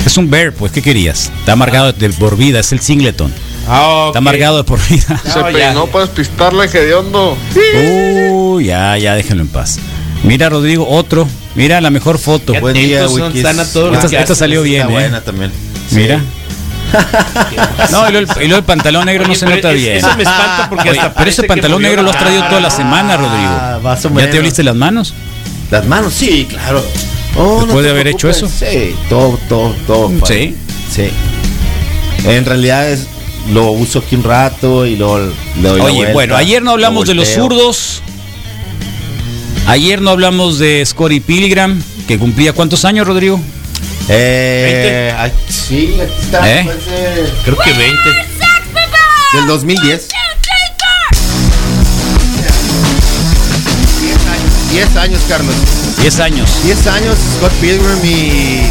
Es 0.05 0.17
un 0.17 0.29
bear, 0.29 0.51
pues, 0.53 0.71
¿qué 0.71 0.81
querías? 0.81 1.31
Está 1.39 1.53
amargado 1.53 1.91
de 1.91 2.09
por 2.11 2.37
vida, 2.37 2.59
es 2.59 2.71
el 2.71 2.79
Singleton. 2.81 3.33
Ah. 3.67 4.05
Está 4.07 4.19
amargado 4.19 4.57
de 4.57 4.63
por 4.63 4.79
vida. 4.89 5.19
Se 5.23 5.39
No, 5.39 5.49
ya. 5.49 5.67
peinó 5.69 5.87
para 5.87 6.05
despistarle 6.05 6.69
que 6.69 6.79
de 6.81 6.93
hondo. 6.93 7.37
Uy, 8.31 8.65
ya, 8.65 8.97
ya, 8.97 9.15
déjenlo 9.15 9.43
en 9.43 9.49
paz. 9.49 9.79
Mira, 10.23 10.49
Rodrigo, 10.49 10.87
otro. 10.87 11.27
Mira 11.55 11.79
la 11.81 11.89
mejor 11.89 12.19
foto. 12.19 12.53
Buen 12.59 12.73
día, 12.73 13.07
Wikis. 13.07 13.43
Esta, 14.11 14.35
salió 14.35 14.61
bien, 14.63 14.81
Está 14.81 14.91
¿eh? 14.91 14.93
buena 14.93 15.21
también. 15.21 15.51
Mira. 15.91 16.21
No, 17.91 18.07
y 18.09 18.11
luego 18.11 18.31
el, 18.31 18.43
y 18.43 18.47
luego 18.47 18.57
el 18.57 18.63
pantalón 18.63 19.05
negro 19.05 19.27
no 19.27 19.35
se 19.35 19.45
nota 19.45 19.71
es- 19.71 19.77
bien. 19.77 19.97
Eso 19.97 20.15
me 20.15 20.23
espanta 20.23 20.67
porque 20.69 20.89
Oye, 20.89 20.99
hasta 20.99 21.13
pero 21.13 21.29
ese 21.29 21.43
pantalón 21.43 21.81
negro 21.81 22.01
lo 22.03 22.09
has 22.11 22.17
traído 22.19 22.43
toda 22.47 22.61
la 22.61 22.69
semana, 22.69 23.13
Ah, 23.13 23.79
Rodrigo. 23.81 24.19
¿Ya 24.19 24.29
te 24.29 24.39
oliste 24.39 24.63
las 24.63 24.75
manos? 24.75 25.13
Las 25.71 25.85
manos, 25.85 26.13
sí, 26.13 26.45
claro. 26.49 26.83
Oh, 27.37 27.57
Después 27.61 27.77
te 27.77 27.83
de 27.83 27.89
haber 27.89 28.07
hecho 28.07 28.29
preocupes. 28.29 28.51
Sí, 28.69 28.95
todo, 29.09 29.37
todo, 29.49 29.75
todo. 29.87 30.11
Sí. 30.25 30.55
Sí. 30.93 31.09
En 32.25 32.45
realidad 32.45 32.89
es, 32.89 33.07
lo 33.51 33.71
uso 33.71 33.99
aquí 33.99 34.15
un 34.15 34.23
rato 34.23 34.85
y 34.85 34.95
doy 34.95 35.31
la 35.61 35.73
Oye, 35.73 35.79
vuelta, 35.97 36.13
bueno, 36.13 36.35
ayer 36.35 36.61
no 36.61 36.67
lo 36.67 36.73
hablamos 36.73 37.07
de 37.07 37.13
los 37.15 37.27
zurdos. 37.27 38.01
Ayer 39.67 40.01
no 40.01 40.11
hablamos 40.11 40.59
de 40.59 40.83
Scotty 40.85 41.19
Pilgrim, 41.19 41.81
que 42.07 42.17
cumplía 42.19 42.53
cuántos 42.53 42.85
años, 42.85 43.07
Rodrigo? 43.07 43.39
Eh, 44.07 45.13
ay, 45.17 45.31
sí, 45.49 45.97
aquí 45.99 46.13
está. 46.21 46.51
¿Eh? 46.51 46.61
pues, 46.63 46.77
eh, 46.89 47.33
Creo 47.43 47.57
que 47.57 47.71
20. 47.73 47.99
del 49.33 49.47
2010. 49.47 50.07
10 54.71 54.95
años, 54.97 55.21
Carlos. 55.29 55.55
10 55.99 56.19
años. 56.19 56.49
10 56.63 56.87
años, 56.87 57.17
Scott 57.37 57.51
Pilgrim 57.61 57.99
y. 58.03 58.61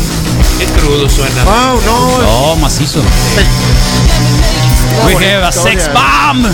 Qué 0.58 0.66
crudo 0.78 1.08
suena. 1.08 1.44
¡Wow! 1.44 1.80
No, 1.84 2.52
Oh, 2.52 2.56
macizo. 2.56 3.00
We 5.06 5.14
have 5.14 5.44
a 5.44 5.50
sex 5.52 5.88
bomb. 5.92 6.46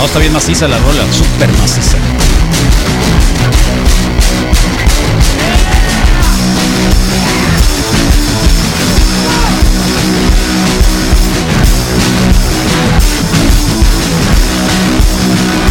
No, 0.00 0.06
está 0.06 0.18
bien 0.18 0.32
maciza 0.32 0.66
la 0.66 0.78
rola, 0.78 1.04
súper 1.12 1.52
maciza. 1.58 1.98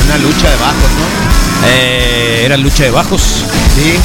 una 0.05 0.17
lucha 0.19 0.47
de 0.47 0.55
bajos, 0.57 0.77
¿no? 0.77 1.67
Eh, 1.67 2.43
era 2.45 2.55
lucha 2.57 2.83
de 2.83 2.91
bajos. 2.91 3.21
Sí, 3.73 3.95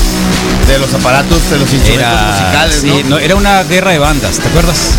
de 0.67 0.79
los 0.79 0.95
aparatos, 0.95 1.51
de 1.51 1.59
los 1.59 1.71
instrumentos 1.71 2.13
Era, 2.13 2.31
musicales, 2.31 2.81
sí, 2.81 3.03
¿no? 3.05 3.11
no, 3.11 3.19
era 3.19 3.37
una 3.37 3.63
guerra 3.65 3.91
de 3.91 3.99
bandas, 3.99 4.39
¿te 4.39 4.49
acuerdas? 4.49 4.97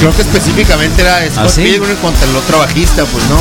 Creo 0.00 0.14
que 0.14 0.22
específicamente 0.22 1.02
era 1.02 1.20
Scott 1.30 1.44
¿Ah, 1.46 1.48
sí? 1.48 1.62
Pilgrim 1.62 1.96
contra 1.96 2.24
el 2.28 2.36
otro 2.36 2.58
bajista, 2.58 3.04
pues, 3.04 3.24
¿no? 3.28 3.40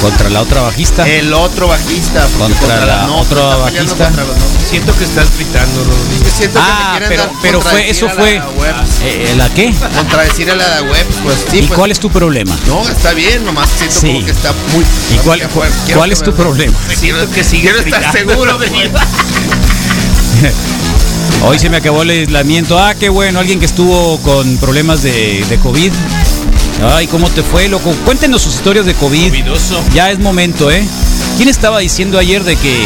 Contra 0.00 0.30
la 0.30 0.40
otra 0.42 0.62
bajista. 0.62 1.06
El 1.08 1.32
otro 1.34 1.66
bajista. 1.68 2.26
porque 2.38 2.54
Contra 2.54 2.86
la 2.86 3.00
peleando 3.06 3.58
bajista. 3.60 4.04
contra 4.06 4.24
los. 4.24 4.36
Siento 4.70 4.96
que 4.96 5.04
estás 5.04 5.26
gritando, 5.36 5.82
Rodrigo. 5.84 6.24
Yo 6.24 6.30
siento 6.36 6.58
que 6.60 6.64
me 6.64 6.70
Ah, 6.72 7.00
pero, 7.08 7.22
dar- 7.22 7.32
pero 7.42 7.60
fue, 7.60 7.90
eso 7.90 8.06
a 8.06 8.08
la 8.10 8.14
fue. 8.14 8.40
web. 8.58 8.74
Eh, 9.02 9.34
¿La 9.36 9.48
qué? 9.50 9.74
Contradecir 9.96 10.50
a 10.52 10.54
la 10.54 10.82
web, 10.82 11.04
pues 11.24 11.38
sí. 11.50 11.58
¿Y 11.58 11.62
pues, 11.62 11.76
cuál 11.76 11.90
es 11.90 11.98
tu 11.98 12.10
problema? 12.10 12.56
No, 12.68 12.88
está 12.88 13.12
bien, 13.12 13.44
nomás 13.44 13.68
siento 13.76 14.00
Sí. 14.00 14.06
como 14.06 14.24
que 14.24 14.30
está 14.30 14.52
muy. 14.72 14.84
¿Y 15.12 15.16
cuál, 15.94 16.12
es 16.12 16.22
tu 16.22 16.32
problema? 16.32 16.78
Siento 16.96 17.28
que 17.32 17.42
sigue 17.42 17.62
Quiero 17.72 17.80
estar 17.80 18.12
seguro 18.12 18.56
de. 18.58 18.68
Hoy 21.44 21.58
se 21.58 21.70
me 21.70 21.76
acabó 21.78 22.02
el 22.02 22.10
aislamiento. 22.10 22.78
Ah, 22.78 22.94
qué 22.94 23.08
bueno, 23.08 23.38
alguien 23.38 23.58
que 23.60 23.66
estuvo 23.66 24.18
con 24.18 24.58
problemas 24.58 25.02
de, 25.02 25.44
de 25.48 25.58
COVID. 25.58 25.92
Ay, 26.82 27.06
¿cómo 27.06 27.28
te 27.30 27.42
fue, 27.42 27.68
loco? 27.68 27.92
Cuéntenos 28.04 28.42
sus 28.42 28.54
historias 28.54 28.86
de 28.86 28.94
COVID. 28.94 29.28
Covidoso. 29.30 29.82
Ya 29.94 30.10
es 30.10 30.18
momento, 30.18 30.70
¿eh? 30.70 30.84
¿Quién 31.36 31.48
estaba 31.48 31.78
diciendo 31.80 32.18
ayer 32.18 32.44
de 32.44 32.56
que 32.56 32.76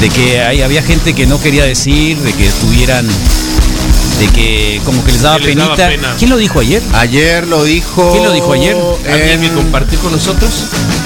de 0.00 0.08
que 0.10 0.40
hay- 0.40 0.62
había 0.62 0.80
gente 0.82 1.12
que 1.12 1.26
no 1.26 1.40
quería 1.40 1.64
decir, 1.64 2.18
de 2.18 2.32
que 2.32 2.46
estuvieran 2.46 3.04
de 4.20 4.26
que 4.28 4.80
como 4.84 5.02
que 5.04 5.12
les 5.12 5.22
daba 5.22 5.38
Que 5.38 5.46
les 5.46 5.56
daba 5.56 5.74
penita? 5.76 5.88
pena. 5.88 6.14
¿Quién 6.18 6.30
lo 6.30 6.36
dijo 6.36 6.60
ayer? 6.60 6.82
Ayer 6.92 7.46
lo 7.46 7.64
dijo. 7.64 8.10
¿Quién 8.12 8.24
lo 8.24 8.32
dijo 8.32 8.52
ayer? 8.52 8.76
¿Alguien 9.10 9.40
que 9.40 9.46
en- 9.46 9.54
compartió 9.54 9.98
con 10.00 10.12
nosotros? 10.12 10.50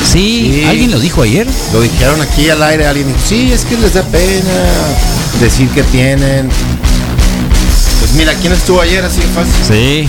Sí, 0.04 0.50
Sí. 0.52 0.64
¿alguien 0.68 0.90
lo 0.90 0.98
dijo 1.00 1.22
ayer? 1.22 1.46
Lo 1.72 1.80
dijeron 1.80 2.20
aquí 2.20 2.48
al 2.50 2.62
aire, 2.62 2.86
alguien 2.86 3.08
dijo, 3.08 3.20
sí, 3.26 3.50
es 3.52 3.64
que 3.64 3.76
les 3.78 3.94
da 3.94 4.02
pena 4.02 4.50
decir 5.40 5.68
que 5.70 5.82
tienen. 5.84 6.48
Pues 8.00 8.12
mira, 8.12 8.34
¿quién 8.34 8.52
estuvo 8.52 8.80
ayer 8.80 9.04
así 9.04 9.20
fácil? 9.34 9.52
Sí. 9.66 10.08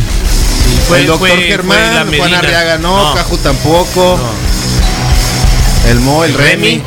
Fue- 0.87 0.99
el 1.01 1.07
doctor 1.07 1.27
fue- 1.29 1.37
fue 1.37 1.47
Germán, 1.47 2.09
la 2.11 2.17
Juan. 2.17 2.33
Arriaga 2.33 2.77
no, 2.77 3.09
No. 3.09 3.15
Caju 3.15 3.37
tampoco. 3.37 4.19
El 5.89 5.99
Mo, 5.99 6.23
el, 6.23 6.31
El 6.31 6.37
Remy. 6.37 6.67
Remy. 6.69 6.81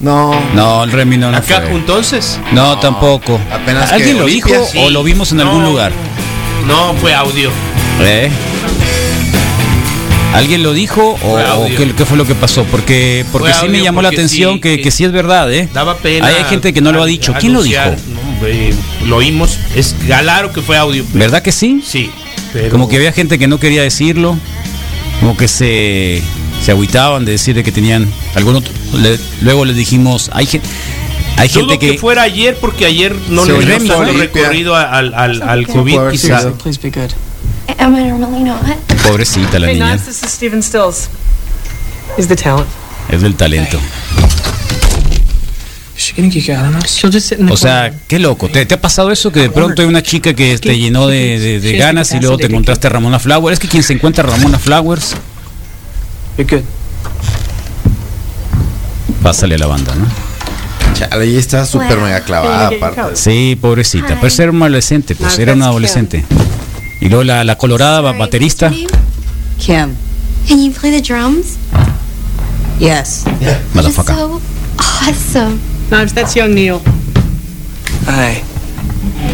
No. 0.00 0.40
No, 0.54 0.84
el 0.84 0.92
Remy 0.92 1.16
no, 1.16 1.30
no 1.30 1.36
Acá 1.38 1.62
fue. 1.62 1.72
entonces. 1.72 2.38
No, 2.52 2.78
tampoco. 2.78 3.40
apenas 3.52 3.88
que 3.88 3.94
¿Alguien 3.96 4.18
lo 4.18 4.26
dijo 4.26 4.48
sí. 4.70 4.78
o 4.78 4.90
lo 4.90 5.02
vimos 5.02 5.32
en 5.32 5.40
algún 5.40 5.64
lugar? 5.64 5.92
No, 6.66 6.94
fue 7.00 7.14
audio. 7.14 7.50
¿Eh? 8.00 8.30
¿Alguien 10.32 10.62
lo 10.62 10.72
dijo 10.72 11.18
o, 11.22 11.38
o 11.38 11.66
qué, 11.76 11.92
qué 11.94 12.04
fue 12.06 12.16
lo 12.16 12.24
que 12.26 12.34
pasó? 12.34 12.64
Porque, 12.64 13.24
porque 13.32 13.52
Fue 13.52 13.60
sí 13.62 13.68
me 13.68 13.82
llamó 13.82 14.02
la 14.02 14.08
atención 14.08 14.54
sí, 14.54 14.60
que, 14.60 14.76
que- 14.76 14.82
que 14.82 14.90
sí 14.90 15.04
es 15.04 15.12
verdad, 15.12 15.52
¿eh? 15.52 15.68
Daba 15.72 15.96
pena. 15.98 16.26
Hay 16.26 16.44
gente 16.44 16.72
que 16.72 16.80
no 16.80 16.92
lo 16.92 17.02
ha 17.02 17.06
dicho. 17.06 17.34
¿Quién 17.38 17.52
lo 17.52 17.62
dijo? 17.62 17.80
No, 19.00 19.06
lo 19.08 19.16
oímos. 19.16 19.58
Es 19.76 19.94
claro 20.06 20.52
que 20.52 20.62
fue 20.62 20.76
audio. 20.76 21.04
¿Verdad 21.12 21.42
que 21.42 21.52
sí? 21.52 21.82
Sí. 21.86 22.10
pero- 22.52 22.70
Como 22.70 22.88
que 22.88 22.96
había 22.96 23.12
gente 23.12 23.38
que 23.38 23.46
no 23.48 23.58
quería 23.58 23.82
decirlo, 23.82 24.36
como 25.20 25.36
que 25.36 25.48
se, 25.48 26.22
se 26.64 26.70
agüitaban 26.70 27.24
de 27.24 27.32
decir 27.32 27.54
de 27.54 27.62
que 27.62 27.72
tenían 27.72 28.08
algún 28.34 28.56
otro. 28.56 28.72
le- 28.98 29.18
luego 29.42 29.64
les 29.64 29.76
dijimos, 29.76 30.30
hay, 30.32 30.46
gen- 30.46 30.62
hay 31.36 31.48
Dudo 31.48 31.60
gente 31.68 31.78
que, 31.78 31.92
que... 31.92 31.98
fuera 31.98 32.22
ayer 32.22 32.56
porque 32.60 32.86
ayer 32.86 33.14
no 33.28 33.44
le 33.44 33.52
dimos 33.78 33.96
recorrido 34.18 34.74
al, 34.76 35.14
al, 35.14 35.42
al 35.42 35.66
COVID 35.66 35.94
quizá. 36.10 36.52
Pobrecita 39.06 39.58
la 39.58 39.66
Hey, 39.68 39.74
niña, 39.74 39.86
Nance, 39.88 40.06
this 40.06 40.22
is 40.22 40.30
Steven 40.30 40.62
Stills. 40.62 41.08
He's 42.16 42.28
the 42.28 42.36
talent. 42.36 42.66
es 43.08 43.20
del 43.22 43.34
talento. 43.34 43.78
O 47.50 47.56
sea, 47.56 47.92
qué 48.08 48.18
loco. 48.18 48.48
¿Te, 48.48 48.66
te 48.66 48.74
ha 48.74 48.80
pasado 48.80 49.10
eso 49.12 49.30
que 49.30 49.40
de 49.40 49.50
pronto 49.50 49.82
hay 49.82 49.88
una 49.88 50.02
chica 50.02 50.34
que 50.34 50.58
te 50.58 50.76
llenó 50.78 51.06
de, 51.06 51.38
de- 51.38 51.60
de 51.60 51.72
ganas 51.76 52.12
y 52.12 52.20
luego 52.20 52.38
te 52.38 52.46
encontraste 52.46 52.86
a 52.88 52.90
Ramona 52.90 53.18
Flowers? 53.18 53.54
Es 53.54 53.60
que 53.60 53.68
quien 53.68 53.82
se 53.82 53.92
encuentra 53.92 54.24
a 54.24 54.30
Ramona 54.30 54.58
Flowers, 54.58 55.14
pásale 59.22 59.54
a 59.54 59.58
la 59.58 59.66
banda, 59.66 59.94
¿no? 59.94 60.06
Chale, 60.94 61.24
ella 61.24 61.38
está 61.38 61.64
súper 61.64 61.98
mega 61.98 62.20
clavada 62.20 62.68
aparte. 62.68 63.16
Sí, 63.16 63.56
pobrecita. 63.60 64.18
Pero 64.20 64.34
era 64.42 64.50
una 64.50 64.66
adolescente, 64.66 65.14
pues 65.14 65.38
era 65.38 65.52
una 65.54 65.66
adolescente. 65.66 66.24
Y 67.02 67.08
luego 67.08 67.24
la, 67.24 67.42
la 67.42 67.56
colorada 67.58 68.00
ba- 68.00 68.12
baterista. 68.12 68.70
Kim. 69.58 69.96
And 70.48 70.60
you 70.64 70.70
play 70.70 70.90
the 70.92 71.00
drums? 71.02 71.56
Yes. 72.78 73.24
That's 73.40 73.74
Motherfucker. 73.74 74.14
so 74.14 74.40
awesome. 74.78 75.60
Knives, 75.90 76.12
that's 76.14 76.34
young 76.36 76.54
Neil. 76.54 76.80
Hi. 78.06 78.42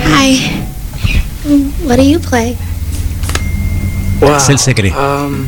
Hi. 0.04 0.64
What 1.84 1.96
do 1.96 2.02
you 2.04 2.18
play? 2.20 2.56
Wow. 4.20 4.36
Es 4.36 4.48
el 4.48 4.58
secre. 4.58 4.90
Um, 4.92 5.46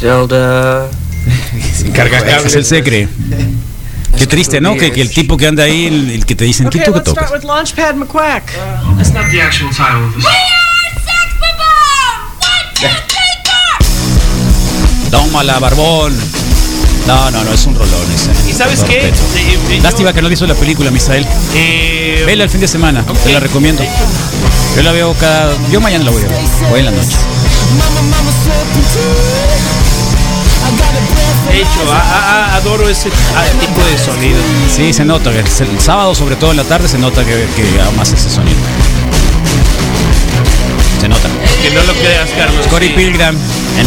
Zelda. 0.00 0.88
Carga 1.94 2.18
Es 2.18 2.24
cables. 2.24 2.54
el 2.56 2.64
secre. 2.64 3.08
Qué 4.18 4.26
triste, 4.26 4.60
¿no? 4.60 4.76
Que, 4.76 4.90
que 4.92 5.00
el 5.00 5.10
tipo 5.10 5.36
que 5.36 5.46
anda 5.46 5.62
ahí, 5.64 5.86
el, 5.86 6.10
el 6.10 6.26
que 6.26 6.34
te 6.34 6.44
dicen, 6.44 6.68
¿qué 6.70 6.78
Okay, 6.80 6.86
tú 6.86 6.92
que 6.92 6.98
let's 6.98 7.10
start 7.10 7.28
tocas? 7.28 7.42
with 7.44 7.48
Launchpad 7.48 7.94
McQuack. 7.94 8.42
that's 8.96 9.12
not 9.12 9.30
the 9.30 9.40
actual 9.40 9.70
title 9.70 10.04
of 10.06 10.14
the 10.14 10.20
Tómala, 15.12 15.58
barbón. 15.60 16.16
No, 17.06 17.30
no, 17.30 17.44
no, 17.44 17.52
es 17.52 17.66
un 17.66 17.74
rolón 17.74 18.12
ese. 18.14 18.30
¿Y 18.48 18.52
sabes 18.52 18.82
qué? 18.82 19.08
Eh, 19.08 19.12
eh, 19.36 19.58
yo- 19.76 19.82
Lástima 19.82 20.12
que 20.12 20.22
no 20.22 20.30
hizo 20.30 20.46
la 20.46 20.54
película, 20.54 20.90
Misael. 20.90 21.26
Eh, 21.54 22.22
Vela 22.26 22.44
el 22.44 22.50
fin 22.50 22.60
de 22.60 22.66
semana, 22.68 23.04
te 23.24 23.32
la 23.32 23.38
recomiendo. 23.40 23.84
Yo 24.76 24.82
la 24.82 24.92
veo 24.92 25.12
cada. 25.14 25.52
Yo 25.70 25.80
mañana 25.80 26.04
la 26.04 26.10
voy 26.12 26.22
a 26.24 26.28
ver. 26.28 26.38
Hoy 26.72 26.80
en 26.80 26.86
la 26.86 26.90
noche. 26.92 27.16
de 31.50 31.58
hecho, 31.60 31.92
a- 31.92 31.98
a- 31.98 32.44
a- 32.52 32.56
adoro 32.56 32.88
ese 32.88 33.10
tipo 33.60 33.84
de 33.84 33.98
sonido. 33.98 34.38
Sí, 34.74 34.92
se 34.94 35.04
nota. 35.04 35.30
El 35.30 35.36
el 35.38 35.80
sábado, 35.80 36.14
sobre 36.14 36.36
todo 36.36 36.52
en 36.52 36.56
la 36.56 36.64
tarde, 36.64 36.88
se 36.88 36.98
nota 36.98 37.22
que, 37.24 37.46
que 37.56 37.80
amas 37.82 38.12
ese 38.12 38.30
sonido. 38.30 38.56
Se 41.00 41.08
nota. 41.08 41.28
Que 41.62 41.70
no 41.70 41.82
lo 41.82 41.92
creas, 42.00 42.30
Carlos. 42.30 42.66
Cory 42.68 42.86
sí. 42.88 42.92
Pilgrim 42.94 43.36
en 43.78 43.86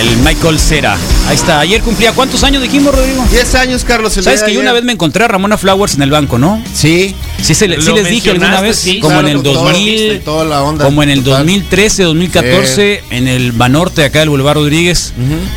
el 0.00 0.16
Michael 0.18 0.58
Cera. 0.58 0.96
Ahí 1.28 1.34
está. 1.36 1.60
Ayer 1.60 1.80
cumplía. 1.82 2.12
¿Cuántos 2.12 2.42
años 2.44 2.62
dijimos, 2.62 2.94
Rodrigo? 2.94 3.24
10 3.30 3.54
años, 3.56 3.84
Carlos. 3.84 4.16
el 4.16 4.24
¿Sabes 4.24 4.42
que 4.42 4.52
yo 4.52 4.60
una 4.60 4.72
vez 4.72 4.82
me 4.84 4.92
encontré 4.92 5.24
a 5.24 5.28
Ramona 5.28 5.56
Flowers 5.58 5.94
en 5.94 6.02
el 6.02 6.10
banco, 6.10 6.38
no? 6.38 6.62
Sí. 6.74 7.14
Sí, 7.42 7.54
se 7.54 7.68
le- 7.68 7.80
sí 7.82 7.92
les 7.92 8.08
dije 8.08 8.30
alguna 8.30 8.60
vez, 8.60 8.76
sí, 8.78 9.00
como 9.00 9.14
claro, 9.14 9.28
en 9.28 9.36
el 9.36 9.42
con 9.42 9.52
todo, 9.52 9.64
2000, 9.64 10.20
toda 10.20 10.44
la 10.44 10.62
onda, 10.62 10.84
como 10.84 11.02
en 11.02 11.10
el 11.10 11.24
total. 11.24 11.38
2013, 11.40 12.04
2014, 12.04 13.02
en 13.10 13.26
el 13.28 13.50
Banorte 13.52 14.04
acá 14.04 14.20
del 14.20 14.28
Boulevard 14.28 14.54
Rodríguez, 14.58 15.12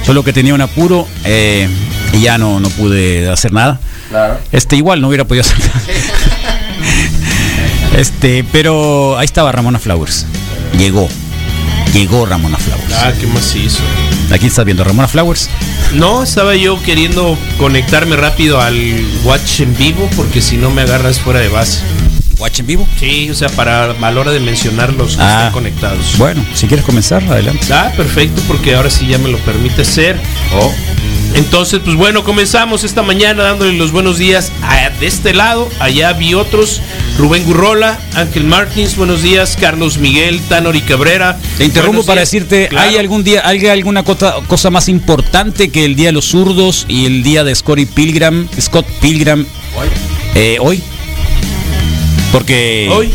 solo 0.05 0.23
que 0.23 0.33
tenía 0.33 0.53
un 0.55 0.61
apuro 0.61 1.07
eh, 1.25 1.69
y 2.13 2.21
ya 2.21 2.37
no, 2.39 2.59
no 2.59 2.69
pude 2.69 3.29
hacer 3.29 3.53
nada. 3.53 3.79
Claro. 4.09 4.39
Este 4.51 4.75
igual 4.77 4.99
no 5.01 5.07
hubiera 5.09 5.25
podido 5.25 5.41
hacer 5.41 5.59
nada. 5.59 5.81
este, 7.97 8.43
pero 8.51 9.17
ahí 9.17 9.25
estaba 9.25 9.51
Ramona 9.51 9.77
Flowers. 9.79 10.25
Llegó. 10.77 11.07
Llegó 11.93 12.25
Ramona 12.25 12.57
Flowers. 12.57 12.93
Ah, 12.93 13.13
qué 13.19 13.27
macizo. 13.27 13.79
Aquí 14.31 14.47
estás 14.47 14.65
viendo 14.65 14.83
Ramona 14.83 15.07
Flowers. 15.07 15.49
No, 15.93 16.23
estaba 16.23 16.55
yo 16.55 16.81
queriendo 16.83 17.37
conectarme 17.57 18.15
rápido 18.15 18.59
al 18.59 18.75
watch 19.23 19.61
en 19.61 19.75
vivo 19.77 20.09
porque 20.15 20.41
si 20.41 20.57
no 20.57 20.69
me 20.71 20.81
agarras 20.81 21.19
fuera 21.19 21.39
de 21.39 21.47
base. 21.49 21.79
Watch 22.37 22.59
en 22.59 22.67
vivo. 22.67 22.85
Sí, 22.99 23.29
o 23.29 23.33
sea, 23.35 23.47
para 23.49 23.91
a 23.91 24.11
la 24.11 24.19
hora 24.19 24.31
de 24.31 24.41
mencionar 24.41 24.91
los 24.93 25.15
que 25.15 25.21
Ah. 25.23 25.35
están 25.37 25.51
conectados. 25.53 26.17
Bueno, 26.17 26.43
si 26.53 26.67
quieres 26.67 26.85
comenzar, 26.85 27.23
adelante. 27.23 27.65
Ah, 27.73 27.91
perfecto, 27.95 28.41
porque 28.47 28.75
ahora 28.75 28.89
sí 28.89 29.07
ya 29.07 29.17
me 29.17 29.29
lo 29.29 29.37
permite 29.39 29.85
ser. 29.85 30.19
Oh. 30.53 30.73
Entonces, 31.35 31.81
pues 31.83 31.95
bueno, 31.97 32.23
comenzamos 32.23 32.83
esta 32.85 33.01
mañana 33.03 33.43
dándole 33.43 33.73
los 33.73 33.91
buenos 33.91 34.17
días 34.17 34.51
a- 34.63 34.89
de 34.89 35.05
este 35.07 35.33
lado. 35.33 35.69
Allá 35.79 36.13
vi 36.13 36.33
otros. 36.33 36.81
Rubén 37.17 37.43
Gurrola, 37.43 37.99
Ángel 38.15 38.45
Martins, 38.45 38.95
buenos 38.95 39.21
días. 39.21 39.57
Carlos 39.59 39.97
Miguel, 39.97 40.39
Tanori 40.47 40.81
Cabrera. 40.81 41.37
Te 41.57 41.65
interrumpo 41.65 42.05
para 42.05 42.21
días. 42.21 42.31
decirte, 42.31 42.67
Claro. 42.69 42.89
¿hay 42.89 42.97
algún 42.97 43.23
día, 43.23 43.45
hay 43.47 43.65
alguna 43.67 44.03
cosa, 44.03 44.35
cosa 44.47 44.69
más 44.69 44.87
importante 44.87 45.69
que 45.69 45.83
el 45.85 45.95
Día 45.95 46.07
de 46.07 46.11
los 46.13 46.25
Zurdos 46.25 46.85
y 46.87 47.05
el 47.05 47.21
Día 47.23 47.43
de 47.43 47.53
Scotty 47.53 47.85
Pilgrim, 47.85 48.47
Scott 48.59 48.85
Pilgrim 49.01 49.45
eh, 50.35 50.57
hoy? 50.61 50.81
Porque 52.31 52.89
Hoy. 52.91 53.11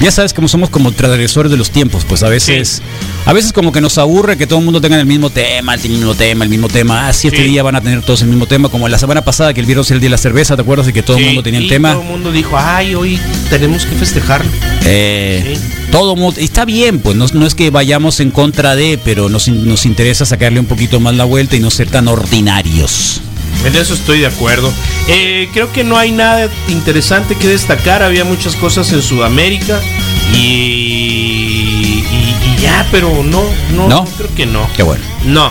Ya 0.00 0.10
sabes 0.10 0.32
que 0.32 0.46
somos 0.48 0.70
como 0.70 0.92
transgresores 0.92 1.50
de 1.50 1.58
los 1.58 1.70
tiempos, 1.70 2.04
pues 2.08 2.22
a 2.22 2.28
veces, 2.28 2.82
a 3.26 3.32
veces 3.32 3.52
como 3.52 3.72
que 3.72 3.80
nos 3.80 3.98
aburre 3.98 4.36
que 4.36 4.46
todo 4.46 4.58
el 4.60 4.64
mundo 4.64 4.80
tenga 4.80 4.98
el 4.98 5.06
mismo 5.06 5.30
tema, 5.30 5.74
el 5.74 5.80
mismo 5.88 6.14
tema, 6.14 6.44
el 6.44 6.50
mismo 6.50 6.68
tema. 6.68 7.08
Ah, 7.08 7.12
sí, 7.12 7.28
este 7.28 7.42
Sí. 7.42 7.48
día 7.50 7.62
van 7.62 7.74
a 7.76 7.80
tener 7.80 8.02
todos 8.02 8.22
el 8.22 8.28
mismo 8.28 8.46
tema, 8.46 8.68
como 8.68 8.88
la 8.88 8.98
semana 8.98 9.22
pasada 9.24 9.52
que 9.54 9.60
el 9.60 9.66
viernes 9.66 9.90
el 9.90 10.00
Día 10.00 10.06
de 10.06 10.10
la 10.10 10.18
Cerveza, 10.18 10.56
¿te 10.56 10.62
acuerdas? 10.62 10.88
Y 10.88 10.92
que 10.92 11.02
todo 11.02 11.16
el 11.16 11.22
Sí, 11.22 11.26
mundo 11.28 11.42
tenía 11.42 11.60
el 11.60 11.68
tema. 11.68 11.92
Todo 11.92 12.02
el 12.02 12.08
mundo 12.08 12.32
dijo, 12.32 12.56
ay, 12.58 12.94
hoy 12.94 13.18
tenemos 13.50 13.84
que 13.86 13.94
festejarlo. 13.96 14.50
Eh. 14.84 15.58
Todo 15.90 16.14
mundo, 16.16 16.38
está 16.40 16.64
bien, 16.64 17.00
pues 17.00 17.16
no, 17.16 17.26
no 17.32 17.46
es 17.46 17.54
que 17.54 17.70
vayamos 17.70 18.20
en 18.20 18.30
contra 18.30 18.76
de, 18.76 18.98
pero 19.04 19.28
nos, 19.28 19.48
nos 19.48 19.86
interesa 19.86 20.24
sacarle 20.26 20.60
un 20.60 20.66
poquito 20.66 21.00
más 21.00 21.14
la 21.14 21.24
vuelta 21.24 21.56
y 21.56 21.60
no 21.60 21.70
ser 21.70 21.88
tan 21.90 22.08
ordinarios. 22.08 23.20
En 23.64 23.74
eso 23.76 23.94
estoy 23.94 24.20
de 24.20 24.26
acuerdo. 24.26 24.72
Eh, 25.08 25.48
creo 25.52 25.72
que 25.72 25.84
no 25.84 25.98
hay 25.98 26.10
nada 26.12 26.48
interesante 26.68 27.34
que 27.34 27.48
destacar. 27.48 28.02
Había 28.02 28.24
muchas 28.24 28.54
cosas 28.56 28.92
en 28.92 29.02
Sudamérica 29.02 29.80
y, 30.32 30.38
y- 30.38 32.34
y 32.58 32.62
ya, 32.62 32.86
pero 32.90 33.22
no, 33.24 33.42
no, 33.74 33.88
¿No? 33.88 34.04
creo 34.16 34.34
que 34.34 34.46
no. 34.46 34.68
Qué 34.76 34.82
bueno. 34.82 35.02
No. 35.24 35.50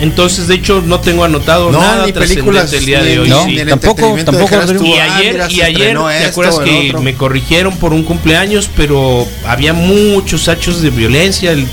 Entonces, 0.00 0.46
de 0.46 0.54
hecho, 0.54 0.80
no 0.86 1.00
tengo 1.00 1.24
anotado 1.24 1.72
No, 1.72 1.80
nada 1.80 2.06
ni 2.06 2.12
películas, 2.12 2.72
el 2.72 2.86
día 2.86 3.00
ni- 3.00 3.08
de 3.08 3.18
hoy. 3.18 3.28
No, 3.28 3.44
sí. 3.44 3.50
ni 3.54 3.58
el 3.58 3.68
tampoco- 3.68 4.16
tampoco, 4.24 4.56
tú, 4.76 4.84
Y 4.86 4.92
ah, 4.94 5.16
ayer, 5.16 5.32
mira, 5.32 5.46
y 5.50 5.60
ayer, 5.60 5.98
¿te 5.98 6.16
esto 6.18 6.28
acuerdas 6.28 6.58
el 6.60 6.64
que 6.64 6.88
otro? 6.90 7.02
me 7.02 7.14
corrigieron 7.14 7.76
por 7.78 7.92
un 7.92 8.04
cumpleaños? 8.04 8.70
Pero 8.76 9.26
había 9.44 9.72
muchos 9.72 10.46
hechos 10.46 10.82
de 10.82 10.90
violencia 10.90 11.50
el- 11.50 11.66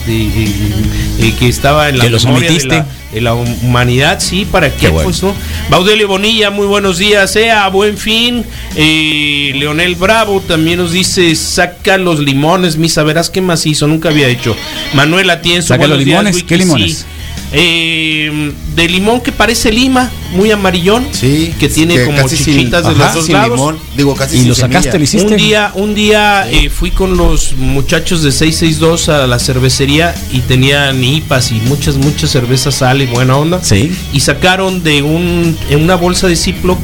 de 1.19 1.35
que 1.37 1.47
estaba 1.47 1.87
en 1.89 1.99
la 1.99 2.05
¿Que 2.05 2.09
los 2.09 2.23
de 2.23 2.29
omitiste? 2.31 2.67
la, 2.77 2.87
la 3.21 3.33
humanidad, 3.33 4.19
sí, 4.19 4.45
¿para 4.45 4.69
qué? 4.69 4.75
Qué 4.77 4.89
bueno. 4.89 5.09
Pues 5.09 5.23
no. 5.23 5.33
Baudelio 5.69 6.07
Bonilla, 6.07 6.49
muy 6.49 6.67
buenos 6.67 6.97
días, 6.97 7.31
sea 7.31 7.67
buen 7.69 7.97
fin. 7.97 8.45
Eh, 8.75 9.53
Leonel 9.55 9.95
Bravo 9.95 10.41
también 10.41 10.79
nos 10.79 10.91
dice, 10.91 11.33
saca 11.35 11.97
los 11.97 12.19
limones, 12.19 12.77
misa, 12.77 13.03
verás 13.03 13.29
qué 13.29 13.41
macizo, 13.41 13.87
nunca 13.87 14.09
había 14.09 14.27
hecho. 14.27 14.55
Manuel 14.93 15.29
Atienzo, 15.29 15.69
Saca 15.69 15.87
los 15.87 15.99
limones, 15.99 16.43
¿qué 16.43 16.61
sí. 16.61 17.05
Eh, 17.57 18.51
de 18.75 18.89
limón 18.89 19.21
que 19.21 19.31
parece 19.31 19.71
lima, 19.71 20.11
muy 20.33 20.51
amarillón, 20.51 21.07
Sí. 21.11 21.53
que 21.59 21.69
tiene 21.69 22.03
como 22.03 22.27
sin- 22.27 22.37
chichitas 22.37 22.83
de 22.83 22.89
ajá, 22.89 23.05
los 23.05 23.13
dos 23.15 23.25
sin 23.25 23.33
lados. 23.33 23.51
limón. 23.51 23.77
Digo, 23.95 24.15
casi 24.15 24.35
¿Y 24.35 24.39
sin 24.39 24.49
lo 24.49 24.55
sacaste, 24.55 24.91
semilla. 24.91 24.97
lo 24.97 25.03
hiciste? 25.03 25.31
Un 25.33 25.37
día, 25.37 25.71
un 25.75 25.95
día 25.95 26.51
eh, 26.51 26.69
fui 26.69 26.91
con 26.91 27.15
los 27.17 27.53
muchachos 27.57 28.21
de 28.21 28.31
662 28.31 29.07
a 29.09 29.25
la 29.27 29.39
cervecería 29.39 30.13
y 30.31 30.39
tenían 30.41 31.01
IPAs 31.03 31.51
y 31.51 31.55
muchas, 31.61 31.95
muchas 31.95 32.29
cervezas 32.31 32.75
sal 32.75 33.01
y 33.01 33.05
buena 33.05 33.37
onda. 33.37 33.63
Sí. 33.63 33.91
Y 34.13 34.19
sacaron 34.19 34.83
de 34.83 35.01
un, 35.01 35.57
en 35.69 35.81
una 35.81 35.95
bolsa 35.95 36.27
de 36.27 36.35
Ziploc 36.35 36.79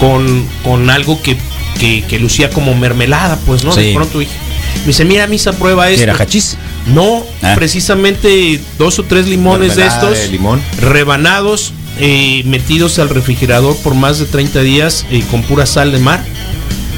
con, 0.00 0.46
con 0.64 0.88
algo 0.90 1.20
que, 1.22 1.36
que, 1.78 2.04
que 2.08 2.18
lucía 2.18 2.48
como 2.50 2.74
mermelada, 2.74 3.38
pues, 3.46 3.62
¿no? 3.64 3.72
Sí. 3.72 3.82
De 3.82 3.94
pronto 3.94 4.18
dije, 4.18 4.32
me 4.80 4.86
dice, 4.88 5.04
mira, 5.04 5.26
misa, 5.26 5.52
prueba 5.52 5.86
¿Qué 5.86 5.92
esto. 5.94 6.02
era 6.04 6.14
hachís? 6.14 6.56
No, 6.86 7.24
Ah. 7.42 7.54
precisamente 7.56 8.60
dos 8.78 8.98
o 8.98 9.02
tres 9.02 9.26
limones 9.26 9.74
de 9.76 9.86
estos 9.86 10.16
de 10.18 10.28
limón. 10.28 10.62
rebanados 10.80 11.72
eh, 11.98 12.42
metidos 12.44 12.98
al 12.98 13.08
refrigerador 13.08 13.74
por 13.78 13.94
más 13.94 14.18
de 14.18 14.26
30 14.26 14.60
días 14.60 15.04
eh, 15.10 15.24
con 15.30 15.42
pura 15.42 15.66
sal 15.66 15.92
de 15.92 15.98
mar. 15.98 16.22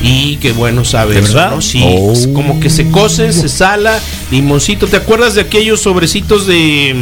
Y 0.03 0.37
que 0.37 0.53
bueno, 0.53 0.85
sabes. 0.85 1.17
¿De 1.17 1.23
verdad? 1.23 1.51
¿no? 1.57 1.61
Sí, 1.63 1.83
Oh. 1.85 2.13
es 2.13 2.29
como 2.29 2.61
que 2.61 2.71
se 2.71 2.89
cocen, 2.91 3.33
se 3.33 3.49
sala, 3.49 3.99
limoncito. 4.31 4.87
¿Te 4.87 4.97
acuerdas 4.97 5.35
de 5.35 5.41
aquellos 5.41 5.81
sobrecitos 5.81 6.47
de. 6.47 6.95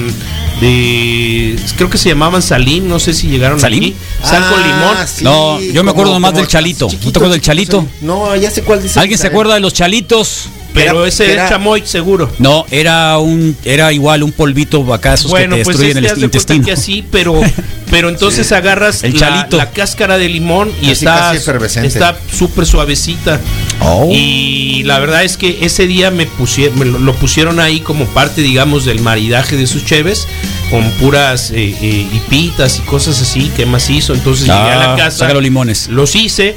de 0.62 1.56
creo 1.76 1.90
que 1.90 1.98
se 1.98 2.08
llamaban 2.08 2.40
salín, 2.42 2.88
no 2.88 2.98
sé 2.98 3.12
si 3.12 3.26
llegaron 3.28 3.60
¿Salín? 3.60 3.82
aquí. 3.84 3.94
Sal 4.22 4.42
con 4.48 4.60
Ah, 4.62 4.66
limón. 4.66 5.06
sí, 5.06 5.24
No, 5.24 5.60
yo 5.60 5.84
me 5.84 5.90
acuerdo 5.90 6.12
nomás 6.14 6.34
del 6.34 6.46
chalito. 6.46 6.86
¿No 6.90 6.98
te 6.98 7.18
acuerdas 7.18 7.32
del 7.32 7.42
chalito? 7.42 7.86
No, 8.00 8.34
ya 8.36 8.50
sé 8.50 8.62
cuál 8.62 8.82
dice. 8.82 8.98
¿Alguien 8.98 9.18
se 9.18 9.26
acuerda 9.26 9.54
de 9.54 9.60
los 9.60 9.74
chalitos? 9.74 10.48
Pero 10.76 10.98
Era- 11.00 11.08
ese 11.08 11.32
era- 11.32 11.44
es 11.44 11.50
chamoy, 11.50 11.82
seguro. 11.86 12.30
No, 12.38 12.64
era 12.70 13.16
un 13.18 13.56
era 13.64 13.92
igual 13.92 14.22
un 14.22 14.30
polvito 14.30 14.92
acá 14.94 15.14
esos 15.14 15.30
Bueno, 15.30 15.56
que 15.56 15.60
te 15.62 15.64
pues 15.64 15.78
destruyen 15.78 16.04
este 16.04 16.18
el 16.18 16.24
intestino. 16.24 16.64
que 16.66 16.72
así, 16.72 17.04
pero, 17.10 17.40
pero 17.90 18.08
entonces 18.10 18.52
agarras 18.52 19.02
El 19.02 19.14
la, 19.14 19.18
chalito. 19.18 19.56
la 19.56 19.70
cáscara 19.70 20.18
de 20.18 20.28
limón 20.28 20.68
y 20.82 20.88
Casi, 20.88 20.92
está 20.92 21.32
casi 21.58 21.78
está 21.86 22.16
súper 22.30 22.66
suavecita. 22.66 23.40
Oh. 23.80 24.10
Y 24.12 24.82
la 24.84 24.98
verdad 24.98 25.24
es 25.24 25.36
que 25.38 25.58
ese 25.62 25.86
día 25.86 26.10
me 26.10 26.26
pusieron, 26.26 26.78
me 26.78 26.84
lo, 26.84 26.98
lo 26.98 27.14
pusieron 27.14 27.58
ahí 27.58 27.80
como 27.80 28.04
parte, 28.06 28.42
digamos, 28.42 28.84
del 28.84 29.00
maridaje 29.00 29.56
de 29.56 29.66
sus 29.66 29.84
cheves, 29.84 30.28
con 30.70 30.88
puras 31.00 31.50
eh, 31.52 31.74
eh, 31.80 32.06
hipitas 32.12 32.78
y 32.78 32.82
cosas 32.82 33.20
así 33.22 33.50
que 33.56 33.64
macizo. 33.66 34.12
Entonces 34.12 34.46
llegué 34.46 34.58
a 34.58 34.76
la 34.76 34.92
Ah, 34.92 34.96
casa, 34.96 35.18
saca 35.18 35.32
los 35.32 35.42
limones. 35.42 35.88
los 35.88 36.14
hice. 36.14 36.54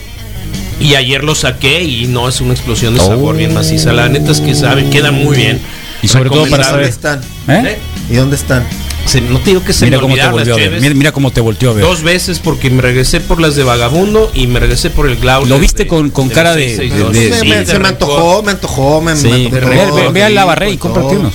Y 0.80 0.96
ayer 0.96 1.24
los 1.24 1.40
saqué 1.40 1.84
y 1.84 2.08
no 2.08 2.30
es 2.30 2.40
una 2.42 2.54
explosión 2.54 2.94
de 2.94 3.02
Oh. 3.02 3.08
sabor 3.08 3.36
bien 3.36 3.54
maciza. 3.54 3.92
La 3.94 4.08
neta 4.10 4.32
es 4.32 4.40
que 4.42 4.56
saben, 4.56 4.90
quedan 4.90 5.16
muy 5.16 5.36
bien. 5.36 5.60
Y 6.02 6.08
sobre 6.08 6.30
todo 6.30 6.48
para 6.48 6.64
saber. 6.64 6.90
¿Dónde 6.90 6.90
están? 6.90 7.22
¿Eh? 7.66 7.78
¿Y 8.10 8.14
dónde 8.16 8.36
están? 8.38 8.66
Se- 9.06 9.22
no 9.22 9.40
te 9.40 9.50
digo 9.52 9.64
que 9.64 9.74
se 9.74 9.86
Mira 9.86 9.98
me 9.98 10.02
cómo 10.04 10.16
te 10.16 10.28
volteó 10.30 10.54
a 10.54 10.58
ver. 10.58 10.82
Mira, 10.82 10.94
mira 10.94 11.12
cómo 11.12 11.32
te 11.32 11.42
volteó 11.42 11.72
a 11.72 11.74
ver. 11.74 11.84
Dos 11.84 12.04
veces 12.04 12.40
porque 12.40 12.70
me 12.70 12.82
regresé 12.82 13.20
por 13.20 13.42
las 13.42 13.56
de 13.56 13.64
Vagabundo 13.64 14.32
y 14.34 14.48
me 14.48 14.60
regresé 14.60 14.90
por 14.92 15.10
el 15.10 15.18
Glauler. 15.18 15.50
Lo 15.50 15.60
viste 15.60 15.84
de- 15.84 15.90
con- 15.90 16.10
con 16.12 16.30
de 16.30 16.34
cara 16.36 16.56
de- 16.56 16.76
662. 16.76 17.14
de- 17.14 17.50
Me- 17.60 17.66
se 17.66 17.80
me 17.80 17.88
antojó, 17.88 18.44
me 18.44 18.52
antojó, 18.52 19.02
me, 19.02 19.16
Sí, 19.16 19.28
me 19.52 19.60
ve, 19.60 19.82
antojó. 19.82 19.96
ve- 19.96 20.10
ve 20.12 20.24
a 20.24 20.30
la 20.30 20.70
y 20.70 20.78
cómprate 20.78 21.18
unos. 21.18 21.34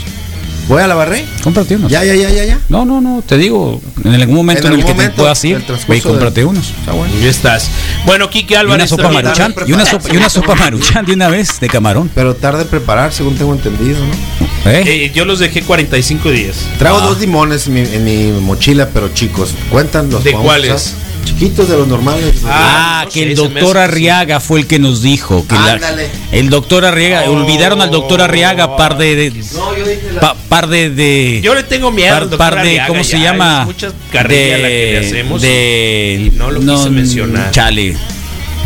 ¿Voy 0.68 0.82
a 0.82 0.86
la 0.86 0.94
barré? 0.94 1.24
Cómprate 1.42 1.76
unos. 1.76 1.90
Ya, 1.90 2.04
ya, 2.04 2.14
ya, 2.14 2.30
ya, 2.30 2.44
ya. 2.44 2.58
No, 2.68 2.84
no, 2.84 3.00
no, 3.00 3.22
te 3.26 3.36
digo, 3.36 3.80
en 4.02 4.14
algún 4.14 4.34
momento 4.36 4.66
en, 4.66 4.74
En 4.74 4.80
el 4.80 4.80
algún 4.80 4.86
que 4.86 4.92
te 4.92 4.94
momento 5.02 5.16
puedas 5.22 5.44
ir, 5.44 5.62
ve 5.88 5.96
y 5.96 6.00
cómprate 6.00 6.44
unos. 6.44 6.70
Está 6.70 6.92
bueno. 6.92 7.14
Y 7.18 7.22
ya 7.22 7.30
estás. 7.30 7.68
Bueno, 8.06 8.30
Kike 8.30 8.54
Y 8.54 8.56
una 8.56 8.60
Álvarez. 8.60 8.90
sopa 8.90 9.10
maruchan, 9.10 9.54
y 9.66 9.72
una 9.72 9.84
sopa, 9.84 10.08
y 10.12 10.16
una 10.16 10.28
sopa 10.30 10.54
maruchan 10.58 11.04
de 11.04 11.12
una 11.12 11.28
vez 11.28 11.60
de 11.60 11.68
camarón. 11.68 12.10
Pero 12.14 12.34
tarde 12.34 12.62
en 12.62 12.68
preparar, 12.68 13.12
según 13.12 13.36
tengo 13.36 13.52
entendido, 13.52 13.98
¿no? 14.04 14.70
¿Eh? 14.70 14.82
Eh, 14.86 15.12
yo 15.14 15.24
los 15.26 15.38
dejé 15.38 15.62
45 15.62 16.30
días. 16.30 16.56
Traigo 16.78 16.98
Ah. 16.98 17.06
dos 17.06 17.20
limones 17.20 17.66
en 17.66 17.74
mi, 17.74 17.80
en 17.80 18.04
mi 18.04 18.40
mochila, 18.40 18.88
pero 18.94 19.10
chicos. 19.12 19.54
¿Cuentan 19.70 20.10
los 20.10 20.24
¿De 20.24 20.32
cuáles? 20.32 20.72
usar? 20.86 21.04
Chiquitos 21.24 21.68
de 21.68 21.76
los 21.76 21.88
normales. 21.88 22.34
Ah, 22.46 23.00
Ah, 23.00 23.04
no 23.04 23.10
que 23.10 23.22
el 23.22 23.34
doctor 23.34 23.76
Arriaga 23.78 24.40
fue 24.40 24.60
el 24.60 24.66
que 24.66 24.78
nos 24.78 25.02
dijo 25.02 25.44
que 25.48 25.54
la- 25.54 25.72
Ándale. 25.74 26.08
el 26.32 26.48
doctor 26.50 26.84
Arriaga, 26.84 27.24
Oh. 27.28 27.32
olvidaron 27.32 27.80
al 27.82 27.90
doctor 27.90 28.20
Arriaga 28.22 28.76
par 28.76 28.96
de, 28.98 29.14
de- 29.16 29.30
No, 29.30 29.76
yo 29.76 29.84
dije 29.86 30.12
la... 30.14 30.20
pa- 30.20 30.34
par 30.48 30.68
de, 30.68 30.90
de 30.90 31.40
Yo 31.42 31.54
le 31.54 31.62
tengo 31.64 31.90
miedo 31.90 32.10
par, 32.12 32.22
al 32.22 32.30
doctor 32.30 32.38
par 32.38 32.54
de 32.54 32.60
Arriaga, 32.60 32.86
¿cómo 32.88 33.04
se 33.04 33.18
llama? 33.18 33.60
es 33.62 33.66
mucha 33.66 33.92
carrilla 34.12 34.58
la 34.58 34.68
que 34.68 34.90
le 35.00 35.06
hacemos 35.06 35.42
de 35.42 36.30
y 36.32 36.36
no 36.36 36.50
lo 36.50 36.60
quise 36.60 36.90
mencionar. 36.90 37.50
Chale, 37.50 37.96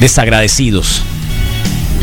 desagradecidos. 0.01 1.03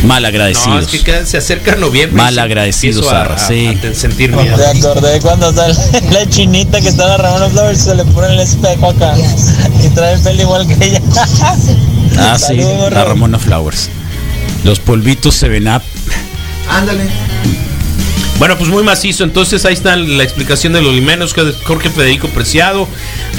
Mal 0.05 0.21
No, 0.23 0.27
agradecidos. 0.29 0.83
es 0.83 0.87
que 1.03 1.11
cada- 1.11 1.25
se 1.25 1.37
acerca 1.37 1.75
noviembre. 1.75 2.21
Mal 2.21 2.37
agradecidos, 2.39 3.07
a, 3.11 3.23
a- 3.33 3.37
sí. 3.37 3.67
a 3.67 3.81
te- 3.81 3.95
sentir 3.95 4.31
miedo. 4.31 4.55
Me 4.57 4.79
acordé 4.79 5.19
cuando 5.21 5.51
sale 5.53 5.73
la 6.11 6.29
chinita 6.29 6.79
que 6.81 6.89
está 6.89 7.05
agarrando 7.05 7.49
flores 7.49 7.79
se 7.81 7.95
le 7.95 8.05
pone 8.05 8.33
el 8.33 8.39
espejo 8.39 8.89
acá 8.89 9.13
y 9.83 9.89
trae 9.89 10.13
el 10.13 10.21
pelo 10.21 10.41
igual 10.41 10.67
que 10.67 10.85
ella. 10.85 11.01
Ah, 12.17 12.37
sí, 12.39 12.45
Saludos, 12.45 12.93
la. 12.93 13.03
Ramona 13.03 13.37
Flowers. 13.39 13.89
Los 14.63 14.79
polvitos 14.79 15.35
se 15.35 15.49
ven 15.49 15.67
up. 15.67 15.81
Ándale. 16.69 17.09
Bueno, 18.37 18.57
pues 18.57 18.69
muy 18.69 18.83
macizo. 18.83 19.23
Entonces 19.23 19.63
ahí 19.65 19.73
está 19.73 19.95
la 19.95 20.23
explicación 20.23 20.73
de 20.73 20.81
los 20.81 20.93
limenos. 20.93 21.33
Jorge 21.63 21.89
Federico 21.89 22.27
Preciado. 22.29 22.87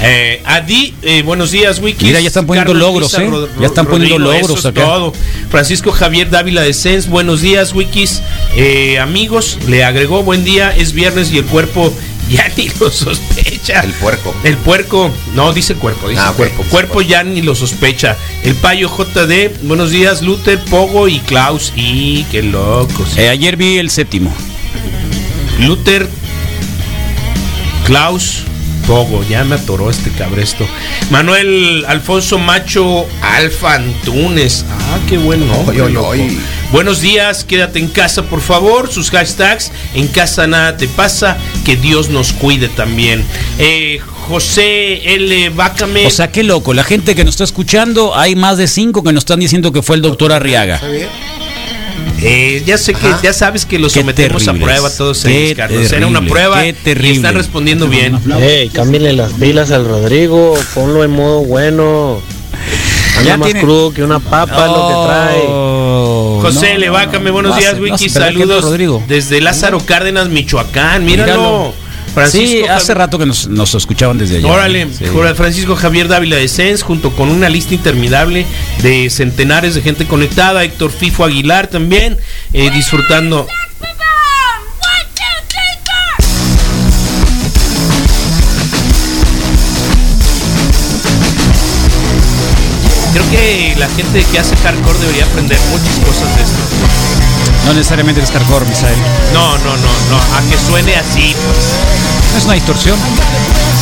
Eh, 0.03 0.43
Adi, 0.45 0.95
eh, 1.03 1.23
buenos 1.23 1.51
días, 1.51 1.81
Wiki. 1.81 2.07
Mira, 2.07 2.21
ya 2.21 2.29
están 2.29 2.47
poniendo 2.47 2.73
logros, 2.75 3.13
¿eh? 3.15 3.31
Ya 3.61 3.67
están 3.67 3.87
poniendo 3.87 4.19
logros 4.19 4.65
acá. 4.65 4.85
todo. 4.85 5.13
Francisco 5.51 5.93
Javier 5.93 6.31
Dávila 6.31 6.63
de 6.63 6.73
Sens, 6.73 7.09
buenos 7.09 7.41
días, 7.43 7.75
Wikis. 7.75 8.23
Eh, 8.57 8.99
amigos, 8.99 9.59
le 9.69 9.85
agregó 9.85 10.23
buen 10.23 10.45
día. 10.45 10.75
Es 10.75 10.93
viernes 10.93 11.31
y 11.31 11.39
el 11.39 11.45
cuerpo 11.45 11.93
ya 12.31 12.49
ni 12.57 12.69
lo 12.81 12.91
sospecha. 12.91 13.81
El 13.81 13.93
puerco. 13.95 14.35
El 14.45 14.57
puerco, 14.57 15.11
no, 15.35 15.53
dice 15.53 15.75
cuerpo, 15.75 16.09
dice 16.09 16.21
Ah, 16.25 16.33
cuerpo. 16.37 16.65
Cuerpo 16.71 17.03
ya 17.03 17.23
ni 17.23 17.43
lo 17.43 17.55
sospecha. 17.55 18.17
El 18.43 18.55
payo 18.57 18.89
JD, 18.89 19.63
buenos 19.63 19.91
días, 19.91 20.23
Luther, 20.23 20.63
Pogo 20.65 21.09
y 21.09 21.21
Klaus. 21.21 21.73
Y 21.77 22.25
qué 22.25 22.43
locos. 22.43 23.17
Eh, 23.17 23.29
ayer 23.29 23.57
vi 23.57 23.79
el 23.79 23.91
séptimo. 23.91 24.33
Luther, 25.61 26.09
Klaus, 27.85 28.43
Pogo, 28.87 29.25
ya 29.29 29.43
me 29.45 29.57
atoró 29.57 29.91
este 29.91 30.11
cabresto. 30.13 30.65
Manuel 31.11 31.85
Alfonso 31.89 32.39
Macho 32.39 33.05
Alfa 33.21 33.75
Antunes. 33.75 34.65
Ah, 34.71 34.99
qué 35.09 35.19
bueno. 35.19 35.45
nombre, 35.47 35.81
Oy, 35.81 35.89
oy, 35.89 35.93
loco. 35.93 36.09
oy. 36.09 36.39
Buenos 36.71 37.01
días, 37.01 37.45
quédate 37.45 37.81
en 37.81 37.89
casa, 37.89 38.23
por 38.23 38.41
favor. 38.41 38.91
Sus 38.93 39.11
hashtags, 39.11 39.73
en 39.95 40.07
casa 40.09 40.47
nada 40.47 40.77
te 40.77 40.87
pasa, 40.87 41.37
que 41.65 41.75
Dios 41.77 42.11
nos 42.11 42.33
cuide 42.33 42.69
también. 42.69 43.25
Eh, 43.59 43.99
José 44.29 45.15
L. 45.15 45.51
Bácame. 45.51 46.07
O 46.07 46.11
sea, 46.11 46.31
qué 46.31 46.45
loco. 46.45 46.73
La 46.73 46.85
gente 46.85 47.15
que 47.17 47.25
nos 47.25 47.35
está 47.35 47.45
escuchando, 47.45 48.17
hay 48.17 48.37
más 48.37 48.57
de 48.57 48.69
cinco 48.69 49.03
que 49.03 49.13
nos 49.13 49.23
están 49.23 49.41
diciendo 49.41 49.73
que 49.73 49.83
fue 49.83 49.97
el 49.97 50.03
doctor 50.03 50.33
Arriaga. 50.33 50.77
¿Está 50.77 50.89
bien? 50.89 51.09
Eh, 52.23 52.63
ya 52.67 52.79
sé 52.79 52.95
que 52.95 53.07
Ajá. 53.07 53.21
ya 53.23 53.33
sabes 53.33 53.67
que 53.67 53.79
los 53.79 53.93
Qué 53.93 54.01
sometemos 54.01 54.49
a 54.49 54.55
prueba 54.55 54.89
todos 54.91 55.25
ellos, 55.27 55.55
Carlos. 55.57 55.93
Era 55.93 56.07
una 56.07 56.23
prueba 56.23 56.67
y 56.67 56.73
terrible. 56.73 57.17
están 57.17 57.35
respondiendo 57.35 57.89
bien. 57.89 58.19
Ey, 58.41 58.69
cámbiale 58.71 59.13
las 59.13 59.33
pilas 59.35 59.71
al 59.71 59.85
Rodrigo, 59.87 60.55
ponlo 60.75 61.05
en 61.05 61.11
modo 61.11 61.41
bueno. 61.45 62.21
Anda 63.19 63.29
Ya 63.31 63.37
más 63.39 63.47
tiene- 63.47 63.61
crudo 63.63 63.93
que 63.95 64.03
una 64.03 64.19
papa 64.19 64.67
lo 64.67 64.89
que 64.89 65.07
trae. 65.07 65.47
José 66.43 66.75
no, 66.75 66.79
Levácame, 66.81 67.31
buenos 67.31 67.55
no 67.55 67.61
días, 67.61 67.79
Wiki. 67.79 68.07
hace- 68.07 68.19
¿verdad 68.19 68.29
que 68.29 68.35
no, 68.35 68.41
Saludos 68.41 68.65
Rodrigo. 68.65 69.03
desde 69.09 69.41
Lázaro 69.41 69.81
Cárdenas, 69.81 70.29
Michoacán. 70.29 71.05
Míralo. 71.05 71.33
Míralo. 71.33 71.86
Francisco 72.17 72.47
sí, 72.49 72.63
hace 72.67 72.93
Javi- 72.95 72.97
rato 72.97 73.19
que 73.19 73.27
nos, 73.27 73.47
nos 73.49 73.75
escuchaban 73.75 74.17
desde 74.17 74.39
allá. 74.39 74.47
Órale, 74.49 74.89
Sí. 74.93 75.05
Francisco 75.35 75.77
Javier 75.77 76.09
Dávila 76.09 76.37
de 76.37 76.49
Sens, 76.49 76.83
junto 76.83 77.11
con 77.11 77.29
una 77.29 77.49
lista 77.51 77.75
interminable 77.75 78.47
de 78.83 79.11
centenares 79.11 79.75
de 79.75 79.83
gente 79.83 80.07
conectada. 80.07 80.65
Héctor 80.65 80.91
Fifo 80.91 81.25
Aguilar 81.25 81.67
también, 81.67 82.17
eh, 82.55 82.71
disfrutando. 82.71 83.47
Creo 93.13 93.31
que 93.31 93.75
la 93.79 93.89
gente 93.89 94.25
que 94.31 94.39
hace 94.39 94.57
hardcore 94.57 94.99
debería 94.99 95.25
aprender 95.25 95.59
muchas 95.71 95.95
cosas 96.05 96.37
de 96.37 96.43
esto. 96.43 97.16
No 97.67 97.73
necesariamente 97.75 98.23
es 98.23 98.31
hardcore, 98.31 98.65
Misael. 98.67 98.97
No, 99.33 99.59
no, 99.59 99.77
no, 99.77 99.93
no, 100.11 100.17
a 100.37 100.41
que 100.51 100.57
suene 100.57 100.95
así, 100.97 101.35
pues 101.35 102.39
Es 102.39 102.45
una 102.45 102.55
distorsión. 102.55 102.97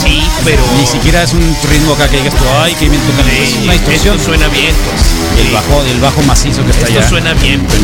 sí, 0.02 0.22
pero. 0.44 0.62
Ni 0.78 0.86
siquiera 0.86 1.22
es 1.22 1.32
un 1.34 1.56
ritmo 1.70 1.92
acá 1.92 2.08
que 2.08 2.16
digas 2.18 2.34
tú, 2.34 2.44
ay, 2.62 2.74
qué 2.78 2.88
bien 2.88 3.02
tocan. 3.02 3.28
Es 3.28 3.50
Sí, 3.50 3.60
una 3.64 3.72
distorsión. 3.74 4.14
esto 4.16 4.26
suena 4.30 4.48
bien, 4.48 4.74
pues. 4.74 5.46
El 5.46 5.52
bajo, 5.52 5.82
el 5.82 6.00
bajo 6.00 6.22
macizo 6.22 6.64
que 6.64 6.70
está 6.70 6.86
Esto 6.86 6.98
allá. 7.00 7.08
suena 7.08 7.34
bien, 7.34 7.60
pues. 7.66 7.80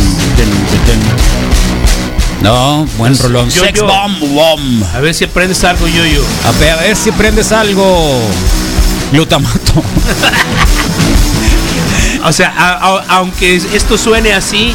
No, 2.43 2.87
buen 2.97 3.19
rolón. 3.19 3.51
Yo, 3.51 3.63
Sex 3.63 3.79
yo. 3.81 3.87
bomb, 3.87 4.19
bomb. 4.35 4.83
A 4.95 5.01
ver 5.01 5.15
si 5.15 5.25
aprendes 5.25 5.63
algo, 5.65 5.87
yo, 5.87 6.05
yo. 6.07 6.23
A 6.47 6.53
ver, 6.59 6.71
a 6.73 6.77
ver 6.77 6.97
si 6.97 7.11
prendes 7.13 7.53
algo. 7.53 8.21
Glutamato. 9.13 9.83
O 12.23 12.33
sea, 12.35 12.53
a- 12.55 12.73
a- 12.87 13.05
aunque 13.17 13.57
esto 13.57 13.97
suene 13.97 14.35
así, 14.35 14.75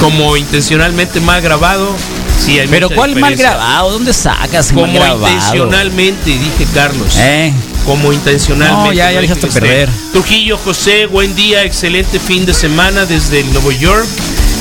como 0.00 0.36
intencionalmente 0.36 1.20
mal 1.20 1.40
grabado, 1.42 1.94
sí 2.38 2.58
hay 2.58 2.68
Pero 2.68 2.90
¿cuál 2.90 3.16
mal 3.16 3.34
grabado? 3.36 3.92
¿Dónde 3.92 4.12
sacas 4.12 4.72
mal 4.72 4.84
Como 4.86 4.94
grabado? 4.94 5.28
intencionalmente, 5.28 6.30
dije 6.30 6.66
Carlos. 6.74 7.14
¿Eh? 7.18 7.52
Como 7.84 8.12
intencionalmente. 8.12 8.88
No, 8.88 8.92
ya- 8.92 9.12
ya 9.12 9.20
dejaste 9.20 9.46
perder. 9.48 9.88
Trujillo 10.12 10.56
José, 10.58 11.06
buen 11.06 11.34
día, 11.34 11.64
excelente 11.64 12.18
fin 12.18 12.46
de 12.46 12.54
semana 12.54 13.04
desde 13.06 13.44
Nueva 13.44 13.72
York. 13.74 14.06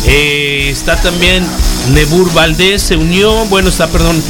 Eh, 0.06 0.70
está 0.70 0.95
también 0.97 1.45
Nebur 1.93 2.32
Valdés, 2.34 2.82
se 2.82 2.97
unió. 2.97 3.45
Bueno, 3.45 3.70
está, 3.70 3.88
perdón, 3.88 4.22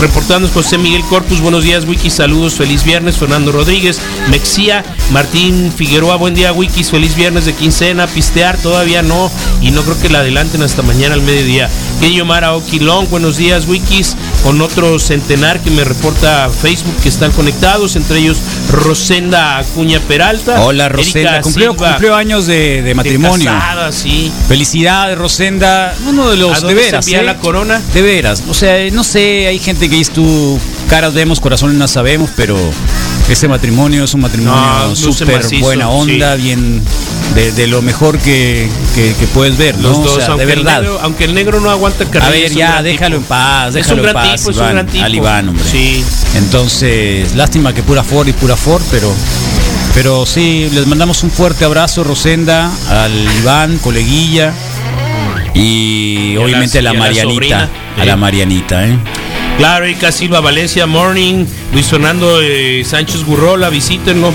reportando 0.00 0.48
José 0.48 0.78
Miguel 0.78 1.02
Corpus. 1.08 1.40
Buenos 1.40 1.64
días, 1.64 1.84
Wikis. 1.84 2.14
Saludos, 2.14 2.54
feliz 2.54 2.84
viernes. 2.84 3.16
Fernando 3.16 3.52
Rodríguez, 3.52 4.00
Mexía, 4.30 4.84
Martín 5.10 5.72
Figueroa. 5.74 6.16
Buen 6.16 6.34
día, 6.34 6.52
Wikis. 6.52 6.90
Feliz 6.90 7.14
viernes 7.14 7.44
de 7.46 7.54
quincena. 7.54 8.06
Pistear 8.06 8.58
todavía 8.58 9.02
no. 9.02 9.30
Y 9.60 9.70
no 9.70 9.82
creo 9.82 10.00
que 10.00 10.08
la 10.08 10.20
adelanten 10.20 10.62
hasta 10.62 10.82
mañana 10.82 11.14
al 11.14 11.22
mediodía. 11.22 11.70
Kenyo 12.00 12.24
Mara 12.24 12.54
Oquilón, 12.54 13.08
buenos 13.10 13.36
días, 13.36 13.66
Wikis, 13.68 14.16
con 14.42 14.62
otro 14.62 14.98
centenar 14.98 15.60
que 15.60 15.70
me 15.70 15.84
reporta 15.84 16.48
Facebook 16.48 16.96
que 17.02 17.10
están 17.10 17.30
conectados, 17.32 17.94
entre 17.94 18.20
ellos 18.20 18.38
Rosenda 18.70 19.58
Acuña 19.58 20.00
Peralta. 20.00 20.62
Hola 20.62 20.88
Rosenda, 20.88 21.42
cumplió, 21.42 21.76
años 22.16 22.46
de, 22.46 22.80
de 22.80 22.94
matrimonio. 22.94 23.44
casada, 23.50 23.92
sí. 23.92 24.32
Felicidades 24.48 25.18
Rosenda, 25.18 25.94
uno 26.08 26.30
de 26.30 26.36
¿A 26.36 26.40
los 26.40 26.62
de 26.62 26.68
dónde 26.68 26.80
se 26.80 26.86
veras. 26.86 27.06
envía 27.06 27.20
¿eh? 27.20 27.24
la 27.24 27.36
corona? 27.38 27.82
De 27.92 28.00
veras, 28.00 28.44
o 28.48 28.54
sea, 28.54 28.90
no 28.92 29.04
sé, 29.04 29.46
hay 29.46 29.58
gente 29.58 29.90
que 29.90 29.96
dice 29.96 30.12
tú, 30.14 30.58
caras 30.88 31.12
vemos, 31.12 31.38
corazones 31.38 31.76
no 31.76 31.86
sabemos, 31.86 32.30
pero 32.34 32.56
ese 33.32 33.48
matrimonio 33.48 34.04
es 34.04 34.14
un 34.14 34.20
No, 34.20 34.26
matrimonio 34.28 34.88
luce 34.88 35.02
súper 35.12 35.44
buena 35.60 35.88
onda, 35.88 36.34
bien 36.36 36.82
de, 37.34 37.52
de 37.52 37.66
lo 37.68 37.80
mejor 37.82 38.18
que, 38.18 38.68
que- 38.94 39.14
que 39.14 39.26
puedes 39.28 39.56
ver, 39.56 39.78
¿no? 39.78 39.88
Los 39.90 39.98
O 39.98 40.20
sea, 40.20 40.34
de 40.34 40.42
el 40.42 40.48
verdad. 40.48 40.80
negro, 40.80 40.98
aunque 41.02 41.24
el 41.24 41.34
negro 41.34 41.60
no 41.60 41.70
aguanta 41.70 42.04
carrera. 42.06 42.26
A 42.26 42.30
ver, 42.30 42.52
ya, 42.52 42.82
déjalo 42.82 43.16
tipo. 43.18 43.22
en 43.22 43.28
paz, 43.28 43.68
Es 43.68 43.74
déjalo 43.74 44.06
en 44.08 44.12
paz, 44.14 44.24
tipo, 44.40 44.50
es 44.50 44.56
un 44.56 44.62
Iván, 44.62 44.72
gran 44.74 44.86
tipo. 44.86 45.04
al 45.04 45.14
Iván, 45.14 45.48
hombre. 45.50 45.64
Sí. 45.70 46.04
Entonces, 46.34 47.34
lástima 47.36 47.72
que 47.72 47.82
pura 47.82 48.02
Ford 48.02 48.26
y 48.28 48.32
pura 48.32 48.56
Ford, 48.56 48.82
pero 48.90 49.12
pero 49.94 50.24
sí, 50.24 50.68
les 50.72 50.86
mandamos 50.86 51.22
un 51.24 51.30
fuerte 51.32 51.64
abrazo, 51.64 52.04
Rosenda, 52.04 52.70
al 52.88 53.12
Iván, 53.40 53.78
coleguilla, 53.78 54.52
y, 55.54 56.36
obviamente 56.36 56.78
a 56.78 56.82
la 56.82 56.90
y 56.92 56.96
a 56.96 56.98
la 56.98 57.00
Marianita, 57.00 57.32
sobrina, 57.34 57.70
a 57.98 58.04
la 58.04 58.16
Marianita, 58.16 58.86
¿eh? 58.86 58.98
Claro, 59.60 59.84
Erika 59.84 60.10
Silva 60.10 60.40
Valencia, 60.40 60.86
Morning, 60.86 61.44
Luis 61.74 61.84
Fernando 61.86 62.40
eh, 62.40 62.82
Sánchez 62.82 63.24
Gurrola, 63.26 63.68
visítenlo. 63.68 64.32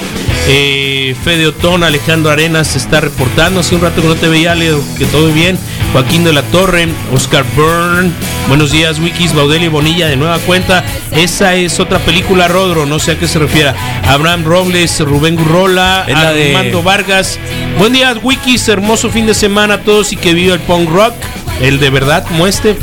Eh, 0.47 1.15
Fede 1.23 1.47
Otón, 1.47 1.83
Alejandro 1.83 2.29
Arenas 2.29 2.67
se 2.67 2.77
está 2.77 3.01
reportando. 3.01 3.61
Hace 3.61 3.73
un 3.73 3.81
rato 3.81 4.03
que 4.03 4.07
no 4.07 4.13
te 4.13 4.27
veía, 4.27 4.53
Leo, 4.53 4.79
que 4.99 5.05
todo 5.05 5.29
bien. 5.33 5.57
Joaquín 5.93 6.23
de 6.25 6.31
la 6.31 6.43
Torre, 6.43 6.87
Oscar 7.11 7.43
Byrne, 7.55 8.11
buenos 8.49 8.69
días, 8.71 8.99
Wikis, 8.99 9.33
Baudelio 9.33 9.71
Bonilla, 9.71 10.07
de 10.07 10.15
nueva 10.15 10.37
cuenta. 10.39 10.83
Esa 11.11 11.55
es 11.55 11.79
otra 11.79 11.97
película, 11.99 12.47
Rodro, 12.47 12.85
no 12.85 12.99
sé 12.99 13.13
a 13.13 13.17
qué 13.17 13.27
se 13.27 13.39
refiere. 13.39 13.73
Abraham 14.07 14.43
Robles, 14.43 14.99
Rubén 14.99 15.37
Gurrola, 15.37 16.03
de- 16.33 16.55
Armando 16.55 16.83
Vargas. 16.83 17.39
Buen 17.79 17.93
día, 17.93 18.13
Wikis, 18.21 18.67
hermoso 18.67 19.09
fin 19.09 19.25
de 19.25 19.33
semana 19.33 19.75
a 19.75 19.81
todos 19.81 20.11
y 20.13 20.17
que 20.17 20.35
viva 20.35 20.53
el 20.53 20.59
punk 20.61 20.87
rock, 20.89 21.13
el 21.61 21.79
de 21.79 21.89
verdad 21.89 22.23
como 22.27 22.45
este. 22.45 22.75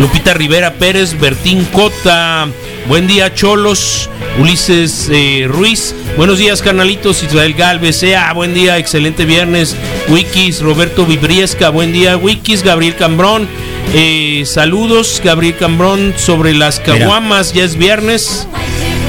Lupita 0.00 0.32
Rivera 0.32 0.72
Pérez, 0.72 1.20
Bertín 1.20 1.62
Cota, 1.66 2.48
buen 2.88 3.06
día 3.06 3.34
Cholos, 3.34 4.08
Ulises 4.40 5.10
eh, 5.12 5.46
Ruiz, 5.46 5.94
buenos 6.16 6.38
días 6.38 6.62
carnalitos, 6.62 7.22
Israel 7.22 7.52
Galvez, 7.52 8.02
Ea, 8.02 8.32
buen 8.32 8.54
día, 8.54 8.78
excelente 8.78 9.26
viernes, 9.26 9.76
Wikis, 10.08 10.62
Roberto 10.62 11.04
Vibriesca, 11.04 11.68
buen 11.68 11.92
día, 11.92 12.16
Wikis, 12.16 12.62
Gabriel 12.62 12.96
Cambrón, 12.96 13.46
eh, 13.92 14.44
saludos, 14.46 15.20
Gabriel 15.22 15.56
Cambrón, 15.58 16.14
sobre 16.16 16.54
las 16.54 16.80
caguamas, 16.80 17.52
ya 17.52 17.64
es 17.64 17.76
viernes. 17.76 18.48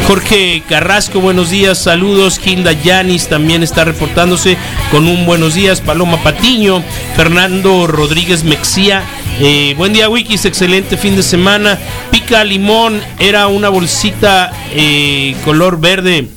Jorge 0.07 0.61
Carrasco, 0.67 1.21
buenos 1.21 1.51
días, 1.51 1.77
saludos. 1.77 2.41
Hilda 2.43 2.73
Yanis 2.73 3.29
también 3.29 3.63
está 3.63 3.85
reportándose 3.85 4.57
con 4.91 5.07
un 5.07 5.25
buenos 5.25 5.53
días. 5.53 5.79
Paloma 5.79 6.21
Patiño, 6.21 6.83
Fernando 7.15 7.87
Rodríguez 7.87 8.43
Mexía. 8.43 9.03
Eh, 9.43 9.73
buen 9.77 9.93
día, 9.93 10.07
Wikis, 10.09 10.45
excelente 10.45 10.97
fin 10.97 11.15
de 11.15 11.23
semana. 11.23 11.77
Pica 12.11 12.43
limón, 12.43 13.01
era 13.19 13.47
una 13.47 13.69
bolsita 13.69 14.51
eh, 14.73 15.35
color 15.43 15.79
verde. 15.79 16.27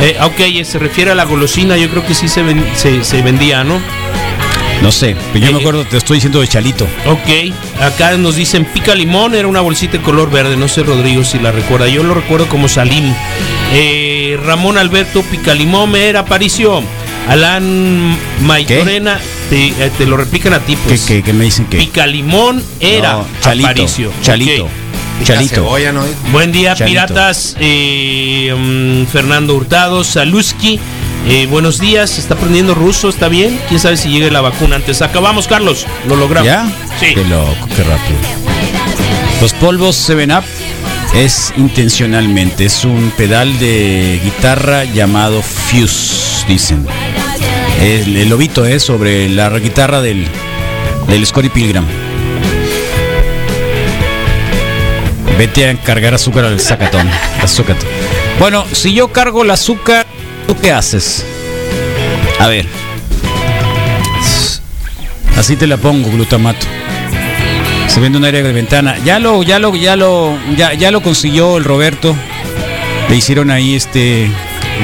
Eh, 0.00 0.16
ok, 0.22 0.64
se 0.64 0.78
refiere 0.78 1.10
a 1.10 1.14
la 1.14 1.24
golosina, 1.24 1.76
yo 1.76 1.88
creo 1.88 2.06
que 2.06 2.14
sí 2.14 2.28
se, 2.28 2.42
ven- 2.42 2.64
se, 2.76 3.02
se 3.02 3.22
vendía, 3.22 3.64
¿no? 3.64 3.80
No 4.82 4.92
sé, 4.92 5.16
pero 5.32 5.46
yo 5.46 5.52
me 5.52 5.58
acuerdo, 5.60 5.84
te 5.86 5.96
estoy 5.96 6.18
diciendo 6.18 6.40
de 6.40 6.48
Chalito. 6.48 6.86
Ok, 7.06 7.52
acá 7.80 8.14
nos 8.18 8.36
dicen 8.36 8.66
pica 8.66 8.94
limón, 8.94 9.34
era 9.34 9.48
una 9.48 9.62
bolsita 9.62 9.96
de 9.96 10.02
color 10.02 10.30
verde, 10.30 10.56
no 10.58 10.68
sé 10.68 10.82
Rodrigo 10.82 11.24
si 11.24 11.38
la 11.38 11.50
recuerda, 11.50 11.88
yo 11.88 12.02
lo 12.02 12.12
recuerdo 12.12 12.46
como 12.46 12.68
Salim. 12.68 13.10
Eh, 13.72 14.38
Ramón 14.44 14.76
Alberto 14.76 15.22
Picalimón 15.22 15.90
me 15.92 16.04
era 16.08 16.20
Aparicio. 16.20 16.82
Alan 17.28 18.16
Maitorena, 18.42 19.18
te, 19.50 19.66
eh, 19.68 19.90
te 19.98 20.06
lo 20.06 20.16
replican 20.16 20.52
a 20.54 20.60
ti, 20.60 20.74
¿Qué, 20.76 20.88
pues. 20.88 21.00
qué, 21.06 21.22
qué 21.22 21.32
me 21.32 21.44
dicen 21.44 21.66
que? 21.66 21.78
Picalimón 21.78 22.62
era 22.80 23.12
No, 23.14 23.26
Chalito, 23.40 23.68
Aparicio. 23.68 24.12
Chalito. 24.22 24.68
Chalito. 25.24 25.54
cebolla, 25.56 25.92
¿no? 25.92 26.02
Buen 26.30 26.52
día, 26.52 26.74
Chalito. 26.74 26.90
piratas. 27.06 27.56
eh, 27.58 28.54
mm, 28.56 29.06
Fernando 29.10 29.54
Hurtado, 29.56 30.04
Saluski. 30.04 30.78
eh, 31.26 31.46
buenos 31.50 31.80
días, 31.80 32.18
está 32.18 32.34
aprendiendo 32.34 32.74
ruso, 32.74 33.08
¿está 33.08 33.28
bien? 33.28 33.58
Quién 33.68 33.80
sabe 33.80 33.96
si 33.96 34.08
llegue 34.10 34.30
la 34.30 34.40
vacuna 34.42 34.76
antes. 34.76 35.02
Acabamos, 35.02 35.48
Carlos. 35.48 35.86
Lo 36.06 36.16
logramos. 36.16 36.46
¿Ya? 36.46 36.70
Sí. 37.00 37.14
Qué 37.14 37.24
loco, 37.24 37.66
qué 37.74 37.82
rápido. 37.82 38.18
Los 39.40 39.52
polvos 39.54 40.08
7-Up 40.08 40.44
es 41.14 41.52
intencionalmente, 41.56 42.66
es 42.66 42.84
un 42.84 43.10
pedal 43.16 43.58
de 43.58 44.20
guitarra 44.22 44.84
llamado 44.84 45.42
Fuse, 45.42 46.44
dicen. 46.46 46.86
El, 47.80 48.28
lobito 48.28 48.64
es 48.64 48.82
sobre 48.82 49.28
la 49.28 49.50
guitarra 49.58 50.00
del, 50.00 50.26
del 51.08 51.26
Scotty 51.26 51.48
Pilgrim. 51.48 51.84
Vete 55.38 55.68
a 55.68 55.76
cargar 55.76 56.14
azúcar 56.14 56.46
al 56.46 56.58
zacatón. 56.60 57.08
azúcar. 57.42 57.76
Bueno, 58.38 58.64
si 58.72 58.94
yo 58.94 59.08
cargo 59.08 59.42
el 59.42 59.50
azúcar, 59.50 60.06
¿tú 60.46 60.56
qué 60.56 60.72
haces? 60.72 61.24
A 62.38 62.48
ver. 62.48 62.66
Así 65.36 65.56
te 65.56 65.66
la 65.66 65.76
pongo, 65.76 66.10
glutamato. 66.10 66.66
Se 67.88 68.00
vende 68.00 68.18
un 68.18 68.24
aire 68.24 68.42
de 68.42 68.52
ventana. 68.52 68.96
Ya 69.04 69.18
lo, 69.18 69.42
ya 69.42 69.58
lo, 69.58 69.74
ya 69.74 69.96
lo, 69.96 70.36
ya, 70.56 70.72
ya 70.72 70.90
lo 70.90 71.02
consiguió 71.02 71.58
el 71.58 71.64
Roberto. 71.64 72.16
Le 73.08 73.16
hicieron 73.16 73.50
ahí 73.50 73.74
este 73.74 74.30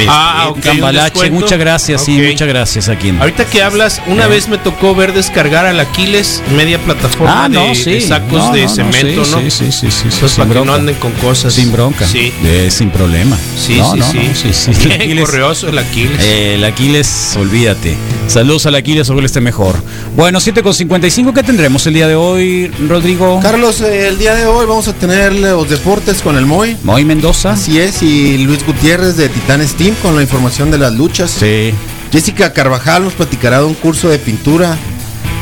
Ah, 0.09 0.53
cambalache. 0.63 1.31
Muchas 1.31 1.59
gracias, 1.59 2.05
sí, 2.05 2.21
Ok. 2.21 2.27
muchas 2.33 2.49
gracias 2.49 2.89
aquí. 2.89 3.13
Ahorita 3.19 3.45
que 3.47 3.63
hablas, 3.63 4.01
una 4.07 4.27
vez 4.27 4.49
me 4.49 4.59
tocó 4.59 4.95
ver 4.95 5.13
descargar 5.13 5.67
al 5.67 5.79
Aquiles 5.81 6.43
media 6.57 6.79
plataforma 6.79 7.45
Ah, 7.45 7.49
de, 7.49 7.55
no, 7.57 7.67
de 7.69 7.75
sí. 7.75 8.01
sacos 8.01 8.33
No, 8.33 8.53
de 8.53 8.63
no, 8.63 8.69
no, 8.69 8.75
cemento, 8.75 9.25
sí, 9.25 9.31
¿no? 9.31 9.41
sí, 9.43 9.51
sí, 9.51 9.73
sí, 9.73 9.91
sí, 9.91 9.91
sí, 10.11 10.17
Pues 10.21 10.33
sin 10.33 10.45
para 10.49 10.61
que 10.61 10.67
no 10.67 10.75
anden 10.75 10.95
con 10.97 11.13
cosas. 11.13 11.55
Sin 11.55 11.73
bronca. 11.73 12.07
Sí. 12.07 12.33
Eh, 12.45 12.69
sin 12.71 12.91
problema. 12.91 13.37
Sí, 13.57 13.77
No, 13.79 13.93
sí, 13.93 13.99
no, 13.99 14.11
sí. 14.13 14.19
no, 14.19 14.35
sí, 14.35 14.53
sí. 14.53 14.71
El 14.85 14.93
Aquiles- 14.93 15.25
correoso 15.27 15.69
el 15.69 15.79
Aquiles. 15.79 16.21
Eh, 16.21 16.55
el 16.57 16.65
Aquiles, 16.65 17.37
olvídate. 17.39 17.97
Saludos 18.29 18.67
al 18.67 18.75
Aquiles, 18.77 19.09
ojalá 19.11 19.27
esté 19.27 19.41
mejor. 19.41 19.75
Bueno, 20.17 20.41
7 20.41 20.63
con 20.63 20.73
55, 20.75 21.33
¿qué 21.35 21.43
tendremos 21.43 21.87
el 21.87 21.95
día 21.95 22.09
de 22.09 22.15
hoy, 22.15 22.69
Rodrigo? 22.89 23.41
Carlos, 23.43 23.81
eh, 23.81 24.09
el 24.09 24.19
día 24.19 24.35
de 24.35 24.47
hoy 24.47 24.67
vamos 24.67 24.89
a 24.89 24.93
tener 24.93 25.33
los 25.35 25.69
deportes 25.69 26.23
con 26.23 26.37
el 26.37 26.47
Moy. 26.47 26.77
Moy 26.85 27.05
Mendoza. 27.05 27.53
Así 27.53 27.79
es, 27.79 28.03
y 28.03 28.39
Luis 28.39 28.65
Gutiérrez 28.67 29.17
de 29.17 29.29
Titán 29.29 29.61
Con 30.03 30.15
la 30.17 30.23
información 30.23 30.71
de 30.71 30.79
las 30.79 30.93
luchas. 30.95 31.31
Sí. 31.31 31.73
Jessica 32.13 32.53
Carvajal 32.53 33.03
nos 33.05 33.15
platicará 33.15 33.59
de 33.59 33.65
un 33.65 33.75
curso 33.75 34.09
de 34.09 34.19
pintura. 34.19 34.77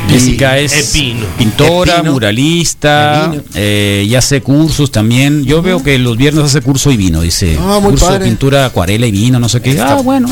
Jessica 0.09 0.59
Y- 0.59 0.65
es 0.65 0.95
Epino. 0.95 1.25
pintora, 1.37 1.97
Epino. 1.97 2.13
muralista, 2.13 3.31
eh, 3.53 4.03
y 4.07 4.15
hace 4.15 4.41
cursos 4.41 4.91
también. 4.91 5.43
Yo 5.45 5.61
veo 5.61 5.83
que 5.83 5.97
los 5.99 6.17
viernes 6.17 6.43
hace 6.45 6.61
curso 6.61 6.89
y 6.91 6.97
vino, 6.97 7.21
dice. 7.21 7.55
Ah, 7.59 7.79
muy 7.81 7.91
curso 7.91 8.11
de 8.13 8.19
pintura, 8.19 8.65
acuarela 8.65 9.05
y 9.05 9.11
vino, 9.11 9.39
no 9.39 9.47
sé 9.47 9.61
qué. 9.61 9.71
Está- 9.71 9.93
Ah, 9.93 10.01
bueno. 10.01 10.27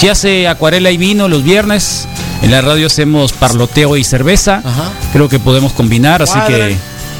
Si 0.00 0.08
hace 0.08 0.48
acuarela 0.48 0.90
y 0.90 0.96
vino 0.96 1.28
los 1.28 1.44
viernes, 1.44 2.06
en 2.42 2.50
la 2.50 2.60
radio 2.62 2.88
hacemos 2.88 3.32
parloteo 3.32 3.96
y 3.96 4.02
cerveza. 4.04 4.60
Ajá. 4.64 4.90
Creo 5.12 5.28
que 5.28 5.38
podemos 5.38 5.72
combinar, 5.72 6.20
así 6.22 6.38
que 6.48 6.76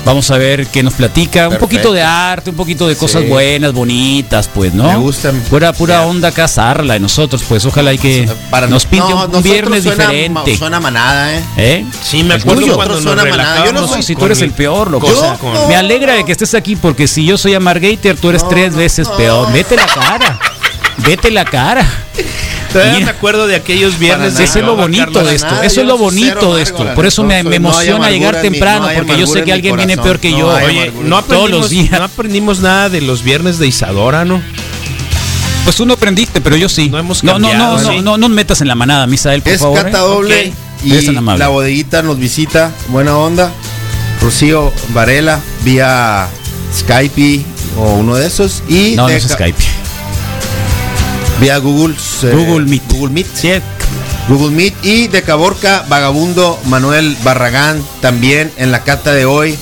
vamos 0.06 0.30
a 0.30 0.38
ver 0.38 0.66
qué 0.68 0.82
nos 0.82 0.94
platica. 0.94 1.48
Un 1.48 1.58
poquito 1.58 1.92
de 1.92 2.02
arte, 2.02 2.48
un 2.50 2.56
poquito 2.56 2.86
de 2.88 2.96
cosas 2.96 3.22
Sí. 3.22 3.28
buenas, 3.28 3.72
bonitas, 3.74 4.48
pues, 4.48 4.72
¿no? 4.72 4.84
Me 4.84 4.96
gustan. 4.96 5.38
Pura, 5.50 5.72
pura 5.74 6.02
onda 6.06 6.30
casarla 6.32 6.94
de 6.94 7.00
nosotros, 7.00 7.42
pues 7.46 7.66
ojalá 7.66 7.92
y 7.92 7.98
que 7.98 8.26
Para 8.48 8.68
nos 8.68 8.86
pinte 8.86 9.10
no, 9.10 9.26
un- 9.26 9.42
viernes 9.42 9.82
suena, 9.82 10.04
diferente. 10.06 10.30
ma- 10.52 10.56
Suena 10.56 10.80
manada, 10.80 11.34
¿eh? 11.36 11.44
¿Eh? 11.58 11.84
Sí, 12.02 12.22
me 12.22 12.34
acuerdo 12.34 12.74
cuando 12.76 12.94
nos 12.94 13.02
suena 13.02 13.24
manada. 13.26 13.66
Yo 13.66 13.72
no 13.72 13.86
soy- 13.86 13.96
No, 13.98 14.02
si 14.02 14.14
tú 14.16 14.24
eres 14.24 14.38
mi- 14.38 14.44
el 14.46 14.52
peor, 14.52 14.90
loco. 14.90 15.06
con- 15.06 15.16
O 15.16 15.20
sea, 15.20 15.34
con- 15.34 15.68
me 15.68 15.76
alegra 15.76 16.14
de 16.14 16.24
que 16.24 16.32
estés 16.32 16.54
aquí 16.54 16.76
porque 16.76 17.08
si 17.08 17.26
yo 17.26 17.36
soy 17.36 17.54
Amargator, 17.54 18.16
tú 18.16 18.30
eres 18.30 18.44
No, 18.44 18.48
tres 18.48 18.72
no, 18.72 18.78
veces 18.78 19.08
no. 19.08 19.16
peor. 19.16 19.52
Vete 19.52 19.76
la 19.76 19.86
cara. 19.86 20.38
Vete 20.98 21.30
la 21.32 21.44
cara. 21.44 21.84
Todavía 22.80 23.04
me 23.04 23.10
acuerdo 23.10 23.46
de 23.46 23.56
aquellos 23.56 23.98
viernes 23.98 24.38
Eso 24.38 24.58
es 24.58 24.64
lo 24.64 24.76
bonito 24.76 25.04
Carlos. 25.06 25.26
de 25.28 25.34
esto. 25.36 25.46
nada, 25.50 25.64
Eso 25.64 25.80
es 25.80 25.86
lo 25.86 25.98
bonito 25.98 26.56
de 26.56 26.62
esto. 26.62 26.94
Por 26.94 27.06
eso 27.06 27.22
me, 27.24 27.42
no 27.42 27.52
emociona 27.52 28.10
llegar 28.10 28.36
mi- 28.36 28.42
temprano 28.42 28.88
no 28.88 28.94
porque 28.94 29.18
yo 29.18 29.26
sé 29.26 29.42
que 29.44 29.50
en 29.50 29.54
alguien 29.54 29.76
viene 29.76 29.96
peor 29.96 30.18
que 30.20 30.30
yo. 30.32 30.48
Oye, 30.48 30.92
no 31.04 31.22
Todos 31.24 31.50
los 31.50 31.70
días. 31.70 31.90
no 31.98 32.04
aprendimos 32.04 32.60
nada 32.60 32.88
de 32.88 33.00
los 33.00 33.22
viernes 33.22 33.58
de 33.58 33.66
Isadora, 33.66 34.24
¿no? 34.24 34.40
Pues 35.64 35.74
tú 35.76 35.84
no 35.84 35.94
aprendiste, 35.94 36.40
pero 36.40 36.54
yo 36.56 36.68
sí. 36.68 36.88
No 36.88 36.98
hemos 36.98 37.24
no, 37.24 37.38
no, 37.40 37.48
cambiado, 37.48 37.76
no, 37.78 37.82
no, 37.82 37.90
¿sí? 37.90 38.00
no, 38.00 38.16
no 38.16 38.28
metas 38.28 38.60
en 38.60 38.68
la 38.68 38.76
manada, 38.76 39.06
Misael, 39.08 39.42
por 39.42 39.52
Es 39.52 39.60
favor. 39.60 39.82
cata 39.82 39.98
¿eh? 39.98 40.00
doble 40.00 40.52
Ok. 40.80 40.84
y 40.84 41.10
la 41.38 41.48
bodeguita 41.48 42.02
nos 42.02 42.18
visita. 42.18 42.70
Buena 42.88 43.16
onda. 43.16 43.50
Rocío 44.22 44.72
Varela 44.90 45.40
vía 45.64 46.28
Skype 46.74 47.44
o 47.78 47.94
uno 47.94 48.14
de 48.14 48.26
esos. 48.26 48.62
Y 48.68 48.94
No, 48.94 49.02
no 49.04 49.08
es 49.08 49.24
Skype. 49.28 49.58
Vía 51.40 51.58
Google. 51.58 51.94
eh, 52.22 52.32
Google 52.34 52.66
Meet. 52.66 52.82
Google 52.92 53.10
Meet. 53.12 53.26
Sí, 53.34 53.50
Google 54.28 54.50
Meet. 54.56 54.74
Y 54.84 55.08
de 55.08 55.22
Caborca, 55.22 55.84
Vagabundo 55.88 56.58
Manuel 56.66 57.16
Barragán, 57.22 57.82
también 58.00 58.52
en 58.56 58.72
la 58.72 58.82
cata 58.84 59.12
de 59.12 59.24
hoy. 59.26 59.58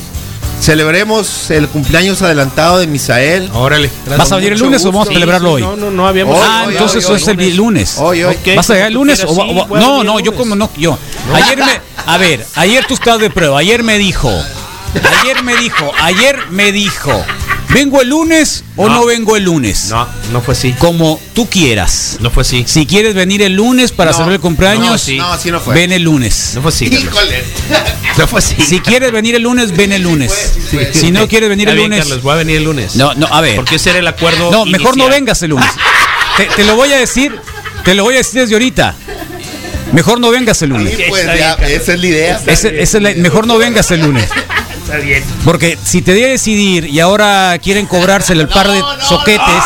Celebremos 0.60 1.50
el 1.50 1.68
cumpleaños 1.68 2.22
adelantado 2.22 2.78
de 2.78 2.86
Misael. 2.86 3.50
Órale. 3.52 3.90
¿Vas 4.16 4.30
a 4.32 4.36
venir 4.36 4.52
el 4.52 4.60
lunes 4.60 4.84
o 4.84 4.92
vamos 4.92 5.08
a 5.08 5.12
celebrarlo 5.12 5.52
hoy? 5.52 5.62
No, 5.62 5.76
no, 5.76 5.90
no 5.90 6.06
habíamos. 6.06 6.38
ah, 6.42 6.64
hoy, 6.66 6.72
entonces 6.74 7.04
hoy, 7.06 7.16
es 7.16 7.28
el 7.28 7.56
lunes. 7.56 7.96
Hoy, 7.98 8.22
hoy. 8.22 8.34
Ok. 8.36 8.56
¿Vas 8.56 8.70
a 8.70 8.74
llegar 8.74 8.88
el 8.88 8.94
lunes 8.94 9.22
o, 9.24 9.30
o 9.32 9.76
a 9.76 9.80
No, 9.80 10.04
no, 10.04 10.20
yo 10.20 10.34
como 10.34 10.54
no, 10.54 10.70
yo. 10.78 10.96
Ayer 11.34 11.58
me, 11.58 11.80
a 12.06 12.16
ver, 12.18 12.46
ayer 12.54 12.86
tú 12.86 12.94
estás 12.94 13.18
de 13.18 13.28
prueba, 13.30 13.58
ayer 13.58 13.82
me 13.82 13.98
dijo, 13.98 14.30
ayer 15.20 15.42
me 15.42 15.56
dijo, 15.56 15.90
ayer 16.00 16.38
me 16.50 16.72
dijo, 16.72 17.24
¿vengo 17.74 18.00
el 18.00 18.08
lunes 18.08 18.64
o 18.76 18.88
no, 18.88 19.04
vengo 19.04 19.36
el 19.36 19.44
lunes? 19.44 19.88
No, 19.90 20.08
no 20.32 20.40
fue 20.40 20.54
así. 20.54 20.72
Como 20.78 21.20
tú 21.34 21.46
quieras. 21.50 22.16
No 22.20 22.30
fue 22.30 22.40
así. 22.42 22.64
Si 22.66 22.86
quieres 22.86 23.14
venir 23.14 23.42
el 23.42 23.52
lunes 23.54 23.92
para 23.92 24.10
No, 24.12 24.16
celebrar 24.16 24.36
el 24.36 24.40
cumpleaños, 24.40 24.86
no, 24.86 24.98
sí. 24.98 25.16
No, 25.18 25.32
así 25.32 25.50
no 25.50 25.60
fue. 25.60 25.74
ven 25.74 25.92
el 25.92 26.02
lunes. 26.02 26.52
No 26.54 26.62
fue 26.62 26.70
así. 26.70 26.86
Híjole. 26.86 27.44
No 28.16 28.28
fue 28.28 28.38
así. 28.38 28.54
Si 28.62 28.78
quieres 28.78 29.10
venir 29.10 29.34
el 29.34 29.42
lunes, 29.42 29.76
ven 29.76 29.90
el 29.90 30.02
lunes. 30.02 30.30
Si 30.92 31.10
no 31.10 31.26
quieres 31.26 31.48
venir 31.48 31.66
Está 31.66 31.72
el 31.72 31.78
bien, 31.78 31.90
lunes, 31.90 32.04
Carlos, 32.06 32.22
voy 32.22 32.32
a 32.32 32.36
venir 32.36 32.58
el 32.58 32.62
lunes. 32.64 32.94
no, 32.94 33.12
no, 33.14 33.26
a 33.26 33.40
ver. 33.40 33.56
Porque 33.56 33.74
ese 33.74 33.90
era 33.90 33.98
el 33.98 34.06
acuerdo. 34.06 34.52
No, 34.52 34.64
mejor 34.66 34.96
no 34.96 35.08
vengas 35.08 35.42
el 35.42 35.50
lunes. 35.50 35.68
Te, 36.36 36.44
te 36.46 36.62
lo 36.64 36.76
voy 36.76 36.92
a 36.92 36.96
decir, 36.98 37.34
te 37.84 37.94
lo 37.96 38.04
voy 38.04 38.14
a 38.14 38.18
decir 38.18 38.40
desde 38.42 38.54
ahorita. 38.54 38.94
Mejor 39.92 40.20
no 40.20 40.30
vengas 40.30 40.62
el 40.62 40.70
lunes. 40.70 40.96
Pues 41.08 41.22
Está 41.22 41.36
ya, 41.36 41.56
bien, 41.56 41.70
esa 41.80 41.92
es 41.94 42.00
la 42.00 42.06
idea. 42.06 42.40
Ese- 42.46 42.80
esa 42.82 42.96
es 42.98 43.02
la- 43.02 43.14
mejor 43.14 43.46
no 43.48 43.58
vengas 43.58 43.90
el 43.90 44.00
lunes. 44.02 44.28
Porque 45.44 45.78
si 45.82 46.02
te 46.02 46.14
di 46.14 46.24
a 46.24 46.28
decidir 46.28 46.86
y 46.86 47.00
ahora 47.00 47.58
quieren 47.62 47.86
cobrárselo 47.86 48.40
el 48.42 48.48
par 48.54 48.70
de 48.70 48.82
soquetes, 49.00 49.64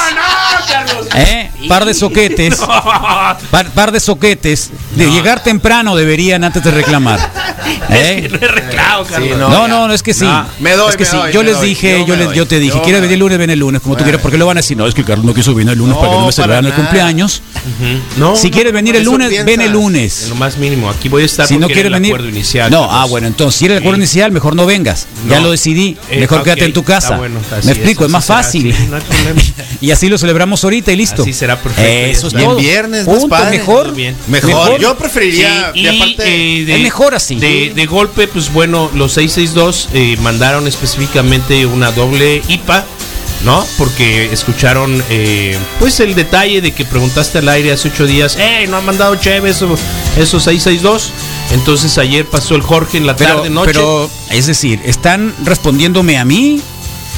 ¿eh? 1.14 1.50
Par 1.68 1.84
de 1.84 1.94
soquetes, 1.94 2.56
par, 3.50 3.70
par 3.70 3.92
de 3.92 4.00
soquetes, 4.00 4.70
de 4.94 5.10
llegar 5.10 5.42
temprano 5.42 5.96
deberían 5.96 6.44
antes 6.44 6.62
de 6.62 6.70
reclamar. 6.70 7.18
¿eh? 7.90 8.28
No 8.30 8.36
es 8.36 8.50
reclamo, 8.52 9.04
Carlos. 9.04 9.38
no. 9.38 9.48
No, 9.48 9.68
no, 9.68 9.88
no, 9.88 9.94
es 9.94 10.02
que 10.02 10.14
sí. 10.14 10.24
No, 10.24 10.46
me 10.60 10.72
doy, 10.72 10.90
es 10.90 10.96
que 10.96 11.04
me 11.04 11.10
sí. 11.10 11.16
doy, 11.16 11.32
yo 11.32 11.40
me 11.40 11.46
les 11.46 11.56
doy. 11.56 11.68
dije, 11.70 12.04
Yo 12.06 12.16
les, 12.16 12.32
yo 12.32 12.46
te 12.46 12.58
dije, 12.58 12.76
Yo 12.76 12.82
¿quieres 12.82 13.00
venir 13.00 13.14
el 13.14 13.20
lunes? 13.20 13.38
Ven 13.38 13.50
el 13.50 13.58
lunes, 13.58 13.80
como 13.80 13.94
tú 13.94 13.98
Bueno. 13.98 14.06
quieras, 14.06 14.22
porque 14.22 14.38
lo 14.38 14.46
van 14.46 14.58
a 14.58 14.60
decir, 14.60 14.76
no, 14.76 14.86
es 14.86 14.94
que 14.94 15.04
Carlos 15.04 15.24
no 15.26 15.34
quiso 15.34 15.54
venir 15.54 15.72
el 15.72 15.78
lunes 15.78 15.96
para 15.96 16.10
que 16.10 16.16
no 16.18 16.26
me 16.26 16.32
celebraran 16.32 16.66
el 16.66 16.72
cumpleaños. 16.74 17.42
No, 18.16 18.36
si 18.36 18.48
no, 18.48 18.54
quieres 18.54 18.72
venir 18.72 18.96
el 18.96 19.04
lunes, 19.04 19.30
ven 19.44 19.60
el 19.60 19.68
En 19.68 19.72
lunes. 19.72 20.26
lo 20.28 20.34
más 20.36 20.56
mínimo. 20.56 20.88
Aquí 20.90 21.08
voy 21.08 21.22
a 21.22 21.26
estar 21.26 21.46
Si 21.46 21.58
no 21.58 21.66
quieres 21.68 21.92
venir. 21.92 22.12
acuerdo 22.12 22.28
inicial. 22.28 22.70
no, 22.70 22.88
ah, 22.90 23.04
bueno, 23.06 23.26
entonces 23.26 23.58
si 23.58 23.64
era 23.66 23.74
el 23.74 23.78
acuerdo 23.80 23.96
Sí. 23.96 24.02
inicial, 24.02 24.32
mejor 24.32 24.54
no 24.56 24.66
vengas. 24.66 25.06
Ya 25.28 25.40
lo 25.40 25.50
decidí. 25.50 25.96
Eh, 26.10 26.20
Mejor 26.20 26.42
quédate 26.42 26.64
en 26.64 26.72
tu 26.72 26.82
casa. 26.84 27.18
Me 27.18 27.72
explico, 27.72 28.04
es 28.04 28.10
más 28.10 28.24
sí 28.24 28.28
fácil. 28.32 28.74
sí, 28.74 28.86
no 28.88 28.96
hay 28.96 29.02
problema. 29.02 29.40
y 29.80 29.90
así 29.90 30.08
lo 30.08 30.18
celebramos 30.18 30.62
ahorita 30.64 30.92
y 30.92 30.96
listo. 30.96 31.22
Así 31.22 31.32
será 31.32 31.60
perfecto, 31.60 31.90
Eso 32.10 32.28
es 32.28 32.34
en 32.34 32.40
todo. 32.40 32.56
viernes, 32.56 33.06
más 33.06 33.16
Punto, 33.18 33.28
padre. 33.28 33.58
mejor. 33.58 33.94
Mejor. 34.28 34.78
Yo 34.80 34.96
preferiría. 34.96 35.72
Sí, 35.74 35.80
y, 35.80 35.86
aparte. 35.88 36.22
eh, 36.60 36.64
de- 36.64 36.76
es 36.76 36.82
mejor 36.82 37.14
así. 37.14 37.36
De, 37.68 37.74
de 37.74 37.86
golpe, 37.86 38.28
pues 38.28 38.52
bueno, 38.52 38.90
los 38.94 39.12
662 39.12 39.88
eh, 39.92 40.16
mandaron 40.20 40.66
específicamente 40.66 41.66
una 41.66 41.90
doble 41.92 42.42
IPA, 42.48 42.84
¿no? 43.44 43.64
Porque 43.76 44.32
escucharon, 44.32 45.02
eh, 45.10 45.56
pues 45.78 46.00
el 46.00 46.14
detalle 46.14 46.60
de 46.60 46.72
que 46.72 46.84
preguntaste 46.84 47.38
al 47.38 47.48
aire 47.48 47.72
hace 47.72 47.88
ocho 47.88 48.06
días, 48.06 48.36
¡Ey, 48.36 48.66
no 48.66 48.76
han 48.78 48.84
mandado 48.84 49.14
Cheve 49.16 49.50
eso, 49.50 49.76
esos 50.16 50.42
662! 50.44 51.12
Entonces 51.52 51.96
ayer 51.98 52.26
pasó 52.26 52.54
el 52.56 52.62
Jorge 52.62 52.98
en 52.98 53.06
la 53.06 53.16
Pero, 53.16 53.36
tarde, 53.36 53.50
noche. 53.50 53.72
pero, 53.72 54.10
es 54.30 54.46
decir, 54.46 54.80
¿están 54.84 55.34
respondiéndome 55.44 56.18
a 56.18 56.24
mí? 56.24 56.60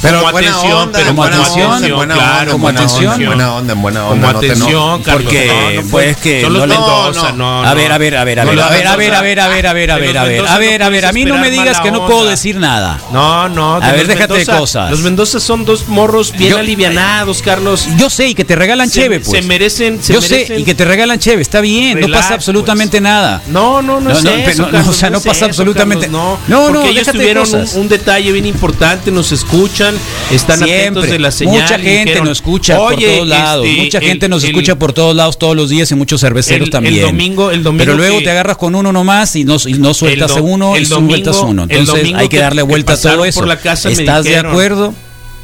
Pero 0.03 0.20
Como 0.20 0.32
buena 0.32 0.48
atención, 0.51 0.72
onda, 0.78 0.92
pero 0.98 1.07
como 1.11 1.22
buena 1.22 1.36
atención, 1.36 1.70
onda, 1.72 1.86
en 1.88 1.94
buena 1.96 2.14
claro, 2.14 2.53
como 2.53 2.62
buena 2.62 2.80
atención. 2.80 3.12
onda, 3.12 3.22
en 3.22 3.26
buena 3.26 3.55
onda, 3.55 3.72
en 3.74 3.82
buena 3.82 4.01
Como 4.01 4.12
onda. 4.12 4.32
no 4.32 4.40
te 4.40 4.46
atención, 4.46 4.70
enojes. 4.72 5.05
Carlos. 5.07 5.22
Porque, 5.24 5.46
no, 5.46 5.82
no, 5.82 5.88
pues, 5.90 6.16
que 6.16 6.42
no 6.42 6.51
los 6.51 6.68
le- 6.68 6.74
no, 6.74 6.84
a 6.84 7.11
ver, 7.11 7.34
no. 7.36 7.66
a 7.66 7.74
ver, 7.74 7.92
a 8.16 8.24
ver, 8.24 8.40
a 8.40 8.44
No, 8.44 8.51
ver, 8.51 8.61
a 8.61 8.68
ver, 8.70 8.86
a 8.86 8.96
ver, 8.96 9.14
a 9.14 9.20
ver, 9.22 9.40
a 9.40 9.48
ver, 9.48 9.66
a 9.66 9.72
ver, 9.74 9.90
a 9.90 9.98
ver, 9.98 10.18
a 10.18 10.24
ver, 10.24 10.40
a 10.40 10.53
no 10.53 10.59
ver, 10.59 10.82
a 10.82 10.88
ver, 10.88 11.05
a 11.07 11.12
mí 11.12 11.24
no 11.24 11.38
me 11.38 11.51
digas 11.51 11.80
que 11.80 11.90
no 11.90 12.07
puedo 12.07 12.24
decir 12.26 12.57
nada. 12.57 12.98
No, 13.12 13.48
no. 13.48 13.76
A 13.76 13.92
ver, 13.92 14.07
déjate 14.07 14.34
de 14.34 14.46
cosas. 14.46 14.90
Los 14.90 15.01
Mendoza 15.01 15.40
son 15.40 15.64
dos 15.64 15.88
morros 15.88 16.32
bien 16.32 16.55
alivianados, 16.55 17.42
Carlos. 17.42 17.86
Yo 17.96 18.09
sé 18.11 18.28
y 18.28 18.34
que 18.34 18.44
te 18.44 18.57
regalan 18.57 18.90
cheve, 18.90 19.20
pues. 19.20 19.40
Se 19.42 19.46
merecen, 19.46 20.03
se 20.03 20.12
Yo 20.14 20.20
sé 20.22 20.46
y 20.57 20.64
que 20.64 20.74
te 20.74 20.84
regalan 20.84 21.18
cheve, 21.18 21.42
está 21.42 21.61
bien, 21.61 22.01
no 22.01 22.09
pasa 22.09 22.34
absolutamente 22.34 23.01
nada. 23.01 23.42
No, 23.48 23.82
no, 23.82 24.01
no, 24.01 24.11
No, 24.11 24.20
no, 24.20 24.82
no, 24.82 24.90
o 24.90 24.92
sea, 24.92 25.11
no 25.11 25.20
pasa 25.20 25.46
absolutamente- 25.46 26.09
No, 26.09 26.38
no, 26.48 26.68
no, 26.68 26.72
porque 26.72 26.90
ellos 26.90 27.07
tuvieron 27.09 27.46
un 27.74 27.88
detalle 27.88 28.32
bien 28.32 28.46
importante, 28.46 29.11
nos 29.11 29.32
escuchan, 29.32 29.89
están 30.30 30.62
atentos 30.62 31.05
Siempre. 31.05 31.12
de 31.12 31.18
la 31.18 31.30
señal. 31.30 31.62
Mucha 31.62 31.78
gente 31.78 32.05
dijeron, 32.05 32.24
nos 32.28 32.38
escucha 32.38 32.76
por 32.76 32.95
"Oye, 32.95 33.07
todos 33.16 33.28
lados. 33.28 33.66
este, 33.66 33.82
Mucha 33.82 33.99
el- 33.99 34.05
gente 34.05 34.28
nos 34.28 34.43
el- 34.45 34.51
escucha 34.51 34.78
por 34.78 34.93
todos 34.93 35.14
lados 35.16 35.38
todos 35.38 35.57
los 35.57 35.70
días 35.70 35.91
y 35.91 35.95
muchos 35.95 36.20
cerveceros 36.20 36.61
El- 36.61 36.64
el 36.64 36.70
también. 36.70 37.01
domingo- 37.03 37.51
el 37.51 37.62
domingo 37.62 37.84
Pero 37.84 37.97
luego 37.97 38.18
que- 38.18 38.24
te 38.24 38.30
agarras 38.30 38.57
con 38.57 38.74
uno 38.74 38.93
nomás 38.93 39.34
y 39.36 39.45
no, 39.45 39.57
y 39.66 39.74
no 39.74 39.95
sueltas 39.95 40.34
do- 40.36 40.43
uno 40.43 40.74
y 40.76 40.80
el 40.80 40.86
sueltas 40.86 41.36
domingo- 41.36 41.51
uno. 41.51 41.62
Entonces 41.68 41.95
domingo 41.97 42.18
hay 42.18 42.28
que 42.28 42.38
darle 42.38 42.62
que 42.62 42.68
vuelta 42.68 42.93
a 42.95 42.97
todo 43.01 43.24
eso. 43.24 43.41
por 43.41 43.49
la 43.49 43.57
casa 43.59 43.88
me 43.88 43.95
¿Estás 43.95 44.24
de 44.24 44.36
acuerdo? 44.38 44.95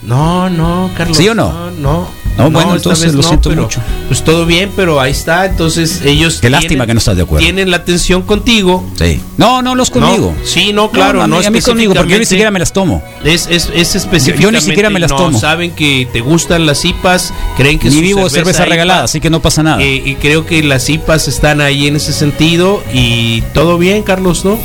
No, 0.03 0.49
no, 0.51 0.91
Carlos. 0.97 1.17
¿Sí 1.17 1.29
o 1.29 1.35
no? 1.35 1.53
No, 1.53 1.71
no. 1.73 2.16
No, 2.37 2.51
bueno, 2.51 2.77
entonces 2.77 3.15
lo 3.15 3.23
siento 3.23 3.49
pero, 3.49 3.63
mucho. 3.63 3.81
Pues 4.09 4.23
todo 4.23 4.45
bien, 4.47 4.71
pero 4.77 5.01
ahí 5.01 5.13
está. 5.13 5.47
Entonces 5.47 6.03
ellos. 6.05 6.39
Qué 6.41 6.51
lástima 6.51 6.87
que 6.87 6.95
no 6.95 6.99
estás 6.99 7.17
de 7.17 7.23
acuerdo. 7.23 7.43
Tienen 7.43 7.71
la 7.71 7.79
atención 7.79 8.23
contigo. 8.23 8.85
Sí. 8.99 9.21
No, 9.37 9.63
no 9.63 9.75
los 9.75 9.91
conmigo. 9.91 10.35
No, 10.39 10.47
sí, 10.47 10.73
no, 10.73 10.91
claro, 10.91 11.27
no, 11.27 11.39
mí, 11.39 11.45
a 11.47 11.51
mí 11.51 11.61
conmigo, 11.61 11.95
porque 11.95 12.13
yo 12.13 12.19
ni 12.19 12.27
siquiera 12.27 12.51
me 12.51 12.59
las 12.59 12.73
tomo. 12.73 13.03
Es, 13.25 13.47
es, 13.51 13.71
es 13.75 13.95
específicamente. 13.95 14.43
Yo- 14.43 14.49
yo 14.49 14.53
ni 14.53 14.61
siquiera 14.61 14.91
me 14.91 15.01
las 15.01 15.11
no, 15.11 15.17
tomo. 15.17 15.39
Saben 15.41 15.73
que 15.73 16.09
te 16.13 16.21
gustan 16.21 16.67
las 16.67 16.85
IPAs, 16.85 17.33
creen 17.57 17.79
que 17.79 17.89
Ni 17.91 18.01
vivo 18.01 18.29
cerveza 18.29 18.63
IPA, 18.63 18.71
regalada, 18.71 19.05
así 19.05 19.21
que 19.21 19.31
no 19.31 19.41
pasa 19.41 19.63
nada. 19.63 19.83
eh, 19.83 20.03
y 20.05 20.15
creo 20.17 20.45
que 20.47 20.63
las 20.63 20.89
IPAs 20.89 21.29
están 21.29 21.61
ahí 21.61 21.87
en 21.87 21.97
ese 21.97 22.13
sentido 22.13 22.83
y 22.93 23.41
todo 23.55 23.79
bien, 23.79 24.03
Carlos, 24.03 24.45
¿no? 24.45 24.59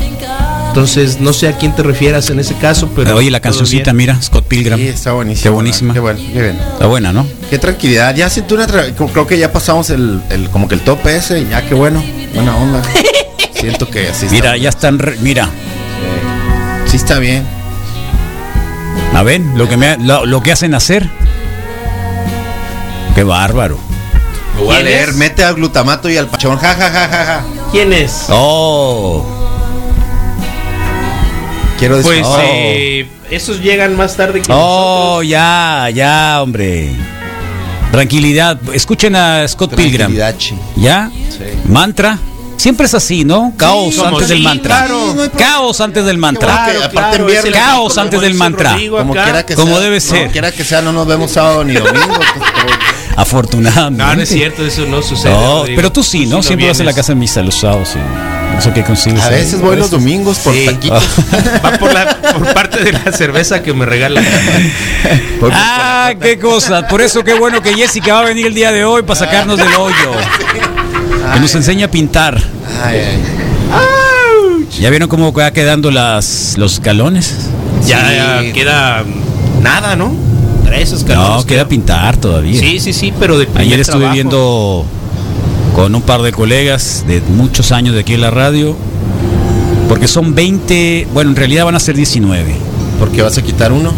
Entonces, 0.72 1.20
no 1.20 1.34
sé 1.34 1.50
a 1.50 1.58
quién 1.58 1.76
te 1.76 1.84
refieras 1.84 2.30
en 2.30 2.40
ese 2.40 2.56
caso, 2.56 2.90
pero. 2.96 3.14
Oye, 3.18 3.30
la 3.30 3.42
cancioncita, 3.42 3.92
mira, 3.92 4.22
Scott 4.22 4.46
Pilgrim. 4.48 4.78
Sí, 4.78 4.88
está 4.88 5.12
buenísima. 5.12 5.44
Qué 5.44 5.50
buenísima. 5.50 5.94
Qué 5.94 6.00
bueno, 6.00 6.20
qué 6.34 6.42
bien. 6.42 6.56
Está 6.58 6.86
buena, 6.88 7.12
¿no? 7.12 7.28
Qué 7.50 7.60
tranquilidad. 7.60 8.16
Ya 8.16 8.30
siento 8.30 8.56
una. 8.56 8.68
tra- 8.68 8.94
Creo 9.12 9.28
que 9.28 9.38
ya 9.38 9.52
pasamos 9.52 9.90
el, 9.90 10.22
el- 10.30 10.50
como 10.50 10.70
que 10.70 10.76
el 10.76 10.82
tope 10.82 11.14
ese. 11.18 11.46
Ya, 11.50 11.62
qué 11.68 11.76
bueno. 11.76 12.02
Buena 12.34 12.56
onda. 12.56 12.82
siento 13.54 13.90
que 13.90 14.08
así 14.08 14.28
está. 14.28 14.32
Mira, 14.36 14.56
ya 14.56 14.70
están. 14.70 14.98
re- 15.00 15.18
mira, 15.20 15.50
Sí, 16.86 16.96
está 16.96 17.20
bien. 17.20 17.44
a 19.14 19.24
ver, 19.24 19.42
lo 19.42 19.68
que, 19.68 19.76
me, 19.76 19.88
ha- 19.88 19.98
lo, 19.98 20.26
lo 20.26 20.42
que 20.42 20.54
hacen 20.54 20.74
hacer. 20.74 21.10
Qué 23.14 23.24
bárbaro. 23.24 23.78
Lo 24.58 24.64
voy 24.66 24.76
a 24.76 24.80
¿Quién 24.80 24.86
leer. 24.86 25.10
es? 25.10 25.16
Mete 25.16 25.44
al 25.44 25.56
glutamato 25.56 26.10
y 26.10 26.16
al 26.16 26.28
pachón. 26.28 26.58
Ja, 26.58 26.74
ja, 26.76 26.90
ja, 26.90 27.08
ja, 27.10 27.26
ja. 27.26 27.44
¿Quién 27.72 27.92
es? 27.92 28.26
Oh, 28.30 29.26
Quiero 31.82 31.98
decir. 31.98 32.12
Pues 32.14 32.28
Oh. 32.28 32.38
eh, 32.44 33.08
esos 33.32 33.60
llegan 33.60 33.98
más 33.98 34.16
tarde 34.16 34.40
que 34.42 34.52
oh, 34.54 35.24
ya, 35.24 35.90
ya, 35.92 36.40
hombre. 36.44 36.92
Tranquilidad. 37.92 38.60
Escuchen 38.72 39.16
a 39.16 39.48
Scott 39.48 39.72
Pilgrim. 39.74 39.98
Tranquilidad, 39.98 40.36
chi. 40.38 40.56
¿Ya? 40.78 41.10
Sí. 41.30 41.44
Mantra. 41.66 42.20
Siempre 42.56 42.86
es 42.86 42.94
así, 42.94 43.24
¿no? 43.26 43.54
Caos 43.58 43.96
como 43.96 44.10
antes 44.10 44.30
del 44.30 44.38
sí, 44.38 44.44
mantra. 44.44 44.78
claro. 44.86 45.12
Sí, 45.14 45.18
no. 45.18 45.32
Caos 45.32 45.82
antes 45.82 46.06
del 46.06 46.18
mantra. 46.20 46.48
Claro, 46.66 46.80
que 46.80 46.86
aparte 46.86 47.16
en 47.18 47.26
viernes- 47.26 47.54
Caos 47.54 47.98
antes 47.98 48.22
del 48.22 48.36
mantra. 48.36 48.78
Como 48.92 49.14
quiera 49.14 49.44
que 49.44 49.56
Como 49.56 49.72
sea. 49.72 49.80
debe 49.80 49.96
no, 49.96 50.02
ser. 50.02 50.30
quiera 50.30 50.52
que 50.52 50.64
sea, 50.64 50.82
no 50.84 50.92
nos 50.94 51.08
vemos 51.08 51.32
sábado 51.32 51.64
ni 51.64 51.74
domingo. 51.74 52.08
pues, 52.08 52.30
Afortunadamente. 53.18 54.04
No, 54.04 54.16
no 54.16 54.22
es 54.22 54.30
cierto, 54.30 54.64
eso 54.64 54.86
no 54.86 55.02
sucede. 55.02 55.34
No, 55.34 55.64
pero 55.76 55.92
tú 55.92 56.04
sí, 56.04 56.28
¿no? 56.28 56.44
Siempre 56.44 56.68
vas 56.68 56.80
a 56.80 56.84
la 56.84 56.94
casa 56.94 57.14
de 57.14 57.20
misa 57.20 57.42
los 57.42 57.56
sábados 57.56 57.96
consigues. 58.86 59.22
a 59.24 59.28
ahí. 59.28 59.36
veces 59.36 59.62
voy 59.62 59.76
los 59.78 59.90
domingos 59.90 60.40
por 60.40 60.54
Sí. 60.54 60.66
taquitos. 60.66 61.04
Va 61.66 61.72
por, 61.78 61.94
la, 61.94 62.18
por 62.34 62.54
parte 62.54 62.84
de 62.84 62.92
la 62.94 63.12
cerveza 63.12 63.62
que 63.62 63.74
me 63.74 63.86
regalan. 63.86 64.24
Por- 65.40 65.52
Ah, 65.54 66.14
qué 66.20 66.38
cosa. 66.40 66.88
Por 66.88 67.02
eso 67.02 67.24
qué 67.24 67.34
bueno 67.34 67.62
que 67.62 67.74
Jessica 67.74 68.14
va 68.14 68.20
a 68.22 68.26
venir 68.26 68.48
el 68.48 68.54
día 68.54 68.72
de 68.72 68.84
hoy 68.86 69.04
para 69.04 69.20
sacarnos 69.20 69.58
del 69.58 69.74
hoyo. 69.76 70.12
Que 71.34 71.40
nos 71.40 71.54
enseña 71.56 71.86
a 71.86 71.92
pintar. 71.92 72.42
Ay, 72.84 73.00
ay. 73.00 74.68
¿Ya 74.80 74.90
vieron 74.90 75.10
cómo 75.10 75.32
va 75.34 75.52
quedando 75.52 75.92
las, 75.92 76.56
los 76.58 76.74
escalones? 76.74 77.36
Ya, 77.86 78.40
Sí. 78.42 78.52
queda 78.54 79.04
nada, 79.62 79.96
¿no? 79.96 80.14
Tres 80.66 80.92
escalones. 80.94 81.30
No, 81.38 81.46
queda 81.46 81.68
pintar 81.68 82.18
todavía. 82.18 82.60
Sí, 82.60 82.80
sí, 82.80 82.94
sí, 82.94 83.14
pero 83.20 83.38
de 83.38 83.46
primer 83.46 83.62
Ayer 83.68 83.80
estuve 83.82 84.00
trabajo. 84.00 84.14
viendo 84.16 84.86
con 85.76 85.96
un 85.96 86.02
par 86.02 86.22
de 86.22 86.32
colegas 86.32 87.06
de 87.08 87.22
muchos 87.22 87.72
años 87.72 87.94
de 87.94 88.02
aquí 88.02 88.14
en 88.14 88.22
la 88.22 88.32
radio, 88.32 88.76
porque 89.88 90.08
son 90.08 90.36
20, 90.36 91.08
bueno, 91.14 91.32
en 91.32 91.36
realidad 91.36 91.66
van 91.66 91.76
a 91.76 91.80
ser 91.80 91.96
19. 91.96 92.54
¿Por 93.00 93.10
qué 93.12 93.22
vas 93.22 93.38
a 93.38 93.42
quitar 93.42 93.72
uno? 93.72 93.92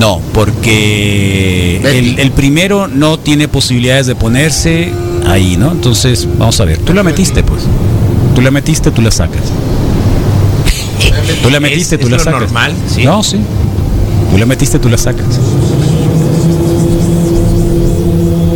No, 0.00 0.20
porque 0.32 1.80
el, 1.84 2.18
el 2.18 2.30
primero 2.32 2.88
no 2.88 3.18
tiene 3.18 3.46
posibilidades 3.48 4.06
de 4.06 4.14
ponerse 4.16 4.90
ahí, 5.26 5.56
¿no? 5.56 5.70
Entonces, 5.72 6.26
vamos 6.36 6.60
a 6.60 6.64
ver. 6.64 6.78
Tú 6.78 6.92
la 6.94 7.02
metiste, 7.04 7.42
pues. 7.44 7.62
Tú 8.34 8.40
la 8.40 8.50
metiste, 8.50 8.90
tú 8.90 9.00
la 9.02 9.10
sacas. 9.12 9.42
Tú 11.42 11.50
la 11.50 11.60
metiste, 11.60 11.94
Es- 11.94 12.00
tú 12.00 12.06
es 12.06 12.10
la 12.10 12.16
lo 12.18 12.24
sacas. 12.24 12.40
normal, 12.40 12.74
sí. 12.92 13.04
No, 13.04 13.22
sí. 13.22 13.36
Tú 14.32 14.38
la 14.38 14.46
metiste, 14.46 14.78
tú 14.80 14.88
la 14.88 14.98
sacas. 14.98 15.26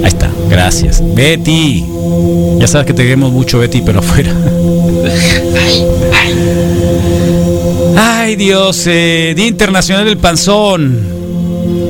Ahí 0.02 0.08
está. 0.08 0.30
Gracias. 0.50 1.02
Betty. 1.14 1.84
Ya 2.58 2.66
sabes 2.66 2.86
que 2.86 2.92
te 2.94 3.02
queremos 3.04 3.32
mucho, 3.32 3.58
Betty, 3.58 3.82
pero 3.82 4.00
afuera. 4.00 4.32
Ay, 7.96 8.36
Dios, 8.36 8.84
eh, 8.86 9.32
Día 9.36 9.46
Internacional 9.46 10.04
del 10.04 10.18
Panzón. 10.18 11.16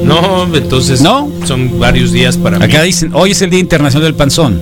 No, 0.05 0.47
entonces 0.55 1.03
¿No? 1.03 1.31
son 1.45 1.79
varios 1.79 2.13
días 2.13 2.37
para 2.39 2.57
Acá 2.57 2.81
mí. 2.81 2.87
dicen, 2.87 3.11
hoy 3.15 3.33
es 3.33 3.43
el 3.43 3.51
Día 3.51 3.61
Internacional 3.61 4.05
del 4.05 4.15
Panzón. 4.15 4.61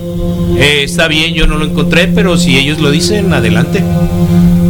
Eh, 0.58 0.82
está 0.84 1.06
bien, 1.06 1.34
yo 1.34 1.46
no 1.46 1.56
lo 1.56 1.64
encontré, 1.66 2.08
pero 2.08 2.36
si 2.36 2.56
ellos 2.58 2.80
lo 2.80 2.90
dicen, 2.90 3.32
adelante. 3.32 3.82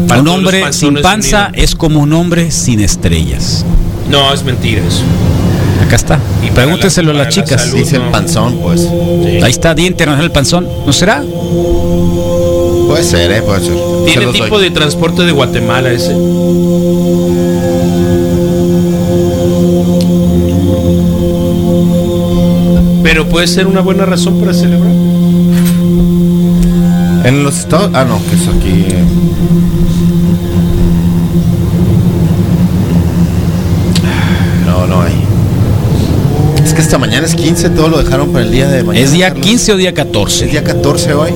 Para 0.09 0.21
un 0.21 0.29
hombre 0.29 0.73
sin 0.73 0.95
panza 1.01 1.49
unidos. 1.49 1.65
es 1.71 1.75
como 1.75 2.01
un 2.01 2.13
hombre 2.13 2.51
sin 2.51 2.81
estrellas. 2.81 3.65
No, 4.11 4.33
es 4.33 4.45
mentira 4.45 4.83
eso. 4.87 5.03
Acá 5.87 5.97
está. 5.97 6.19
Y 6.43 6.51
la- 7.07 7.13
a 7.13 7.15
las 7.15 7.27
la 7.27 7.33
chicas. 7.33 7.63
salud, 7.63 7.77
Dice 7.79 7.97
el 7.97 8.05
no. 8.07 8.11
panzón, 8.13 8.57
pues. 8.59 8.81
Sí. 8.83 9.41
Ahí 9.43 9.51
está, 9.51 9.75
Día 9.75 9.87
Internacional 9.87 10.25
del 10.25 10.33
Panzón. 10.33 10.69
¿No 10.85 10.93
será? 10.93 11.23
Puede 12.89 13.05
ser, 13.05 13.31
¿eh? 13.31 13.43
Puede 13.43 13.61
ser. 13.61 13.75
Se 13.75 14.05
Tiene 14.13 14.33
tipo 14.33 14.57
doy. 14.59 14.65
de 14.65 14.71
transporte 14.71 15.23
de 15.23 15.33
Guatemala 15.33 15.91
ese. 15.93 16.13
Pero 23.03 23.29
puede 23.29 23.47
ser 23.47 23.67
una 23.67 23.81
buena 23.81 24.05
razón 24.05 24.39
para 24.41 24.53
celebrar. 24.53 24.91
En 27.25 27.43
los 27.43 27.59
estados. 27.59 27.91
Ah, 27.95 28.05
no, 28.05 28.21
que 28.29 28.35
es 28.37 28.49
aquí. 28.49 28.87
eh. 28.95 29.05
No, 34.67 34.87
no 34.87 35.03
hay. 35.03 35.15
Es 36.65 36.66
que 36.77 36.83
esta 36.83 36.99
mañana 36.99 37.27
es 37.27 37.35
15, 37.35 37.71
todo 37.71 37.89
lo 37.89 38.03
dejaron 38.03 38.33
para 38.33 38.45
el 38.45 38.53
día 38.53 38.69
de 38.69 38.85
mañana. 38.85 39.03
¿Es 39.05 39.13
día 39.13 39.29
Carlos. 39.29 39.47
15 39.47 39.73
o 39.73 39.77
día 39.79 39.89
Es 39.89 39.95
14? 39.95 40.47
día 40.47 40.63
14 40.63 41.15
hoy. 41.15 41.31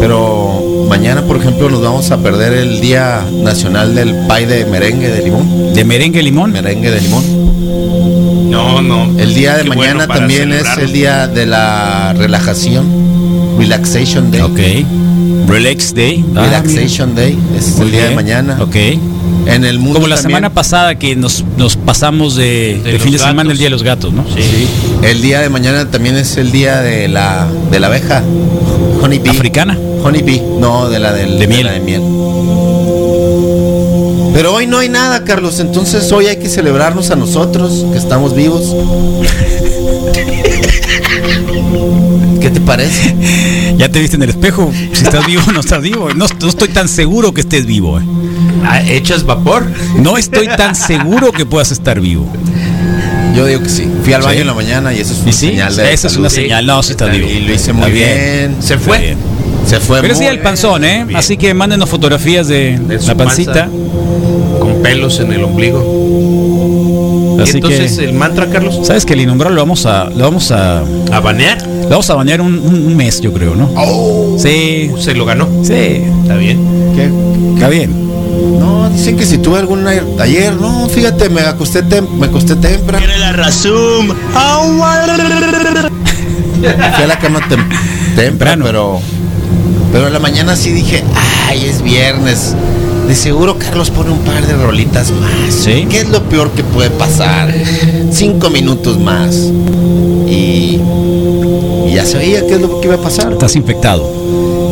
Pero 0.00 0.86
mañana, 0.88 1.22
por 1.22 1.36
ejemplo, 1.36 1.68
nos 1.68 1.82
vamos 1.82 2.10
a 2.12 2.18
perder 2.18 2.52
el 2.52 2.80
Día 2.80 3.24
Nacional 3.42 3.94
del 3.94 4.14
Pay 4.28 4.46
de 4.46 4.64
Merengue 4.66 5.08
de 5.08 5.22
Limón. 5.24 5.74
¿De 5.74 5.84
merengue 5.84 6.22
limón? 6.22 6.52
Merengue 6.52 6.90
de 6.92 7.00
limón. 7.00 8.50
No, 8.50 8.80
no. 8.80 9.18
El 9.18 9.34
día 9.34 9.56
de 9.56 9.64
Qué 9.64 9.68
mañana 9.70 10.06
bueno 10.06 10.14
también 10.14 10.52
es 10.52 10.66
el 10.78 10.92
día 10.92 11.26
de 11.26 11.46
la 11.46 12.14
relajación. 12.16 12.86
Relaxation 13.58 14.30
Day. 14.30 14.40
Ok. 14.42 15.48
Relax 15.48 15.92
Day. 15.92 16.24
Ah, 16.36 16.44
Relaxation 16.44 17.16
Day. 17.16 17.36
Es. 17.58 17.76
Muy 17.76 17.86
el 17.86 17.92
día 17.92 18.08
de 18.08 18.14
mañana. 18.14 18.58
Ok. 18.60 18.76
En 19.46 19.64
el 19.64 19.78
mundo 19.78 19.94
Como 19.94 20.06
la 20.08 20.16
también, 20.16 20.36
semana 20.36 20.54
pasada 20.54 20.94
que 20.96 21.16
nos, 21.16 21.44
nos 21.56 21.76
pasamos 21.76 22.36
de, 22.36 22.80
de 22.84 22.98
fin 22.98 23.12
de 23.12 23.18
semana 23.18 23.50
el 23.52 23.58
Día 23.58 23.66
de 23.66 23.70
los 23.70 23.82
Gatos, 23.82 24.12
¿no? 24.12 24.24
Sí. 24.34 24.66
El 25.02 25.22
día 25.22 25.40
de 25.40 25.48
mañana 25.48 25.90
también 25.90 26.16
es 26.16 26.36
el 26.36 26.52
día 26.52 26.80
de 26.82 27.08
la 27.08 27.48
de 27.70 27.80
la 27.80 27.86
abeja. 27.88 28.22
Honey 29.02 29.18
bee. 29.18 29.30
¿Africana? 29.30 29.78
Honey 30.04 30.22
bee. 30.22 30.42
No, 30.60 30.88
de 30.88 30.98
la 30.98 31.12
del, 31.12 31.38
De 31.38 31.46
miel. 31.46 31.64
la 31.66 31.72
de 31.72 31.80
miel. 31.80 32.02
Pero 34.34 34.54
hoy 34.54 34.66
no 34.66 34.78
hay 34.78 34.88
nada, 34.88 35.24
Carlos. 35.24 35.58
Entonces 35.58 36.10
hoy 36.12 36.26
hay 36.26 36.36
que 36.38 36.48
celebrarnos 36.48 37.10
a 37.10 37.16
nosotros 37.16 37.86
que 37.92 37.98
estamos 37.98 38.34
vivos. 38.36 38.74
¿Qué 42.40 42.50
te 42.50 42.60
parece? 42.60 43.14
Ya 43.80 43.88
te 43.88 43.98
viste 43.98 44.16
en 44.16 44.22
el 44.24 44.28
espejo, 44.28 44.70
si 44.92 45.04
estás 45.04 45.24
vivo 45.26 45.40
o 45.48 45.52
no 45.52 45.60
estás 45.60 45.80
vivo. 45.80 46.10
No, 46.14 46.26
no 46.38 46.48
estoy 46.48 46.68
tan 46.68 46.86
seguro 46.86 47.32
que 47.32 47.40
estés 47.40 47.64
vivo. 47.64 47.98
eh. 47.98 48.02
Ah, 48.64 48.82
¿Echas 48.86 49.24
vapor? 49.24 49.64
No 49.96 50.16
estoy 50.18 50.46
tan 50.48 50.74
seguro 50.74 51.32
que 51.32 51.46
puedas 51.46 51.70
estar 51.72 52.00
vivo. 52.00 52.26
Yo 53.36 53.46
digo 53.46 53.62
que 53.62 53.68
sí. 53.68 53.88
Fui 54.02 54.12
al 54.12 54.22
Sí. 54.22 54.28
baño 54.28 54.40
en 54.40 54.46
la 54.48 54.54
mañana 54.54 54.92
y 54.92 54.98
eso 55.00 55.12
es 55.12 55.20
una 55.20 55.30
¿Y 55.30 55.32
sí? 55.32 55.48
señal 55.50 55.76
de 55.76 55.92
Esa 55.94 56.06
es 56.08 56.16
una 56.16 56.30
señal. 56.30 56.66
No, 56.66 56.82
sí 56.82 56.92
estás 56.92 57.10
vivo. 57.10 57.28
Y 57.28 57.40
lo 57.40 57.46
hice 57.54 57.70
Está 57.70 57.72
muy 57.72 57.90
bien. 57.92 58.56
¿Se 58.60 58.74
Está 58.74 58.78
fue? 58.86 58.98
bien. 58.98 59.16
Se 59.66 59.78
fue 59.78 60.00
Pero 60.00 60.18
día 60.18 60.30
del 60.30 60.40
panzón, 60.40 60.84
¿eh? 60.84 61.04
Bien. 61.04 61.16
Así 61.18 61.36
que 61.36 61.52
mándenos 61.54 61.88
fotografías 61.88 62.48
de, 62.48 62.78
la 63.06 63.14
pancita. 63.14 63.52
panza. 63.52 63.68
Con 64.58 64.82
pelos 64.82 65.20
en 65.20 65.32
el 65.32 65.44
ombligo. 65.44 65.78
Así 67.42 67.52
y 67.52 67.56
entonces 67.56 67.98
que, 67.98 68.04
el 68.04 68.12
mantra, 68.14 68.46
Carlos, 68.50 68.80
¿sabes 68.82 69.06
que 69.06 69.14
el 69.14 69.20
innombrable 69.22 69.54
lo 69.56 69.62
vamos 69.62 69.86
a, 69.86 70.04
lo 70.10 70.24
vamos 70.24 70.50
a, 70.50 70.80
a 71.12 71.20
banear. 71.20 71.62
lo 71.66 71.88
vamos 71.88 72.10
a 72.10 72.14
bañar 72.14 72.40
un, 72.42 72.58
un- 72.58 72.86
un 72.86 72.96
mes, 72.96 73.20
yo 73.20 73.32
creo, 73.32 73.54
¿no? 73.54 73.70
Oh. 73.76 74.36
Sí, 74.38 74.90
Se 74.98 75.14
lo 75.14 75.24
ganó. 75.24 75.48
sí, 75.62 76.02
Está 76.22 76.36
bien. 76.36 76.58
¿Qué? 76.94 77.10
está 77.54 77.68
bien. 77.68 77.94
No, 78.58 78.88
dicen 78.90 79.16
que 79.16 79.26
si 79.26 79.38
tuve 79.38 79.58
algún 79.58 79.86
ayer, 79.86 80.04
ayer, 80.20 80.54
no, 80.54 80.88
fíjate, 80.88 81.28
me 81.28 81.40
acosté, 81.42 81.82
tem- 81.84 82.08
me 82.08 82.26
acosté 82.26 82.56
temprano. 82.56 83.06
la 83.18 83.32
razón. 83.32 84.14
Fui 86.60 86.66
a 87.04 87.06
la 87.06 87.18
cama 87.18 87.40
tem- 87.48 87.66
temprano, 88.16 88.64
pero 88.66 89.00
pero 89.92 90.06
en 90.06 90.12
la 90.12 90.18
mañana 90.20 90.54
sí 90.56 90.70
dije, 90.70 91.02
ay, 91.48 91.64
es 91.64 91.82
viernes. 91.82 92.54
De 93.08 93.16
seguro 93.16 93.58
Carlos 93.58 93.90
pone 93.90 94.10
un 94.12 94.20
par 94.20 94.46
de 94.46 94.52
rolitas 94.54 95.10
más. 95.10 95.30
Sí. 95.52 95.86
¿Qué 95.90 96.00
es 96.00 96.08
lo 96.10 96.22
peor 96.28 96.50
que 96.52 96.62
puede 96.62 96.90
pasar? 96.90 97.52
Cinco 98.12 98.50
minutos 98.50 98.98
más. 99.00 99.34
Y, 100.28 100.78
y 101.88 101.92
ya 101.92 102.06
sabía 102.06 102.46
qué 102.46 102.54
es 102.54 102.60
lo 102.60 102.80
que 102.80 102.86
iba 102.86 102.94
a 102.96 103.00
pasar. 103.02 103.32
Estás 103.32 103.56
infectado. 103.56 104.08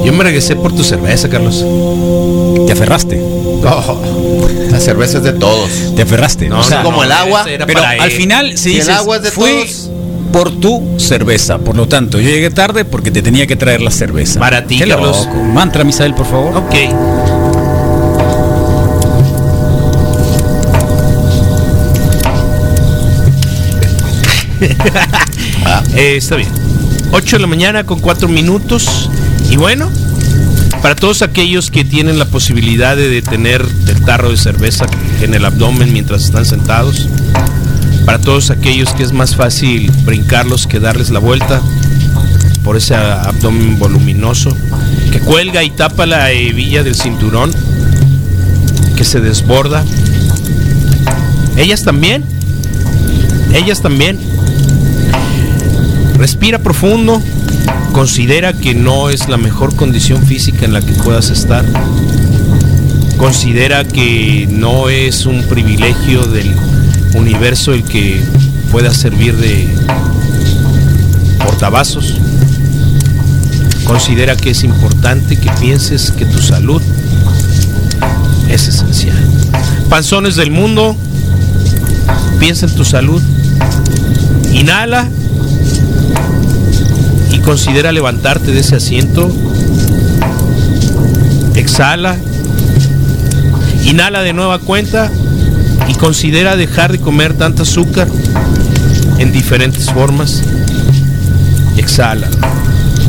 Yo 0.04 0.12
me 0.12 0.22
regresé 0.22 0.54
por 0.54 0.72
tu 0.72 0.84
cerveza, 0.84 1.28
Carlos. 1.28 1.64
Te 2.66 2.72
aferraste. 2.72 3.20
Oh, 3.64 4.48
la 4.70 4.80
cerveza 4.80 5.18
es 5.18 5.24
de 5.24 5.32
todos. 5.32 5.70
Te 5.96 6.02
aferraste. 6.02 6.48
No, 6.48 6.60
o 6.60 6.62
sea, 6.62 6.78
no, 6.78 6.84
como 6.84 7.04
el 7.04 7.12
agua, 7.12 7.44
pero 7.66 7.82
al 7.84 8.10
final, 8.10 8.52
si 8.52 8.56
Si 8.58 8.68
el 8.70 8.76
dices, 8.76 8.94
agua 8.94 9.16
es 9.16 9.22
de 9.22 9.30
fui 9.30 9.50
todos. 9.50 9.90
por 10.32 10.50
tu 10.60 10.82
cerveza. 10.98 11.58
Por 11.58 11.76
lo 11.76 11.88
tanto, 11.88 12.18
yo 12.20 12.28
llegué 12.28 12.50
tarde 12.50 12.84
porque 12.84 13.10
te 13.10 13.22
tenía 13.22 13.46
que 13.46 13.56
traer 13.56 13.80
la 13.80 13.90
cerveza. 13.90 14.38
Para 14.40 14.64
ti, 14.64 14.78
Qué 14.78 14.86
Carlos. 14.88 15.26
loco. 15.26 15.42
Mantra, 15.44 15.84
Misael, 15.84 16.14
por 16.14 16.26
favor. 16.26 16.56
Ok. 16.56 16.74
Eh, 25.94 26.16
está 26.16 26.36
bien. 26.36 26.48
8 27.12 27.36
de 27.36 27.40
la 27.40 27.46
mañana 27.46 27.84
con 27.84 27.98
4 28.00 28.28
minutos. 28.28 29.10
Y 29.50 29.56
bueno, 29.56 29.90
para 30.82 30.94
todos 30.94 31.22
aquellos 31.22 31.70
que 31.70 31.84
tienen 31.84 32.18
la 32.18 32.24
posibilidad 32.24 32.96
de 32.96 33.08
detener 33.08 33.64
el 33.86 34.04
tarro 34.04 34.30
de 34.30 34.36
cerveza 34.36 34.86
en 35.20 35.34
el 35.34 35.44
abdomen 35.44 35.92
mientras 35.92 36.24
están 36.24 36.44
sentados, 36.44 37.08
para 38.04 38.18
todos 38.18 38.50
aquellos 38.50 38.92
que 38.94 39.02
es 39.02 39.12
más 39.12 39.36
fácil 39.36 39.90
brincarlos 40.04 40.66
que 40.66 40.80
darles 40.80 41.10
la 41.10 41.18
vuelta 41.18 41.60
por 42.64 42.76
ese 42.76 42.94
abdomen 42.94 43.78
voluminoso 43.78 44.56
que 45.12 45.20
cuelga 45.20 45.64
y 45.64 45.70
tapa 45.70 46.06
la 46.06 46.30
hebilla 46.32 46.82
del 46.82 46.94
cinturón 46.94 47.50
que 48.96 49.04
se 49.04 49.20
desborda. 49.20 49.84
Ellas 51.56 51.82
también, 51.82 52.24
ellas 53.52 53.80
también. 53.80 54.18
Respira 56.16 56.58
profundo, 56.58 57.22
considera 57.98 58.52
que 58.52 58.76
no 58.76 59.10
es 59.10 59.28
la 59.28 59.36
mejor 59.38 59.74
condición 59.74 60.24
física 60.24 60.64
en 60.64 60.72
la 60.72 60.80
que 60.80 60.92
puedas 60.92 61.30
estar. 61.30 61.64
Considera 63.16 63.82
que 63.82 64.46
no 64.48 64.88
es 64.88 65.26
un 65.26 65.42
privilegio 65.48 66.22
del 66.22 66.54
universo 67.14 67.74
el 67.74 67.82
que 67.82 68.22
pueda 68.70 68.94
servir 68.94 69.36
de 69.36 69.68
portavasos. 71.44 72.14
Considera 73.82 74.36
que 74.36 74.50
es 74.50 74.62
importante 74.62 75.36
que 75.36 75.50
pienses 75.60 76.12
que 76.12 76.24
tu 76.24 76.40
salud 76.40 76.80
es 78.48 78.68
esencial. 78.68 79.18
Panzones 79.90 80.36
del 80.36 80.52
mundo, 80.52 80.94
piensa 82.38 82.66
en 82.66 82.76
tu 82.76 82.84
salud. 82.84 83.20
Inhala 84.52 85.08
considera 87.48 87.92
levantarte 87.92 88.52
de 88.52 88.60
ese 88.60 88.76
asiento. 88.76 89.34
Exhala. 91.54 92.14
Inhala 93.84 94.20
de 94.20 94.34
nueva 94.34 94.58
cuenta 94.58 95.10
y 95.88 95.94
considera 95.94 96.56
dejar 96.56 96.92
de 96.92 96.98
comer 96.98 97.32
tanta 97.32 97.62
azúcar 97.62 98.06
en 99.16 99.32
diferentes 99.32 99.86
formas. 99.90 100.42
Exhala. 101.78 102.28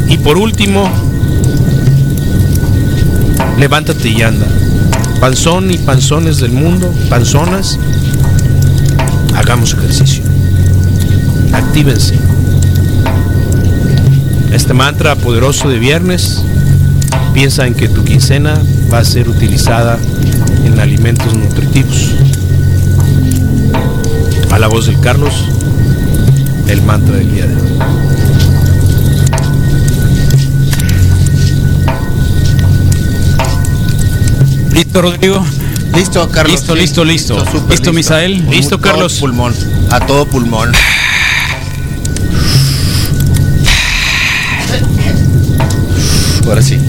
Y 0.07 0.17
por 0.19 0.37
último, 0.37 0.89
levántate 3.57 4.07
y 4.07 4.21
anda. 4.21 4.47
Panzón 5.19 5.69
y 5.69 5.77
panzones 5.79 6.37
del 6.37 6.53
mundo, 6.53 6.93
panzonas, 7.09 7.77
hagamos 9.35 9.73
ejercicio. 9.73 10.23
Actívense 11.51 12.38
este 14.51 14.73
mantra 14.73 15.15
poderoso 15.15 15.69
de 15.69 15.79
viernes. 15.79 16.43
Piensa 17.33 17.67
en 17.67 17.75
que 17.75 17.87
tu 17.87 18.03
quincena 18.03 18.61
va 18.91 18.99
a 18.99 19.05
ser 19.05 19.29
utilizada 19.29 19.97
en 20.65 20.79
alimentos 20.79 21.33
nutritivos. 21.33 22.11
A 24.51 24.59
la 24.59 24.67
voz 24.67 24.87
del 24.87 24.99
Carlos, 24.99 25.33
el 26.67 26.81
mantra 26.81 27.15
del 27.15 27.31
día 27.31 27.45
de 27.45 27.55
hoy. 27.55 27.69
Listo, 34.73 35.01
Rodrigo. 35.01 35.45
Listo, 35.95 36.29
Carlos. 36.29 36.53
Listo, 36.53 36.75
listo, 36.75 37.05
listo. 37.05 37.35
Listo, 37.35 37.53
listo, 37.53 37.69
listo, 37.69 37.93
Misael. 37.93 38.49
Listo, 38.49 38.79
Carlos. 38.79 39.19
Pulmón. 39.19 39.53
A 39.91 39.99
todo 39.99 40.25
pulmón. 40.25 40.71
Ahora 46.49 46.63
sí. 46.63 46.79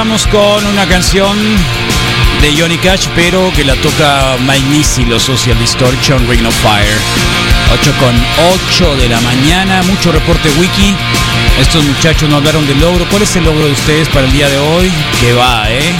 Comenzamos 0.00 0.26
con 0.28 0.66
una 0.66 0.86
canción 0.86 1.36
de 2.40 2.56
Johnny 2.58 2.78
Cash, 2.78 3.08
pero 3.14 3.52
que 3.54 3.64
la 3.64 3.74
toca 3.76 4.38
Mike 4.46 4.66
Nisi, 4.70 5.04
los 5.04 5.22
Social 5.22 5.58
Distortion, 5.58 6.26
Ring 6.26 6.46
of 6.46 6.54
Fire. 6.62 6.96
8 7.74 7.92
con 8.00 8.14
8 8.78 8.96
de 8.96 9.10
la 9.10 9.20
mañana, 9.20 9.82
mucho 9.82 10.10
reporte 10.10 10.48
wiki. 10.58 10.94
Estos 11.60 11.84
muchachos 11.84 12.30
no 12.30 12.36
hablaron 12.36 12.66
del 12.66 12.80
logro. 12.80 13.04
¿Cuál 13.10 13.24
es 13.24 13.36
el 13.36 13.44
logro 13.44 13.66
de 13.66 13.72
ustedes 13.72 14.08
para 14.08 14.24
el 14.24 14.32
día 14.32 14.48
de 14.48 14.56
hoy? 14.56 14.90
Que 15.20 15.34
va, 15.34 15.70
¿eh? 15.70 15.92